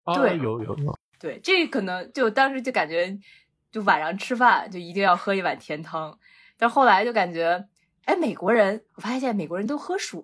[0.03, 3.17] 啊，对有有有，对，这可能就当时就感觉，
[3.71, 6.17] 就晚上吃饭就一定要喝一碗甜汤，
[6.57, 7.67] 但后来就感觉，
[8.05, 10.23] 哎，美国人，我发现美国人都喝水，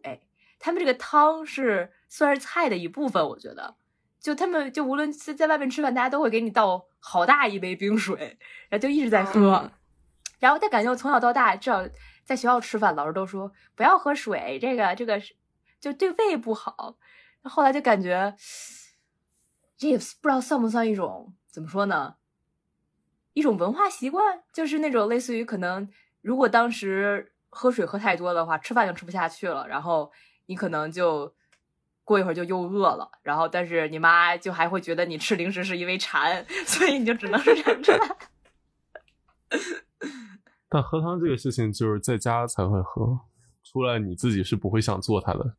[0.60, 3.76] 他们这个汤是算是菜的一部分，我觉得，
[4.20, 8.38] 就他们就无论在在外面吃饭，大家都会给你倒好大一杯冰水，
[8.70, 9.72] 然后就一直在喝，嗯
[10.40, 11.88] 然后但感觉我从小到大，至少
[12.26, 15.34] 在学校吃饭，老师都说不要喝水，这个这个是
[15.80, 16.98] 就对胃不好。
[17.44, 18.36] 后来就感觉，
[19.84, 22.16] 这也不知道算不算一种怎么说呢？
[23.34, 25.90] 一种文化习惯，就是那种类似于可能，
[26.22, 30.10] 如果当时喝水喝太多的话，吃饭就吃不下去了，然后
[30.46, 31.36] 你可能就
[32.06, 38.00] 过一会儿就又饿了，然后但是你妈就还会觉得你吃零食是因为馋， 所以你就只能是忍着。
[40.70, 43.20] 但喝汤这个事情就是在家才会喝，
[43.66, 45.58] 出来你自己是不会想做它的。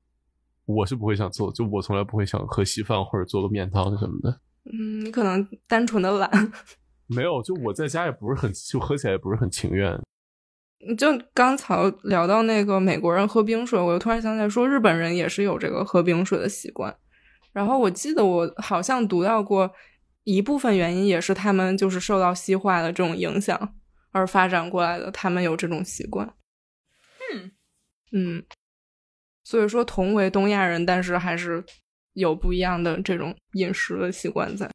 [0.67, 4.41] 我是不会想做，就我从来不会想喝稀饭或者做个面汤什么的。
[4.65, 6.31] 嗯，你可能单纯的懒。
[7.07, 10.01] 没有，就我在家也不是很，就喝起来也不是很情愿。
[10.99, 16.95] 就刚才聊到那个美国人喝冰水，我又突然想起来说，日本人也是有这个喝冰水的习惯。
[17.53, 19.71] 然后我记得我好像读到过，
[20.25, 23.75] 一部分原因也是他们就是受到西化的这种影响
[24.11, 26.35] 而发展过来的，他们有这种习惯。
[27.33, 27.53] 嗯
[28.13, 28.45] 嗯，
[29.45, 31.63] 所以说同为东亚人，但是还是
[32.15, 34.69] 有不一样的这种饮食的习惯在。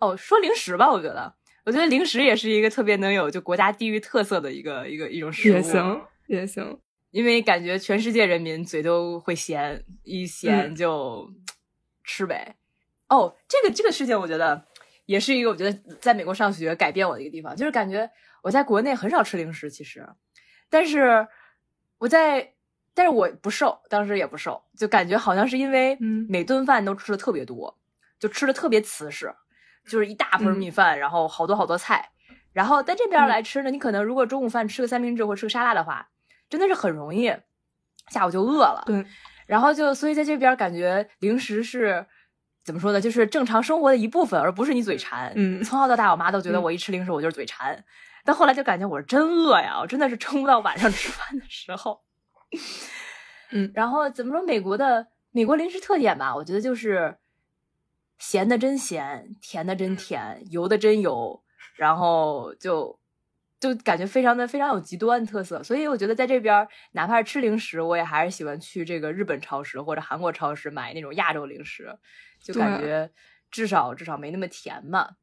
[0.00, 1.32] 哦，说零食吧，我觉得，
[1.64, 5.54] 我觉得零食也是一个特别能有就国家地域特色的一个一个一种食物。
[5.54, 6.78] 也行，也行。
[7.10, 11.28] 因为感觉全世界人民嘴都会咸，一咸嗯就
[12.04, 12.56] 吃呗。
[13.08, 14.64] 哦，这个这个事情，我觉得
[15.06, 18.08] 也是一个我觉得在美国上学改变我的一个地方，就是感觉
[18.42, 20.08] 我在国内很少吃零食，其实，
[20.68, 21.26] 但是
[21.98, 22.54] 我在，
[23.00, 27.74] 但是我不瘦，当时也不瘦，就感觉好像是因为嗯每顿饭都吃的特别多，
[28.18, 29.34] 就吃的特别瓷实，
[29.88, 32.10] 就是一大盆嗯米饭，然后好多好多菜，
[32.52, 36.10] 然后在这边来吃呢，你可能如果中午饭吃个三明治或者吃个沙拉的话，
[36.50, 37.34] 真的是很容易，
[38.08, 38.82] 下午就饿了。
[38.84, 39.02] 对，
[39.46, 42.04] 然后就所以在这边感觉零食是
[42.62, 45.32] 怎么说呢，就是正常生活的一部分，而不是你嘴馋。
[45.36, 47.82] 嗯从小到大，我妈都觉得嗯我一吃零食我就是嘴馋，
[48.26, 52.02] 但后来就感觉我是真饿呀，我真的是撑不到晚上吃饭的时候。
[53.50, 54.46] 嗯然后怎么说？
[54.46, 57.16] 美国的美国零食特点吧，我觉得就是
[58.18, 61.42] 咸的真咸，甜的真甜，油的真油，
[61.76, 62.98] 然后就
[63.58, 65.62] 就感觉非常的非常有极端特色。
[65.62, 71.98] 所以我觉得在这边，哪怕是吃零食，我也还是喜欢去这个日本超市或者韩国超市买那种亚洲零食，
[72.42, 73.10] 就感觉
[73.50, 75.16] 至少至少没那么甜嘛。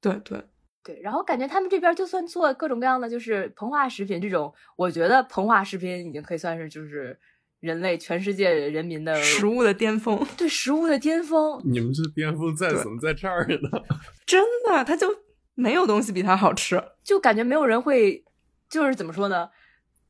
[0.00, 0.44] 对对，
[0.88, 7.14] 对，然后感觉他们这边就算做各种各样的就是膨化食品这种，我觉得膨化食品已经可以算是就是
[7.60, 11.60] 人类全世界人民的食物的巅峰，对食物的巅峰。
[11.62, 13.82] 你们这巅峰在怎么在这儿呢？
[14.24, 15.08] 真的，它就
[15.54, 16.82] 没有东西比它好吃。
[17.04, 18.24] 就感觉没有人会，
[18.70, 19.50] 就是怎么说呢？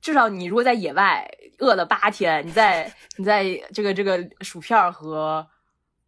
[0.00, 1.28] 至少你如果在野外
[1.58, 3.42] 饿了八天，你在你在
[3.74, 5.44] 这个这个薯片和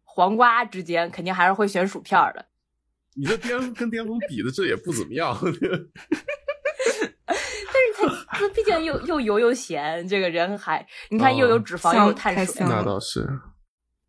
[0.05, 2.45] 黄瓜之间，肯定还是会选薯片的。
[3.15, 5.37] 你这巅跟巅峰比的这也不怎么样。
[7.25, 13.27] 但是它它毕竟又又油又咸，这个人还你看又有脂肪、香又有碳水那倒是，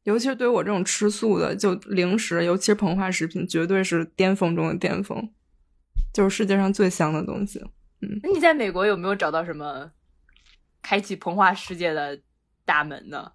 [0.05, 5.31] 尤其是对于我这种吃素的，就零食，尤其是膨化食品，绝对是巅峰中的巅峰，
[6.13, 7.61] 就是世界上最香的东西。
[8.01, 9.93] 嗯那你在美国有没有找到什么
[10.83, 12.21] 开启膨化世界的
[12.65, 13.33] 大门呢？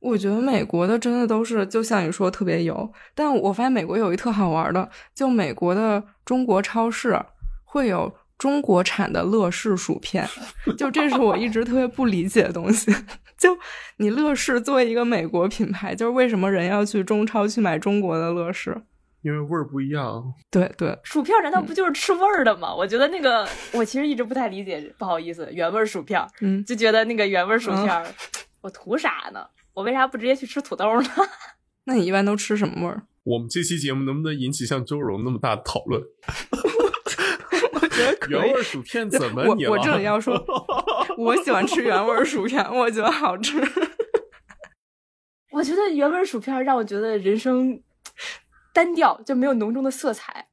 [0.00, 7.18] 我觉得美国的真的都是，就像你说特别油，但我发现美国有一特好玩的，就美国的中国超市
[7.64, 10.28] 会有中国产的乐事薯片，
[10.76, 12.94] 就这是我一直特别不理解的东西。
[13.36, 13.56] 就
[13.96, 18.82] 你乐事作为一个美国品牌，就是为什么人要去中超去买中国的乐事？
[19.22, 20.22] 因为味儿不一样。
[20.50, 22.74] 对对，薯片难道不就是吃味儿的吗？
[22.74, 28.06] 我觉得那个我其实一直不太理解，不好意思，原味儿薯片嗯，就觉得那个原味儿薯片儿，
[28.60, 29.44] 我图啥呢？
[29.74, 31.08] 我为啥不直接去吃土豆呢？
[31.84, 33.02] 那你一般都吃什么味儿？
[33.24, 36.02] 我们这期节目能不能引起像周荣那么大的讨论？
[37.72, 38.62] 我觉得可以原味。
[38.62, 39.70] 薯片怎么我你了？
[39.70, 40.34] 我这里要说，
[41.18, 43.60] 我喜欢吃原味儿薯片，我觉得好吃。
[45.50, 47.80] 我觉得原味儿薯片让我觉得人生
[48.72, 50.48] 单调，就没有浓重的色彩。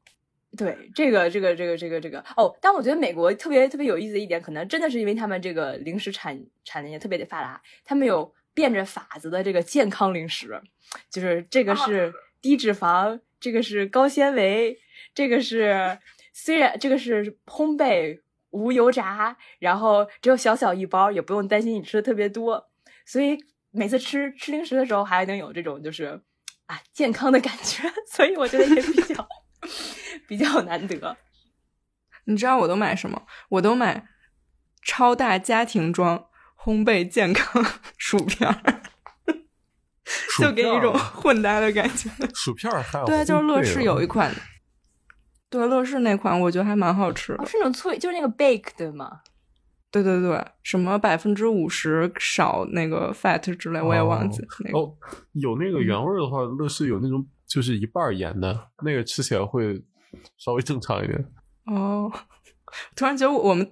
[0.58, 10.62] 对，这个这个这个这个这个哦，但我觉得美国特别特别有意思的一点，可能真的是因为他们这个零食产产业特别的发达，他们有变着法子的这个健康零食，
[11.10, 14.78] 就是这个是低脂肪，这个是高纤维，
[15.14, 16.00] 这个是
[16.34, 22.70] 虽然这个是烘焙无油炸，然后只有小小一包，也不用担心你吃的特别多，
[23.06, 23.38] 所以
[23.72, 26.22] 每次吃吃零食的时候还能有这种就是
[26.66, 29.28] 啊健康的感觉， 所以我觉得也比较
[30.28, 31.18] 比较难得。
[32.26, 33.26] 你知道我都买什么？
[33.50, 34.08] 我都买
[34.84, 36.28] 超大家庭装
[36.64, 37.64] 烘焙健康
[37.98, 38.82] 薯片儿，
[40.06, 42.10] 薯就给你一种混搭的感觉。
[42.36, 44.34] 薯片儿还有对啊，就是乐事啊有一款，
[45.50, 47.46] 对乐事那款我觉得还蛮好吃的哦，。
[47.46, 49.22] 是那种脆，就是那个 bake 对吗？
[49.90, 54.78] 对对对，什么百分之五十少那个 fat 之类，我也忘记、那个。
[54.78, 54.96] 哦，
[55.34, 59.84] 有那个原味儿的话，乐事有那种就是一半儿盐的，那个吃起来会
[60.38, 61.26] 稍微正常一点。
[61.66, 62.10] 哦，
[62.96, 63.70] 突然觉得我们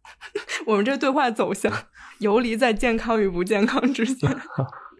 [0.66, 1.72] 我们这对话走向
[2.18, 4.30] 游离在健康与不健康之间。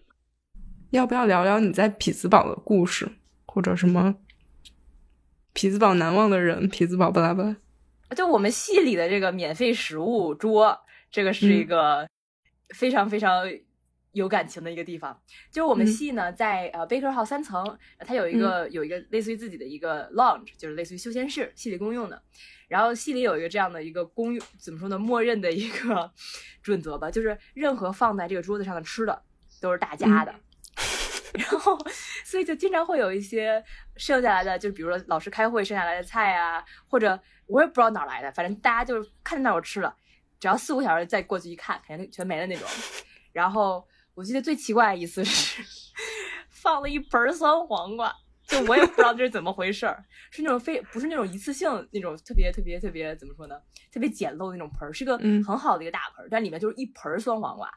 [0.91, 3.11] 要不要聊聊你在匹兹堡的故事，
[3.47, 4.15] 或者什么
[5.53, 6.69] 匹兹堡难忘的人？
[6.69, 7.57] 匹兹堡巴拉巴拉。
[8.17, 10.79] 就我们系里的这个免费食物桌，
[11.11, 12.09] 这个是一个
[12.75, 13.45] 非常非常
[14.19, 15.19] 有感情的一个地方。
[15.51, 22.23] 就是我们嗯系呢，在呃 Baker Hall 三层，它有一个、有一个类似于自己的一个 lounge，就是类似于休闲室，系里公用的。
[22.69, 24.99] 然后系里有一个这样的一个公用，怎么说呢？
[24.99, 26.13] 默认的一个
[26.63, 29.23] 准则吧，就是任何放在这个桌子上的吃的
[29.61, 30.35] 都是大家的。
[31.35, 31.79] 然后，
[32.25, 33.63] 所以就经常会有一些
[33.97, 39.95] 剩下来的，就比如说老师开会剩下来的菜啊，或者我也不知道哪儿来的，反正大家就是看见那儿有吃了，
[40.41, 42.67] 只要四五个小时再过去一看，肯定全没了那种。
[43.33, 43.87] 然后
[44.19, 45.63] 我记得最奇怪的一次是
[46.51, 48.13] 放了一盆儿酸黄瓜，
[48.49, 53.55] 就我也不知道这是怎么回事儿，是那种非不是那种一次性那种特别特别特别怎么说呢，
[53.93, 57.73] 特别简陋的那种盆儿，是个嗯很好的一个大盆儿，但里面就是一盆儿酸黄瓜。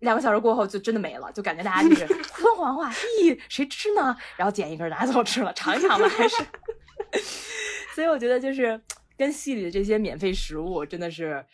[0.00, 2.06] 两个小时过后就真的没了，就感觉大家就是
[2.36, 2.92] 酸黄瓜，
[3.22, 4.14] 咦，谁吃呢？
[4.36, 6.36] 然后捡一根拿走吃了，尝一尝吧，还是。
[7.96, 8.78] 所以我觉得就是
[9.16, 11.46] 跟戏里的这些免费食物真的是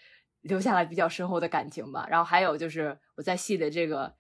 [0.43, 2.07] 留下了比较深厚的感情吧。
[2.11, 4.15] 然后还有就是我在戏的这个，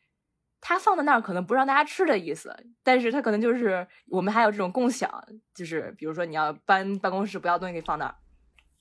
[0.60, 5.24] 他放在那儿可能不让大家吃的意思，但是他可能就是我们还有这种共享，
[5.54, 8.14] 就是比如说你要搬办公室，不要东西给放那儿，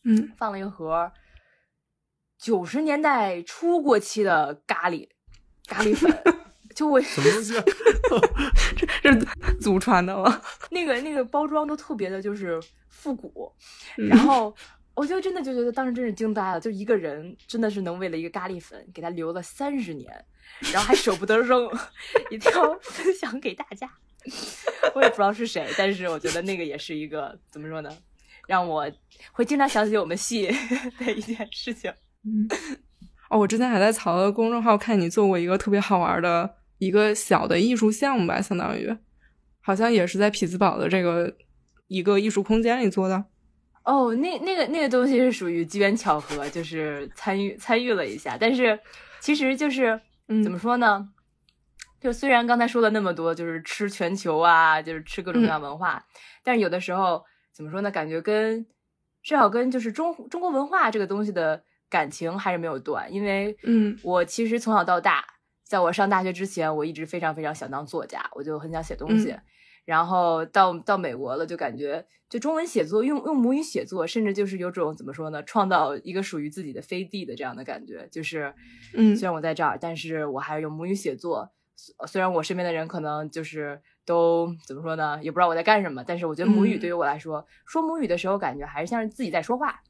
[0.04, 1.12] 嗯，放了一盒
[2.38, 5.10] 九十年代初过期的咖喱
[5.68, 6.10] 咖喱粉，
[6.74, 7.64] 就我什么东西啊？
[9.04, 10.42] 这 是祖传的吗？
[10.72, 13.54] 那个那个包装都特别的就是复古，
[13.98, 14.56] 嗯然后
[15.00, 20.14] 我就真的就觉得当时真是惊呆了，就一个人真的是能为了一个咖喱粉给他留了三十年，
[20.74, 21.70] 然后还舍不得扔，
[22.30, 23.90] 一定要分享给大家。
[24.94, 27.90] 我也不知道是谁，但是我觉得那个也是一个怎么说呢，
[28.46, 28.86] 让我
[29.32, 30.54] 会经常想起我们系
[31.00, 31.90] 的一件事情。
[33.30, 38.94] 哦，我之前还在曹的公众号看你做过一个特别好玩的一个小的艺术项目吧，相当于，
[39.62, 41.34] 好像也是在匹兹堡的这个
[41.88, 43.24] 一个艺术空间里做的。
[43.84, 48.80] 哦，那那个那个东西是属于机缘巧合，就是参与参与了一下，但是
[49.20, 51.10] 其实就是嗯怎么说呢？
[52.00, 56.06] 就虽然刚才说了那么多，就是吃全球啊，就是吃各种各样文化，
[56.44, 57.90] 但是有的时候怎么说呢？
[57.90, 58.66] 感觉跟
[59.24, 65.26] 至少跟就是中中国文化这个东西的感情还是没有断，因为嗯我其实从小到大，
[65.64, 69.32] 在我上大学之前，我一直非常非常想当作家，我就很想写东西。
[69.32, 69.42] 嗯
[69.90, 78.08] 然后到到美国了，就感觉就中文写作用用母语写作，甚至就是有种怎么说呢，创造一个属于自己的飞地的这样的感觉。
[78.12, 78.54] 就是，
[78.94, 81.50] 嗯虽然我在这儿，但是我还是用母语写作。
[81.76, 89.82] 虽虽然我身边的人可能就是都怎么说呢，也不知道我在干什么，但是我觉得母语嗯对于我来说，说母语的时候感觉还是像是自己在说话。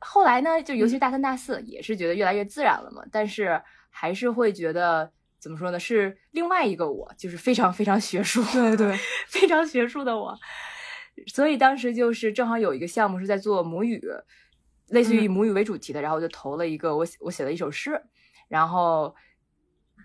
[0.00, 3.02] 后来呢，就尤其是大三、大四，也是觉得越来越自然了嘛。
[3.10, 5.10] 但是还是会觉得
[5.46, 8.98] 怎么说呢，是另外一个我，就是非常非常学术，对对，
[9.28, 10.36] 非常学术的我。
[11.28, 14.02] 所以当时就是正好有一个项目是在做母语，
[14.88, 18.02] 类似于以母语为主题的，然后我就投了一个我写我写了一首诗，
[18.48, 19.14] 然后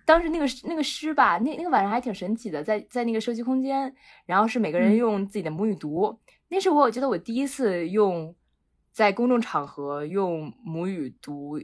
[0.05, 3.91] 当时那个那个诗吧，那那个晚上还挺神奇的，在在那个社区空间，
[4.27, 4.95] 然后是每个人嗯。
[4.95, 6.19] 用自己的母语读，
[6.49, 8.35] 那是我觉得我第一次用
[8.91, 11.59] 在公众场合用母语读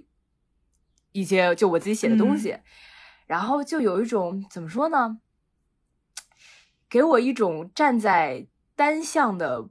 [1.12, 2.58] 一些就我自己写的东西，
[3.28, 5.20] 然后就有一种怎么说呢，
[6.90, 9.62] 给我一种站在单向的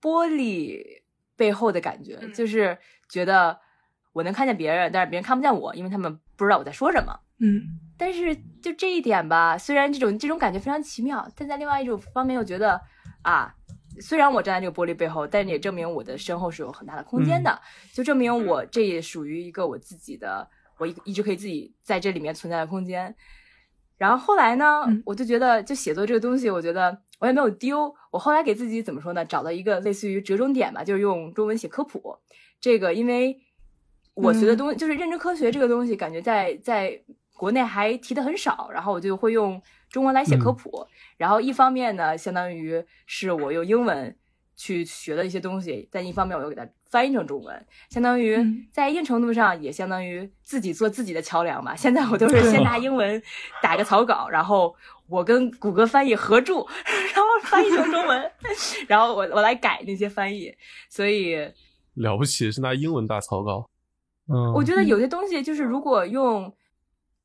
[0.00, 1.02] 玻璃
[1.34, 2.32] 背后的感觉，嗯。
[2.32, 2.78] 就是
[3.08, 3.58] 觉得
[4.12, 7.18] 我能看见别人，但是别人看不见我，因为他们不知道我在说什么。
[7.38, 7.80] 嗯。
[7.96, 12.80] 但是就这一点吧，虽然这种这种感觉非常奇妙，但在另外一种方面又觉得
[13.22, 13.52] 啊，
[14.00, 17.60] 虽然我站在这个玻璃背后，但是也证明我的身后是有很大的空间的，
[17.92, 20.48] 就证明我这也属于一个我自己的，
[20.78, 23.14] 我一一直可以自己在这里面存在的空间。
[23.96, 27.92] 然后后来呢，嗯我就觉得，就写作这个东西，我觉得我也没有丢。
[28.10, 29.24] 我后来给自己怎么说呢？
[29.24, 32.16] 找到一个类似于折中点吧，就是用中文写科普。
[32.60, 33.40] 这个因为
[34.14, 37.02] 我学的东西、就是认知科学这个东西，感觉在在
[37.34, 39.60] 国内还提的很少，然后我就会用
[39.90, 40.86] 中文来写科普。
[41.16, 44.16] 然后一方面呢，相当于是我用英文
[44.58, 51.76] 去学的一些东西，但一方面我又给它翻译成中文，相当于嗯在一定程度上也相当于自己做自己的桥梁吧。
[51.76, 53.22] 现在我都是先拿英文
[53.62, 54.74] 打个草稿，然后
[55.06, 58.30] 我跟谷歌翻译合著，然后翻译成中文，
[58.88, 60.52] 然后我我来改那些翻译。
[60.90, 61.36] 所以
[61.94, 63.70] 了不起，是拿英文打草稿。
[64.26, 66.52] 嗯，我觉得有些东西就是如果用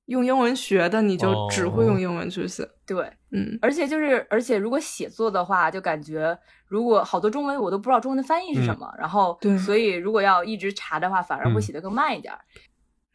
[0.06, 2.70] 用英文学的，你就只会用英文去写。
[2.86, 12.40] 对，嗯而且就是，而且如果写作的话，就感觉如果好多中文我都不知道中文的翻译是什么，然后对所以如果要一直查的话，反而会嗯写得更慢一点儿。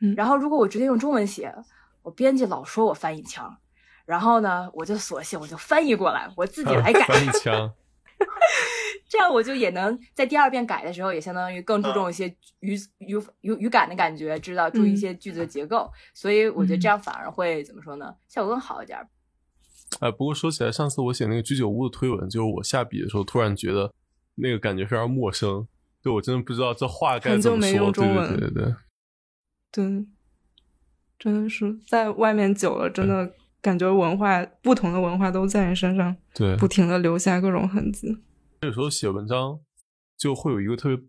[0.00, 1.54] 嗯然后如果我直接用中文写，
[2.02, 3.58] 我编辑老说我翻译腔，
[4.06, 7.72] 然后呢，我就索性我就翻译过来，我自己来改， 翻译腔。
[9.08, 12.28] 这样我就也能在第二遍改的时候，也相当于更注重一些
[12.60, 19.08] 语语语语感的感觉，知道注意一些句子的结构，所以我觉得这样反而会怎么说呢，效果更好一点儿。
[20.00, 23.92] 哎，不过说起来，上次我写那个居酒屋的推文，就是我下笔的时候，突然觉得
[24.36, 25.66] 那个感觉非常陌生，
[26.02, 27.90] 对我真的不知道这话该怎么说。
[27.90, 28.06] 对
[28.36, 28.74] 对对，
[29.72, 30.06] 对，
[31.18, 38.18] 真的是在外面久了，真的感觉文化不同的文化都在你身上对不停的留下各种痕迹。
[38.62, 39.58] 有时候写文章
[40.16, 41.04] 就会有一个特别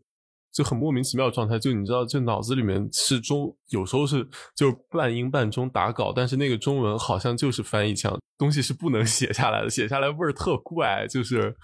[0.53, 11.55] 就很莫名其妙的状态，就你知道，就脑子里面是中，有时候是就半英半中打稿，但是那个中文好像就是翻译腔，东西是不能写下来的，写下来味儿特怪，就是。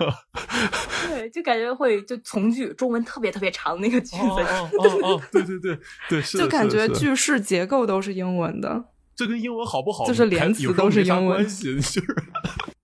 [1.06, 4.22] 对，就感觉会就从句，中文特别特别长那个句子。
[4.22, 8.82] 哦哦哦，对 对对对，是就感觉句式结构都是英文的。
[9.14, 12.02] 这跟英文好不好，就是连词都是英文关系，就是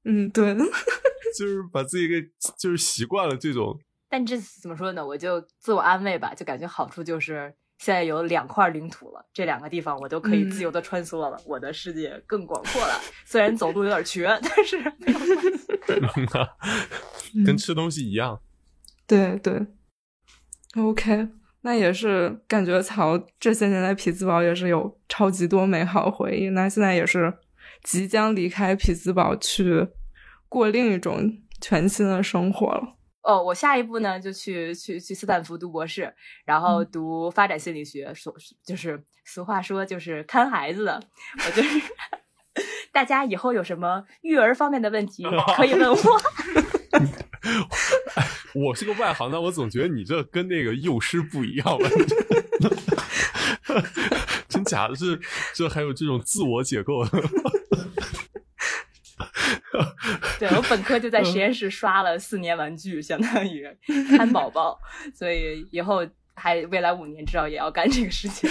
[0.04, 0.54] 嗯，对，
[1.38, 2.20] 就是把自己给
[2.58, 3.78] 就是习惯了这种，
[4.08, 5.06] 但这怎么说呢？
[5.06, 13.00] 我就自我安慰吧，就感觉好处就是现在有两块领土了，这两个地方我都可以嗯自由的穿梭了，我的世界更广阔了。
[13.24, 15.66] 虽然走路有点瘸，但是没有关系。
[17.44, 18.40] 跟吃东西一样。
[19.06, 19.66] 对对
[20.76, 21.28] ，OK，
[21.60, 26.50] 那也是感觉曹这些年来匹兹堡也是有超级多美好回忆。
[26.50, 27.34] 那现在也是
[27.82, 29.88] 即将离开匹兹堡去
[30.48, 32.96] 过另一种全新的生活了。
[33.26, 38.32] 哦，我下一步呢就去去去斯坦福读博士，然后嗯读发展心理学，说
[38.64, 41.02] 就是俗话说就是看孩子的，
[41.44, 41.80] 我就是。
[42.90, 45.22] 大家以后有什么育儿方面的问题
[45.54, 45.98] 可以问我。
[48.54, 51.86] 我是个外行，但我总觉得你这跟那个幼师不一样吧？
[54.48, 55.20] 真假的是，
[55.54, 57.10] 这还有这种自我解构的。
[60.38, 63.66] 对我本科就在实验室刷了四年玩具，相当于
[64.16, 64.78] 看宝宝，
[65.14, 68.48] 所以以后还未来五年至少也要干这个事情。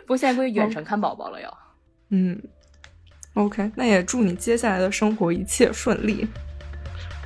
[0.00, 1.58] 不过现在归远程看宝宝了要。
[2.10, 2.40] 嗯
[3.34, 6.26] ，OK，那也祝你接下来的生活一切顺利。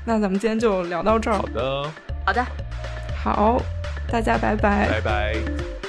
[0.06, 1.92] 那咱们今天就聊到这儿好，的，
[2.26, 2.46] 好的，
[3.22, 3.62] 好，
[4.10, 5.79] 大家拜拜拜拜。